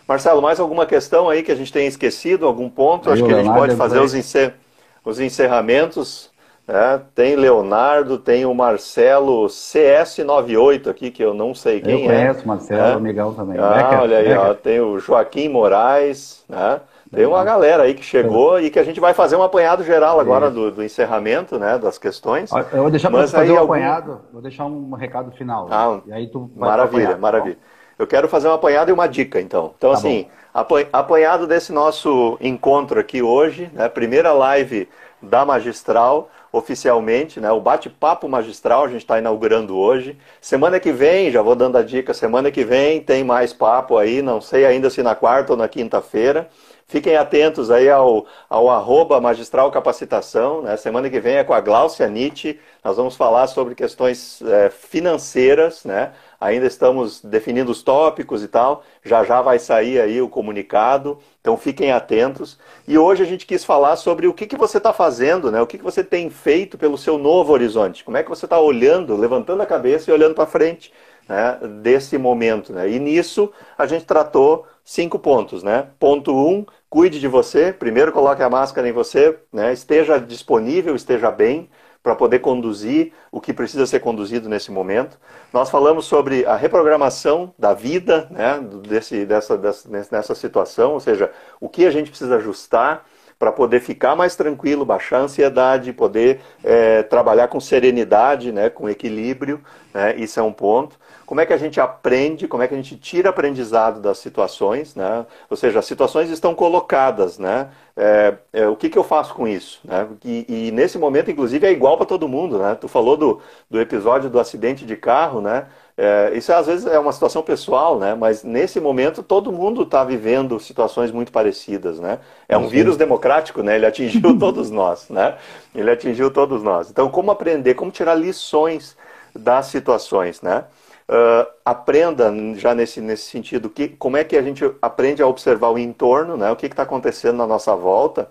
Marcelo, 0.07 0.43
mais 0.43 0.61
alguma 0.61 0.87
questão 0.87 1.29
aí 1.29 1.43
que 1.43 1.53
a 1.53 1.55
gente 1.55 1.73
tenha 1.73 1.89
esquecido? 1.89 2.47
Algum 2.47 2.69
ponto? 2.69 3.11
Acho 3.11 3.25
que 3.25 3.33
a 3.33 3.43
gente 3.43 3.53
pode 3.53 3.75
fazer 3.77 4.01
os 4.01 4.15
encerramentos 4.15 4.65
os 5.05 5.21
encerramentos. 5.21 6.33
Né? 6.67 7.03
Tem 7.15 7.37
Leonardo, 7.37 8.17
tem 8.17 8.47
o 8.47 8.55
Marcelo 8.55 9.47
CS98 9.47 10.89
aqui, 10.89 11.11
que 11.11 11.23
eu 11.23 11.35
não 11.35 11.55
sei 11.55 11.81
quem 11.81 12.07
eu 12.07 12.11
é. 12.11 12.17
conheço, 12.17 12.49
Marcelo, 12.49 12.81
é. 12.81 12.93
amigão 12.95 13.35
também. 13.35 13.59
Ah, 13.59 13.75
Becker, 13.75 14.01
olha 14.01 14.19
aí, 14.19 14.33
ó, 14.33 14.55
tem 14.55 14.81
o 14.81 14.99
Joaquim 14.99 15.49
Moraes, 15.49 16.43
né? 16.49 16.81
Tem 17.13 17.27
uma 17.27 17.45
galera 17.45 17.85
aí 17.85 17.95
que 17.95 18.03
chegou 18.03 18.59
e 18.59 18.71
que 18.71 18.79
a 18.79 18.83
gente 18.83 18.99
vai 18.99 19.15
fazer 19.15 19.37
um 19.37 19.43
apanhado 19.43 19.85
geral 19.85 20.19
agora 20.19 20.51
do, 20.51 20.73
do, 20.73 20.83
encerramento, 20.83 21.61
né, 21.61 21.79
das 21.79 21.97
questões. 21.97 22.51
Eu 22.73 22.83
vou 22.83 22.91
deixar 22.91 23.09
para 23.09 23.29
fazer 23.29 23.53
um 23.53 23.59
algum... 23.59 23.73
apanhado, 23.73 24.21
vou 24.33 24.43
deixar 24.43 24.65
um 24.65 24.95
recado 24.95 25.31
final. 25.31 25.69
Ah, 25.71 26.01
e 26.07 26.13
aí 26.13 26.27
tu 26.27 26.51
maravilha, 26.57 27.17
maravilha. 27.17 27.57
Eu 27.99 28.07
quero 28.07 28.29
fazer 28.29 28.49
um 28.49 28.53
apanhado 28.53 28.91
e 28.91 28.93
uma 28.93 29.07
dica, 29.07 29.41
então. 29.41 29.73
Então, 29.77 29.93
tá 29.93 29.99
assim, 29.99 30.29
bom. 30.53 30.77
apanhado 30.93 31.47
desse 31.47 31.73
nosso 31.73 32.37
encontro 32.41 32.99
aqui 32.99 33.23
hoje, 33.23 33.71
né, 33.73 33.89
primeira 33.89 34.33
live 34.33 34.89
da 35.23 35.45
Magistral, 35.45 36.29
oficialmente, 36.53 37.41
né, 37.41 37.51
o 37.51 37.61
bate-papo 37.61 38.29
magistral 38.29 38.85
a 38.85 38.89
gente 38.89 38.99
está 38.99 39.19
inaugurando 39.19 39.77
hoje. 39.77 40.17
Semana 40.41 40.79
que 40.79 40.93
vem, 40.93 41.31
já 41.31 41.43
vou 41.43 41.57
dando 41.57 41.77
a 41.77 41.83
dica, 41.83 42.15
semana 42.15 42.51
que 42.51 42.65
vem 42.65 43.01
tem 43.01 43.25
mais 43.25 43.53
papo 43.53 43.99
aí, 43.99 44.23
não 44.23 44.41
sei 44.41 44.65
ainda 44.65 44.89
se 44.89 45.03
na 45.03 45.17
quarta 45.17 45.53
ou 45.53 45.59
na 45.59 45.67
quinta-feira. 45.67 46.49
Fiquem 46.87 47.17
atentos 47.17 47.71
aí 47.71 47.89
ao, 47.89 48.27
ao 48.49 48.71
arroba 48.71 49.21
magistral 49.21 49.71
capacitação. 49.71 50.63
Né? 50.63 50.77
Semana 50.77 51.09
que 51.09 51.19
vem 51.19 51.37
é 51.37 51.45
com 51.45 51.55
a 51.55 51.61
Glaucia 51.61 52.09
Nietzsche. 52.09 52.61
Nós 52.85 52.97
vamos 52.97 53.17
falar 53.17 53.47
sobre 53.47 53.75
questões 53.75 54.43
é, 54.43 54.71
financeiras, 54.71 55.85
né? 55.85 56.13
Ainda 56.41 56.66
estamos 56.66 57.22
definindo 57.22 57.70
os 57.70 57.82
tópicos 57.82 58.43
e 58.43 58.49
tal. 58.49 58.82
Já 59.03 59.24
já 59.24 59.41
vai 59.43 59.59
sair 59.59 60.01
aí 60.01 60.20
o 60.20 60.28
comunicado, 60.28 61.18
então 61.41 61.57
fiquem 61.57 61.93
atentos. 61.93 62.59
E 62.87 62.99
hoje 62.99 63.22
a 63.22 63.26
gente 63.26 63.47
quis 63.47 63.64
falar 63.64 63.97
sobre 63.97 64.26
o 64.26 64.35
que, 64.35 64.47
que 64.47 64.57
você 64.57 64.78
está 64.78 64.93
fazendo, 64.93 65.51
né? 65.51 65.61
o 65.61 65.66
que, 65.66 65.78
que 65.78 65.85
você 65.85 66.03
tem 66.05 66.30
feito 66.30 66.78
pelo 66.78 66.99
seu 66.99 67.18
novo 67.18 67.53
horizonte. 67.53 68.05
Como 68.05 68.16
é 68.16 68.22
que 68.22 68.30
você 68.30 68.47
está 68.47 68.59
olhando, 68.59 69.16
levantando 69.16 69.62
a 69.62 69.66
cabeça 69.66 70.11
e 70.11 70.14
olhando 70.14 70.35
para 70.35 70.47
frente 70.47 70.93
né? 71.28 71.59
desse 71.82 72.18
momento. 72.18 72.72
Né? 72.72 72.91
E 72.91 72.99
nisso 72.99 73.53
a 73.76 73.87
gente 73.87 74.05
tratou 74.05 74.66
cinco 74.85 75.18
pontos. 75.18 75.62
Né? 75.62 75.87
Ponto 75.99 76.35
um, 76.35 76.64
cuide 76.89 77.20
de 77.20 77.28
você. 77.28 77.72
Primeiro 77.72 78.12
coloque 78.12 78.43
a 78.43 78.51
máscara 78.51 78.89
em 78.89 78.93
você, 78.93 79.39
né? 79.53 79.72
esteja 79.72 80.18
disponível, 80.18 80.95
esteja 80.95 81.30
bem 81.30 81.68
para 82.05 82.15
poder 82.15 82.41
conduzir 82.41 83.15
o 83.33 83.41
que 83.41 83.51
precisa 83.51 83.87
ser 83.87 83.99
conduzido 83.99 84.47
nesse 84.47 84.71
momento. 84.71 85.19
Nós 85.51 85.71
falamos 85.71 86.05
sobre 86.05 86.45
a 86.45 86.55
reprogramação 86.55 87.55
da 87.59 87.73
vida 87.73 88.29
né, 88.31 88.61
desse, 88.87 89.25
dessa, 89.25 89.57
dessa, 89.57 90.07
nessa 90.13 90.35
situação, 90.35 90.93
ou 90.93 91.01
seja, 91.01 91.33
o 91.59 91.67
que 91.67 91.87
a 91.87 91.91
gente 91.91 92.11
precisa 92.11 92.37
ajustar 92.37 93.07
para 93.39 93.53
poder 93.53 93.80
ficar 93.80 94.14
mais 94.16 94.37
tranquilo, 94.37 94.85
baixar 94.85 95.18
a 95.18 95.22
ansiedade, 95.22 95.93
poder 95.93 96.41
é, 96.62 97.03
trabalhar 97.03 97.49
com 97.49 97.61
serenidade, 97.61 98.53
né, 98.53 98.70
com 98.70 98.89
equilíbrio, 98.89 99.61
né, 99.93 100.14
isso 100.16 100.39
é 100.39 100.43
um 100.43 100.53
ponto 100.53 100.99
como 101.26 101.41
é 101.41 101.47
que 101.47 101.53
a 101.53 101.57
gente 101.57 101.80
aprende, 101.80 102.47
como 102.47 102.62
é 102.62 102.68
que 102.68 102.74
a 102.74 102.76
gente 102.76 102.97
tira 102.97 103.30
aprendizado 103.30 104.01
das 104.01 104.18
situações, 104.18 104.95
né? 104.95 105.26
Ou 105.49 105.57
seja, 105.57 105.78
as 105.78 105.87
situações 105.87 106.30
estão 106.30 106.55
colocadas, 106.55 107.39
né? 107.39 107.70
É, 107.97 108.35
é, 108.53 108.68
o 108.68 108.76
que, 108.76 108.89
que 108.89 108.99
eu 108.99 109.05
faço 109.05 109.35
com 109.35 109.47
isso? 109.47 109.80
Né? 109.85 110.07
E, 110.24 110.68
e 110.68 110.70
nesse 110.72 110.99
momento, 110.99 111.30
inclusive, 111.30 111.66
é 111.66 111.72
igual 111.72 111.97
para 111.97 112.07
todo 112.07 112.28
mundo, 112.28 112.59
né? 112.59 112.74
Tu 112.74 112.89
falou 112.89 113.16
do, 113.16 113.41
do 113.70 113.80
episódio 113.80 114.28
do 114.28 114.39
acidente 114.39 114.85
de 114.85 114.97
carro, 114.97 115.41
né? 115.41 115.66
É, 115.97 116.33
isso 116.35 116.53
às 116.53 116.67
vezes 116.67 116.87
é 116.87 116.99
uma 116.99 117.13
situação 117.13 117.43
pessoal, 117.43 117.99
né? 117.99 118.15
Mas 118.15 118.43
nesse 118.43 118.81
momento 118.81 119.23
todo 119.23 119.53
mundo 119.53 119.83
está 119.83 120.03
vivendo 120.03 120.59
situações 120.59 121.13
muito 121.13 121.31
parecidas, 121.31 122.01
né? 122.01 122.19
É 122.49 122.57
um 122.59 122.67
vírus 122.67 122.97
democrático, 122.97 123.63
né? 123.63 123.77
Ele 123.77 123.87
atingiu 123.87 124.37
todos 124.39 124.71
nós, 124.71 125.09
né? 125.09 125.37
Ele 125.75 125.91
atingiu 125.91 126.31
todos 126.31 126.63
nós. 126.63 126.91
Então, 126.91 127.09
como 127.09 127.31
aprender, 127.31 127.75
como 127.75 127.93
tirar 127.93 128.15
lições 128.17 128.97
das 129.35 129.67
situações, 129.67 130.43
né? 130.43 130.65
Uh, 131.07 131.47
aprenda 131.65 132.33
já 132.57 132.75
nesse, 132.75 132.99
nesse 133.01 133.25
sentido 133.31 133.69
que, 133.69 133.89
como 133.89 134.17
é 134.17 134.25
que 134.25 134.37
a 134.39 134.43
gente 134.43 134.65
aprende 134.81 135.23
a 135.23 135.27
observar 135.27 135.69
o 135.69 135.79
entorno, 135.79 136.35
né? 136.35 136.51
o 136.51 136.57
que 136.57 136.65
está 136.65 136.83
acontecendo 136.83 137.37
na 137.37 137.47
nossa 137.47 137.77
volta, 137.77 138.31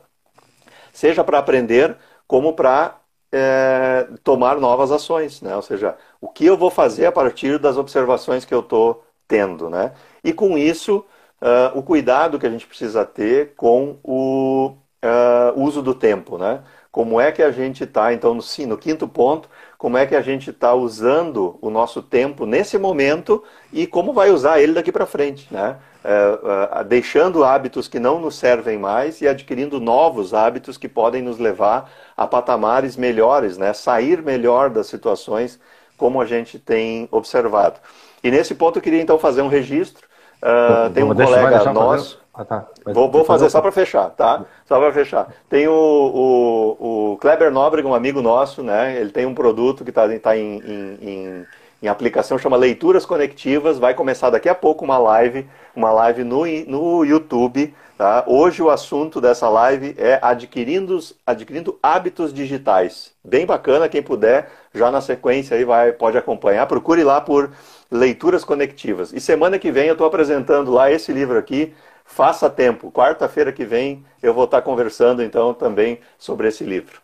seja 0.91 1.23
para 1.23 1.37
aprender 1.37 1.95
como 2.27 2.53
para 2.53 2.95
é, 3.33 4.07
tomar 4.23 4.57
novas 4.59 4.91
ações, 4.91 5.41
né? 5.41 5.55
ou 5.55 5.61
seja, 5.63 5.97
o 6.21 6.27
que 6.29 6.45
eu 6.45 6.55
vou 6.55 6.69
fazer 6.69 7.07
a 7.07 7.11
partir 7.11 7.57
das 7.57 7.77
observações 7.77 8.45
que 8.45 8.53
eu 8.53 8.59
estou 8.59 9.03
tendo. 9.27 9.69
Né? 9.71 9.91
E 10.23 10.31
com 10.31 10.55
isso, 10.55 11.03
uh, 11.41 11.77
o 11.77 11.81
cuidado 11.81 12.37
que 12.37 12.45
a 12.45 12.49
gente 12.49 12.67
precisa 12.67 13.03
ter 13.03 13.55
com 13.55 13.97
o 14.03 14.75
uh, 15.03 15.59
uso 15.59 15.81
do 15.81 15.95
tempo. 15.95 16.37
Né? 16.37 16.63
Como 16.91 17.19
é 17.19 17.31
que 17.31 17.41
a 17.41 17.51
gente 17.51 17.83
está, 17.85 18.13
então, 18.13 18.35
no, 18.35 18.41
sim, 18.41 18.67
no 18.67 18.77
quinto 18.77 19.07
ponto, 19.07 19.49
como 19.83 19.97
é 19.97 20.05
que 20.05 20.15
a 20.15 20.21
gente 20.21 20.49
está 20.49 20.73
usando 20.73 21.57
o 21.61 21.69
nosso 21.69 22.01
tempo 22.01 22.45
nesse 22.45 22.77
momento 22.77 23.43
e 23.69 23.85
como 23.85 24.13
vai 24.13 24.31
usar 24.31 24.61
ele 24.61 24.71
daqui 24.71 24.93
para 24.93 25.05
frente, 25.05 25.45
né? 25.51 25.75
É, 26.01 26.79
é, 26.79 26.83
deixando 26.85 27.43
hábitos 27.43 27.89
que 27.89 27.99
não 27.99 28.17
nos 28.17 28.35
servem 28.35 28.77
mais 28.77 29.19
e 29.19 29.27
adquirindo 29.27 29.81
novos 29.81 30.33
hábitos 30.33 30.77
que 30.77 30.87
podem 30.87 31.21
nos 31.21 31.37
levar 31.37 31.91
a 32.15 32.25
patamares 32.25 32.95
melhores, 32.95 33.57
né? 33.57 33.73
Sair 33.73 34.21
melhor 34.21 34.69
das 34.69 34.87
situações 34.87 35.59
como 35.97 36.21
a 36.21 36.25
gente 36.25 36.57
tem 36.57 37.09
observado. 37.11 37.81
E 38.23 38.31
nesse 38.31 38.55
ponto 38.55 38.77
eu 38.77 38.81
queria 38.81 39.01
então 39.01 39.19
fazer 39.19 39.41
um 39.41 39.49
registro. 39.49 40.07
Uh, 40.41 40.93
tem 40.93 41.03
um 41.03 41.13
colega 41.13 41.73
nosso. 41.73 42.22
Ah, 42.33 42.43
tá. 42.43 42.67
Vou, 42.85 43.11
vou 43.11 43.23
fazer 43.23 43.47
só 43.49 43.61
para 43.61 43.71
fechar, 43.71 44.09
tá? 44.09 44.43
Só 44.65 44.79
para 44.79 44.91
fechar. 44.91 45.31
Tem 45.47 45.67
o, 45.67 45.71
o, 45.71 47.11
o, 47.11 47.17
Kleber 47.17 47.51
Nóbrega, 47.51 47.87
um 47.87 47.93
amigo 47.93 48.23
nosso, 48.23 48.63
né? 48.63 48.99
Ele 48.99 49.11
tem 49.11 49.27
um 49.27 49.35
produto 49.35 49.83
que 49.83 49.91
está 49.91 50.07
tá 50.17 50.35
em, 50.35 50.57
em, 50.57 50.97
em, 50.99 51.45
em, 51.83 51.87
aplicação, 51.87 52.39
chama 52.39 52.57
Leituras 52.57 53.05
Conectivas. 53.05 53.77
Vai 53.77 53.93
começar 53.93 54.31
daqui 54.31 54.49
a 54.49 54.55
pouco 54.55 54.83
uma 54.83 54.97
live, 54.97 55.47
uma 55.75 55.91
live 55.91 56.23
no, 56.23 56.43
no 56.65 57.05
YouTube. 57.05 57.71
tá? 57.99 58.23
Hoje 58.25 58.63
o 58.63 58.71
assunto 58.71 59.21
dessa 59.21 59.47
live 59.47 59.93
é 59.99 60.17
adquirindo, 60.19 60.97
adquirindo 61.27 61.77
hábitos 61.83 62.33
digitais. 62.33 63.11
Bem 63.23 63.45
bacana, 63.45 63.87
quem 63.87 64.01
puder, 64.01 64.49
já 64.73 64.89
na 64.89 65.01
sequência 65.01 65.55
aí 65.55 65.63
vai, 65.63 65.91
pode 65.91 66.17
acompanhar. 66.17 66.65
Procure 66.65 67.03
lá 67.03 67.21
por 67.21 67.51
Leituras 67.91 68.43
Conectivas. 68.43 69.13
E 69.13 69.21
semana 69.21 69.59
que 69.59 69.71
vem 69.71 69.85
eu 69.85 69.93
estou 69.93 70.07
apresentando 70.07 70.71
lá 70.71 70.91
esse 70.91 71.13
livro 71.13 71.37
aqui, 71.37 71.75
Faça 72.05 72.49
Tempo. 72.49 72.91
Quarta-feira 72.91 73.51
que 73.51 73.65
vem 73.65 74.03
eu 74.21 74.33
vou 74.33 74.45
estar 74.45 74.61
conversando 74.61 75.23
então 75.23 75.53
também 75.53 75.99
sobre 76.17 76.47
esse 76.47 76.63
livro. 76.63 77.01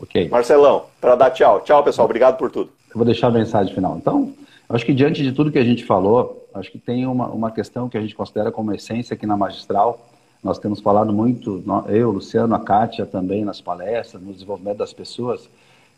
Ok. 0.00 0.28
Marcelão, 0.28 0.86
para 1.00 1.14
dar 1.14 1.30
tchau. 1.30 1.60
Tchau, 1.60 1.82
pessoal. 1.84 2.06
Obrigado 2.06 2.36
por 2.36 2.50
tudo. 2.50 2.70
Eu 2.88 2.96
vou 2.96 3.04
deixar 3.04 3.28
a 3.28 3.30
mensagem 3.30 3.74
final. 3.74 3.96
Então, 3.96 4.32
acho 4.68 4.84
que 4.84 4.94
diante 4.94 5.22
de 5.22 5.32
tudo 5.32 5.52
que 5.52 5.58
a 5.58 5.64
gente 5.64 5.84
falou, 5.84 6.48
acho 6.54 6.70
que 6.70 6.78
tem 6.78 7.06
uma, 7.06 7.26
uma 7.28 7.50
questão 7.50 7.88
que 7.88 7.96
a 7.96 8.00
gente 8.00 8.14
considera 8.14 8.50
como 8.50 8.72
essência 8.72 9.14
aqui 9.14 9.26
na 9.26 9.36
Magistral. 9.36 10.06
Nós 10.42 10.58
temos 10.58 10.80
falado 10.80 11.12
muito, 11.12 11.62
eu, 11.88 12.10
Luciano, 12.10 12.54
a 12.54 12.58
Kátia 12.58 13.04
também 13.04 13.44
nas 13.44 13.60
palestras, 13.60 14.22
no 14.22 14.32
desenvolvimento 14.32 14.78
das 14.78 14.92
pessoas, 14.92 15.48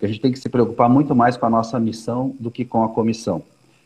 que 0.01 0.05
a 0.05 0.09
gente 0.09 0.21
tem 0.21 0.33
que 0.33 0.39
se 0.39 0.49
preocupar 0.49 0.89
muito 0.89 1.15
mais 1.15 1.37
com 1.37 1.47
a 1.47 1.51
nossa 1.51 1.79
missão 1.79 2.35
do 2.41 2.51
que 2.51 2.65
com 2.65 2.83
a 2.83 2.89
comissão. 2.89 3.43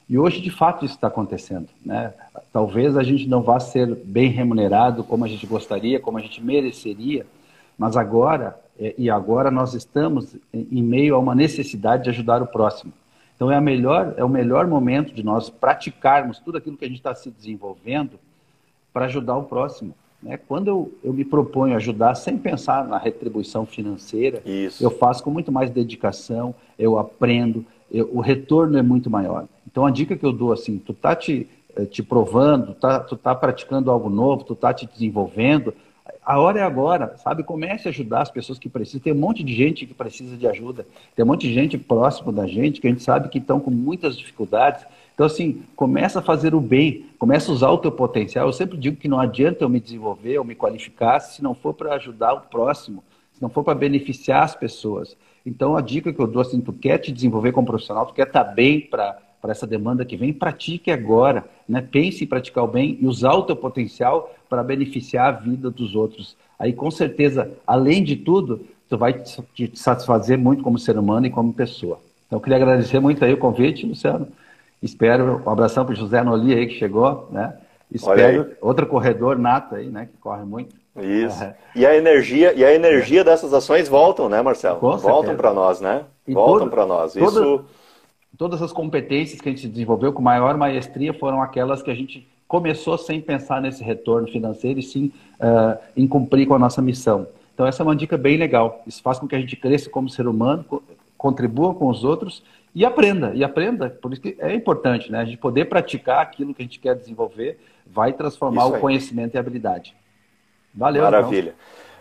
E 0.09 0.17
hoje, 0.17 0.41
de 0.41 0.51
fato, 0.51 0.85
isso 0.85 0.95
está 0.95 1.09
acontecendo. 1.09 1.69
Né? 1.85 2.15
Talvez 2.53 2.97
a 2.97 3.03
gente 3.03 3.29
não 3.29 3.43
vá 3.43 3.59
ser 3.59 3.93
bem 4.05 4.31
remunerado 4.31 5.03
como 5.03 5.25
a 5.25 5.29
gente 5.29 5.47
gostaria, 5.47 5.99
como 5.99 6.19
a 6.19 6.21
gente 6.21 6.43
mereceria, 6.43 7.27
mas 7.77 7.97
agora, 7.97 8.59
é, 8.79 8.95
e 8.97 9.11
agora 9.11 9.51
nós 9.51 9.75
estamos 9.75 10.37
em 10.53 10.83
meio 10.83 11.17
a 11.17 11.19
uma 11.19 11.35
necessidade 11.35 12.05
de 12.05 12.11
ajudar 12.11 12.41
o 12.41 12.47
próximo. 12.47 12.93
Então 13.35 13.51
é, 13.51 13.57
a 13.57 13.61
melhor, 13.61 14.15
é 14.17 14.25
o 14.25 14.29
melhor 14.29 14.67
momento 14.67 15.13
de 15.13 15.23
nós 15.23 15.51
praticarmos 15.51 16.39
tudo 16.39 16.57
aquilo 16.57 16.77
que 16.77 16.85
a 16.85 16.89
gente 16.89 16.99
está 16.99 17.15
se 17.15 17.31
desenvolvendo 17.31 18.19
para 18.93 19.07
ajudar 19.07 19.37
o 19.37 19.43
próximo. 19.43 19.95
Né? 20.23 20.39
Quando 20.39 20.69
eu, 20.69 20.95
eu 21.03 21.13
me 21.13 21.25
proponho 21.25 21.77
ajudar 21.77 22.15
sem 22.15 22.39
pensar 22.39 22.87
na 22.87 22.97
retribuição 22.97 23.67
financeira, 23.67 24.41
Isso. 24.47 24.83
eu 24.83 24.91
faço 24.91 25.23
com 25.23 25.31
muito 25.31 25.51
mais 25.51 25.69
dedicação, 25.69 26.55
eu 26.79 26.97
aprendo, 26.97 27.65
eu, 27.93 28.09
o 28.13 28.21
retorno 28.21 28.79
é 28.79 28.83
muito 28.83 29.11
maior. 29.11 29.47
Então 29.77 29.85
a 29.85 29.91
dica 29.91 30.17
que 30.17 30.25
eu 30.25 30.33
dou 30.33 30.55
assim, 30.55 30.79
tu 30.79 30.95
tá 30.95 31.15
te, 31.15 31.47
eh, 31.77 31.85
te 31.85 32.03
provando, 32.03 32.73
tá, 32.73 32.99
tu 32.99 33.15
tá 33.15 33.35
praticando 33.35 33.91
algo 33.91 34.09
novo, 34.09 34.43
tu 34.43 34.55
tá 34.55 34.73
te 34.73 34.87
desenvolvendo, 34.87 35.75
a 36.25 36.41
hora 36.41 36.61
é 36.61 36.63
agora, 36.63 37.15
sabe? 37.19 37.43
Comece 37.43 37.87
a 37.87 37.91
ajudar 37.91 38.23
as 38.23 38.31
pessoas 38.31 38.59
que 38.59 38.71
precisam. 38.71 39.03
Tem 39.03 39.13
um 39.13 39.19
monte 39.19 39.45
de 39.45 39.55
gente 39.55 39.85
que 39.85 39.93
precisa 39.93 40.35
de 40.35 40.49
ajuda. 40.49 40.87
Tem 41.15 41.23
um 41.23 41.29
monte 41.29 41.47
de 41.47 41.53
gente 41.53 41.77
próximo 41.77 42.33
da 42.33 42.47
gente 42.47 42.81
que 42.81 42.87
a 42.87 42.91
gente 42.91 43.03
sabe 43.03 43.29
que 43.29 43.37
estão 43.37 43.61
com 43.61 43.71
muitas 43.71 44.17
dificuldades. 44.17 44.83
Então, 45.13 45.27
assim, 45.27 45.63
começa 45.77 46.21
a 46.21 46.23
fazer 46.23 46.55
o 46.55 46.61
bem, 46.61 47.11
começa 47.19 47.51
a 47.51 47.55
usar 47.55 47.69
o 47.69 47.77
teu 47.77 47.93
potencial. 47.93 48.47
Eu 48.47 48.55
sempre 48.55 48.79
digo 48.79 48.97
que 48.97 49.09
não 49.09 49.21
adianta 49.21 49.63
eu 49.63 49.69
me 49.69 49.79
desenvolver 49.79 50.39
ou 50.39 50.45
me 50.45 50.55
qualificar 50.55 51.21
se 51.21 51.43
não 51.43 51.55
for 51.55 51.75
para 51.75 51.97
ajudar 51.97 52.33
o 52.33 52.41
próximo, 52.41 53.05
se 53.35 53.43
não 53.43 53.51
for 53.51 53.63
para 53.63 53.75
beneficiar 53.75 54.43
as 54.43 54.57
pessoas. 54.57 55.15
Então, 55.45 55.77
a 55.77 55.83
dica 55.83 56.15
que 56.15 56.19
eu 56.19 56.27
dou, 56.27 56.41
assim, 56.41 56.63
tu 56.63 56.73
quer 56.73 56.97
te 56.97 57.13
desenvolver 57.13 57.53
como 57.53 57.67
profissional, 57.67 58.07
tu 58.07 58.15
quer 58.15 58.27
estar 58.27 58.43
tá 58.43 58.51
bem 58.51 58.81
para 58.81 59.26
para 59.47 59.53
essa 59.53 59.67
demanda 59.67 60.05
que 60.05 60.17
vem, 60.17 60.33
pratique 60.33 60.91
agora, 60.91 61.45
né? 61.69 61.81
Pense 61.81 62.25
em 62.25 62.27
praticar 62.27 62.65
o 62.65 62.67
bem 62.67 62.99
e 63.01 63.07
usar 63.07 63.33
o 63.35 63.45
teu 63.45 63.55
potencial 63.55 64.35
para 64.51 64.61
beneficiar 64.61 65.29
a 65.29 65.31
vida 65.31 65.71
dos 65.71 65.95
outros. 65.95 66.37
Aí, 66.59 66.73
com 66.73 66.91
certeza, 66.91 67.53
além 67.65 68.03
de 68.03 68.17
tudo, 68.17 68.67
tu 68.89 68.99
vai 68.99 69.13
te 69.13 69.71
satisfazer 69.75 70.37
muito 70.37 70.65
como 70.65 70.81
ser 70.81 70.99
humano 70.99 71.27
e 71.27 71.31
como 71.31 71.53
pessoa. 71.53 72.01
Então, 72.27 72.39
eu 72.39 72.41
queria 72.41 72.57
agradecer 72.57 72.99
muito 72.99 73.25
aí 73.25 73.33
o 73.33 73.39
convite, 73.39 73.87
Luciano. 73.87 74.27
Espero, 74.83 75.41
um 75.47 75.51
abração 75.51 75.85
para 75.85 75.93
o 75.93 75.97
José 75.97 76.25
Noli 76.25 76.53
aí 76.53 76.67
que 76.67 76.75
chegou, 76.75 77.29
né? 77.31 77.55
Espero 77.93 78.51
outro 78.61 78.85
corredor 78.89 79.39
nato 79.39 79.77
aí, 79.77 79.87
né? 79.87 80.09
Que 80.11 80.19
corre 80.19 80.45
muito. 80.45 80.75
Isso. 80.97 81.45
É. 81.45 81.55
E 81.77 81.87
a 81.87 81.95
energia, 81.95 82.53
e 82.55 82.65
a 82.65 82.75
energia 82.75 83.23
dessas 83.23 83.55
ações 83.55 83.89
voltam, 83.89 84.29
né, 84.29 84.43
Marcelo? 84.43 84.81
Com 84.81 84.97
voltam 84.97 85.37
para 85.37 85.53
nós, 85.53 85.81
né? 85.81 86.05
E 86.27 86.35
voltam 86.35 86.69
para 86.69 86.85
nós. 86.85 87.13
Toda, 87.13 87.41
Isso 87.41 87.65
todas 88.37 88.63
as 88.63 88.73
competências 88.73 89.41
que 89.41 89.49
a 89.49 89.53
gente 89.53 89.69
desenvolveu 89.69 90.13
com 90.13 90.23
maior 90.23 90.57
maestria 90.57 91.13
foram 91.13 91.43
aquelas 91.43 91.83
que 91.83 91.91
a 91.91 91.95
gente 91.95 92.27
começou 92.47 92.97
sem 92.97 93.21
pensar 93.21 93.61
nesse 93.61 93.83
retorno 93.83 94.29
financeiro 94.29 94.79
e 94.79 94.83
sim 94.83 95.13
uh, 95.41 95.79
em 95.97 96.07
cumprir 96.07 96.47
com 96.47 96.55
a 96.55 96.59
nossa 96.59 96.81
missão. 96.81 97.27
Então 97.55 97.67
essa 97.67 97.83
é 97.83 97.85
uma 97.85 97.97
dica 97.97 98.17
bem 98.17 98.37
legal. 98.37 98.83
Isso 98.87 99.03
faz 99.03 99.19
com 99.19 99.27
que 99.27 99.35
a 99.35 99.41
gente 99.41 99.57
cresça 99.57 99.91
como 99.91 100.09
ser 100.09 100.27
humano, 100.27 100.65
co 100.65 100.83
contribua 101.17 101.75
com 101.75 101.89
os 101.89 102.05
outros 102.05 102.43
e 102.75 102.85
aprenda. 102.85 103.33
E 103.35 103.43
aprenda, 103.43 103.89
por 103.89 104.13
isso 104.13 104.21
que 104.21 104.37
é 104.39 104.55
importante, 104.55 105.11
né? 105.11 105.21
A 105.21 105.25
gente 105.25 105.39
poder 105.39 105.65
praticar 105.65 106.21
aquilo 106.21 106.55
que 106.55 106.61
a 106.61 106.65
gente 106.65 106.79
quer 106.79 106.95
desenvolver 106.95 107.59
vai 107.87 108.13
transformar 108.13 108.67
o 108.67 108.79
conhecimento 108.79 109.35
e 109.35 109.39
habilidade. 109.39 109.97
Valeu. 110.75 111.03
Maravilha. 111.03 111.55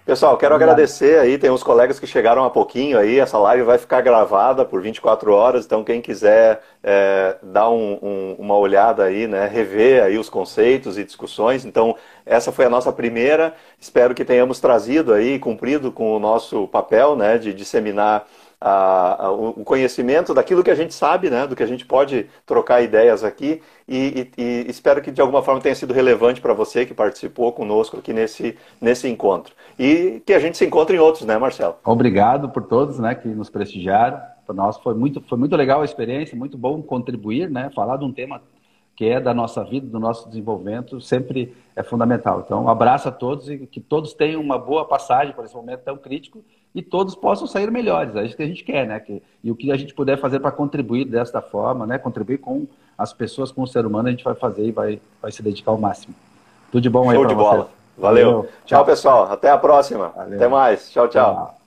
Pessoal, 0.05 0.37
quero 0.37 0.53
Obrigado. 0.53 0.75
agradecer 0.75 1.17
aí, 1.17 1.35
tem 1.35 1.49
uns 1.49 1.63
colegas 1.63 1.99
que 1.99 2.05
chegaram 2.05 2.43
há 2.43 2.49
pouquinho 2.51 2.99
aí, 2.99 3.17
essa 3.19 3.39
live 3.39 3.63
vai 3.63 3.79
ficar 3.79 4.01
gravada 4.01 4.63
por 4.63 4.79
24 4.79 5.33
horas, 5.33 5.65
então 5.65 5.83
quem 5.83 5.99
quiser 5.99 6.61
é, 6.83 7.37
dar 7.41 7.71
um, 7.71 7.97
um, 7.99 8.35
uma 8.37 8.55
olhada 8.55 9.03
aí, 9.03 9.25
né, 9.25 9.47
rever 9.47 10.03
aí 10.03 10.19
os 10.19 10.29
conceitos 10.29 10.99
e 10.99 11.03
discussões, 11.03 11.65
então 11.65 11.95
essa 12.23 12.51
foi 12.51 12.65
a 12.65 12.69
nossa 12.69 12.93
primeira, 12.93 13.55
espero 13.79 14.13
que 14.13 14.23
tenhamos 14.23 14.59
trazido 14.59 15.11
aí, 15.11 15.39
cumprido 15.39 15.91
com 15.91 16.15
o 16.15 16.19
nosso 16.19 16.67
papel, 16.67 17.15
né, 17.15 17.39
de 17.39 17.51
disseminar 17.51 18.27
a, 18.59 19.25
a, 19.25 19.31
o 19.31 19.63
conhecimento 19.63 20.33
daquilo 20.33 20.63
que 20.63 20.71
a 20.71 20.75
gente 20.75 20.93
sabe, 20.93 21.29
né, 21.29 21.45
do 21.45 21.55
que 21.55 21.63
a 21.63 21.67
gente 21.67 21.85
pode 21.85 22.27
trocar 22.45 22.81
ideias 22.81 23.23
aqui 23.23 23.61
e, 23.87 24.31
e, 24.37 24.41
e 24.41 24.69
espero 24.69 25.01
que 25.01 25.11
de 25.11 25.21
alguma 25.21 25.43
forma 25.43 25.61
tenha 25.61 25.75
sido 25.75 25.93
relevante 25.93 26.41
para 26.41 26.53
você 26.53 26.85
que 26.85 26.93
participou 26.93 27.51
conosco 27.53 27.97
aqui 27.97 28.13
nesse, 28.13 28.57
nesse 28.81 29.07
encontro. 29.07 29.53
E 29.77 30.21
que 30.25 30.33
a 30.33 30.39
gente 30.39 30.57
se 30.57 30.65
encontre 30.65 30.95
em 30.95 30.99
outros, 30.99 31.25
né, 31.25 31.37
Marcelo? 31.37 31.75
Obrigado 31.83 32.49
por 32.49 32.63
todos 32.63 32.99
né, 32.99 33.13
que 33.13 33.27
nos 33.27 33.49
prestigiaram. 33.49 34.19
Para 34.45 34.55
nós 34.55 34.77
foi 34.77 34.93
muito, 34.93 35.21
foi 35.21 35.37
muito 35.37 35.55
legal 35.55 35.81
a 35.81 35.85
experiência, 35.85 36.37
muito 36.37 36.57
bom 36.57 36.81
contribuir, 36.81 37.49
né, 37.49 37.69
falar 37.75 37.97
de 37.97 38.05
um 38.05 38.11
tema 38.11 38.41
que 38.95 39.05
é 39.05 39.19
da 39.19 39.33
nossa 39.33 39.63
vida, 39.63 39.85
do 39.85 39.99
nosso 39.99 40.29
desenvolvimento, 40.29 41.01
sempre 41.01 41.53
é 41.75 41.83
fundamental. 41.83 42.41
Então, 42.45 42.63
um 42.63 42.69
abraço 42.69 43.09
a 43.09 43.11
todos 43.11 43.49
e 43.49 43.67
que 43.67 43.81
todos 43.81 44.13
tenham 44.13 44.39
uma 44.39 44.57
boa 44.57 44.85
passagem 44.85 45.33
por 45.33 45.43
esse 45.43 45.53
momento 45.53 45.81
tão 45.81 45.97
crítico 45.97 46.43
e 46.75 46.81
todos 46.81 47.15
possam 47.15 47.47
sair 47.47 47.71
melhores. 47.71 48.13
É 48.17 48.25
isso 48.25 48.35
que 48.35 48.43
a 48.43 48.47
gente 48.47 48.63
quer, 48.63 48.85
né? 48.85 48.99
Que, 48.99 49.23
e 49.41 49.49
o 49.49 49.55
que 49.55 49.71
a 49.71 49.77
gente 49.77 49.93
puder 49.93 50.19
fazer 50.19 50.41
para 50.41 50.51
contribuir 50.51 51.05
desta 51.05 51.41
forma, 51.41 51.87
né? 51.87 51.97
Contribuir 51.97 52.39
com 52.39 52.67
as 52.97 53.13
pessoas, 53.13 53.49
com 53.49 53.63
o 53.63 53.67
ser 53.67 53.85
humano, 53.85 54.09
a 54.09 54.11
gente 54.11 54.25
vai 54.25 54.35
fazer 54.35 54.65
e 54.65 54.71
vai, 54.71 54.99
vai 55.21 55.31
se 55.31 55.41
dedicar 55.41 55.71
ao 55.71 55.77
máximo. 55.77 56.13
Tudo 56.71 56.81
de 56.81 56.89
bom 56.89 57.09
aí 57.09 57.17
para 57.17 57.33
você. 57.33 57.43
Valeu. 57.43 57.69
Valeu. 57.97 58.41
Tchau, 58.43 58.49
tchau, 58.65 58.85
pessoal. 58.85 59.31
Até 59.31 59.49
a 59.49 59.57
próxima. 59.57 60.09
Valeu. 60.09 60.35
Até 60.35 60.47
mais. 60.49 60.91
tchau. 60.91 61.07
tchau. 61.07 61.33
tchau. 61.33 61.64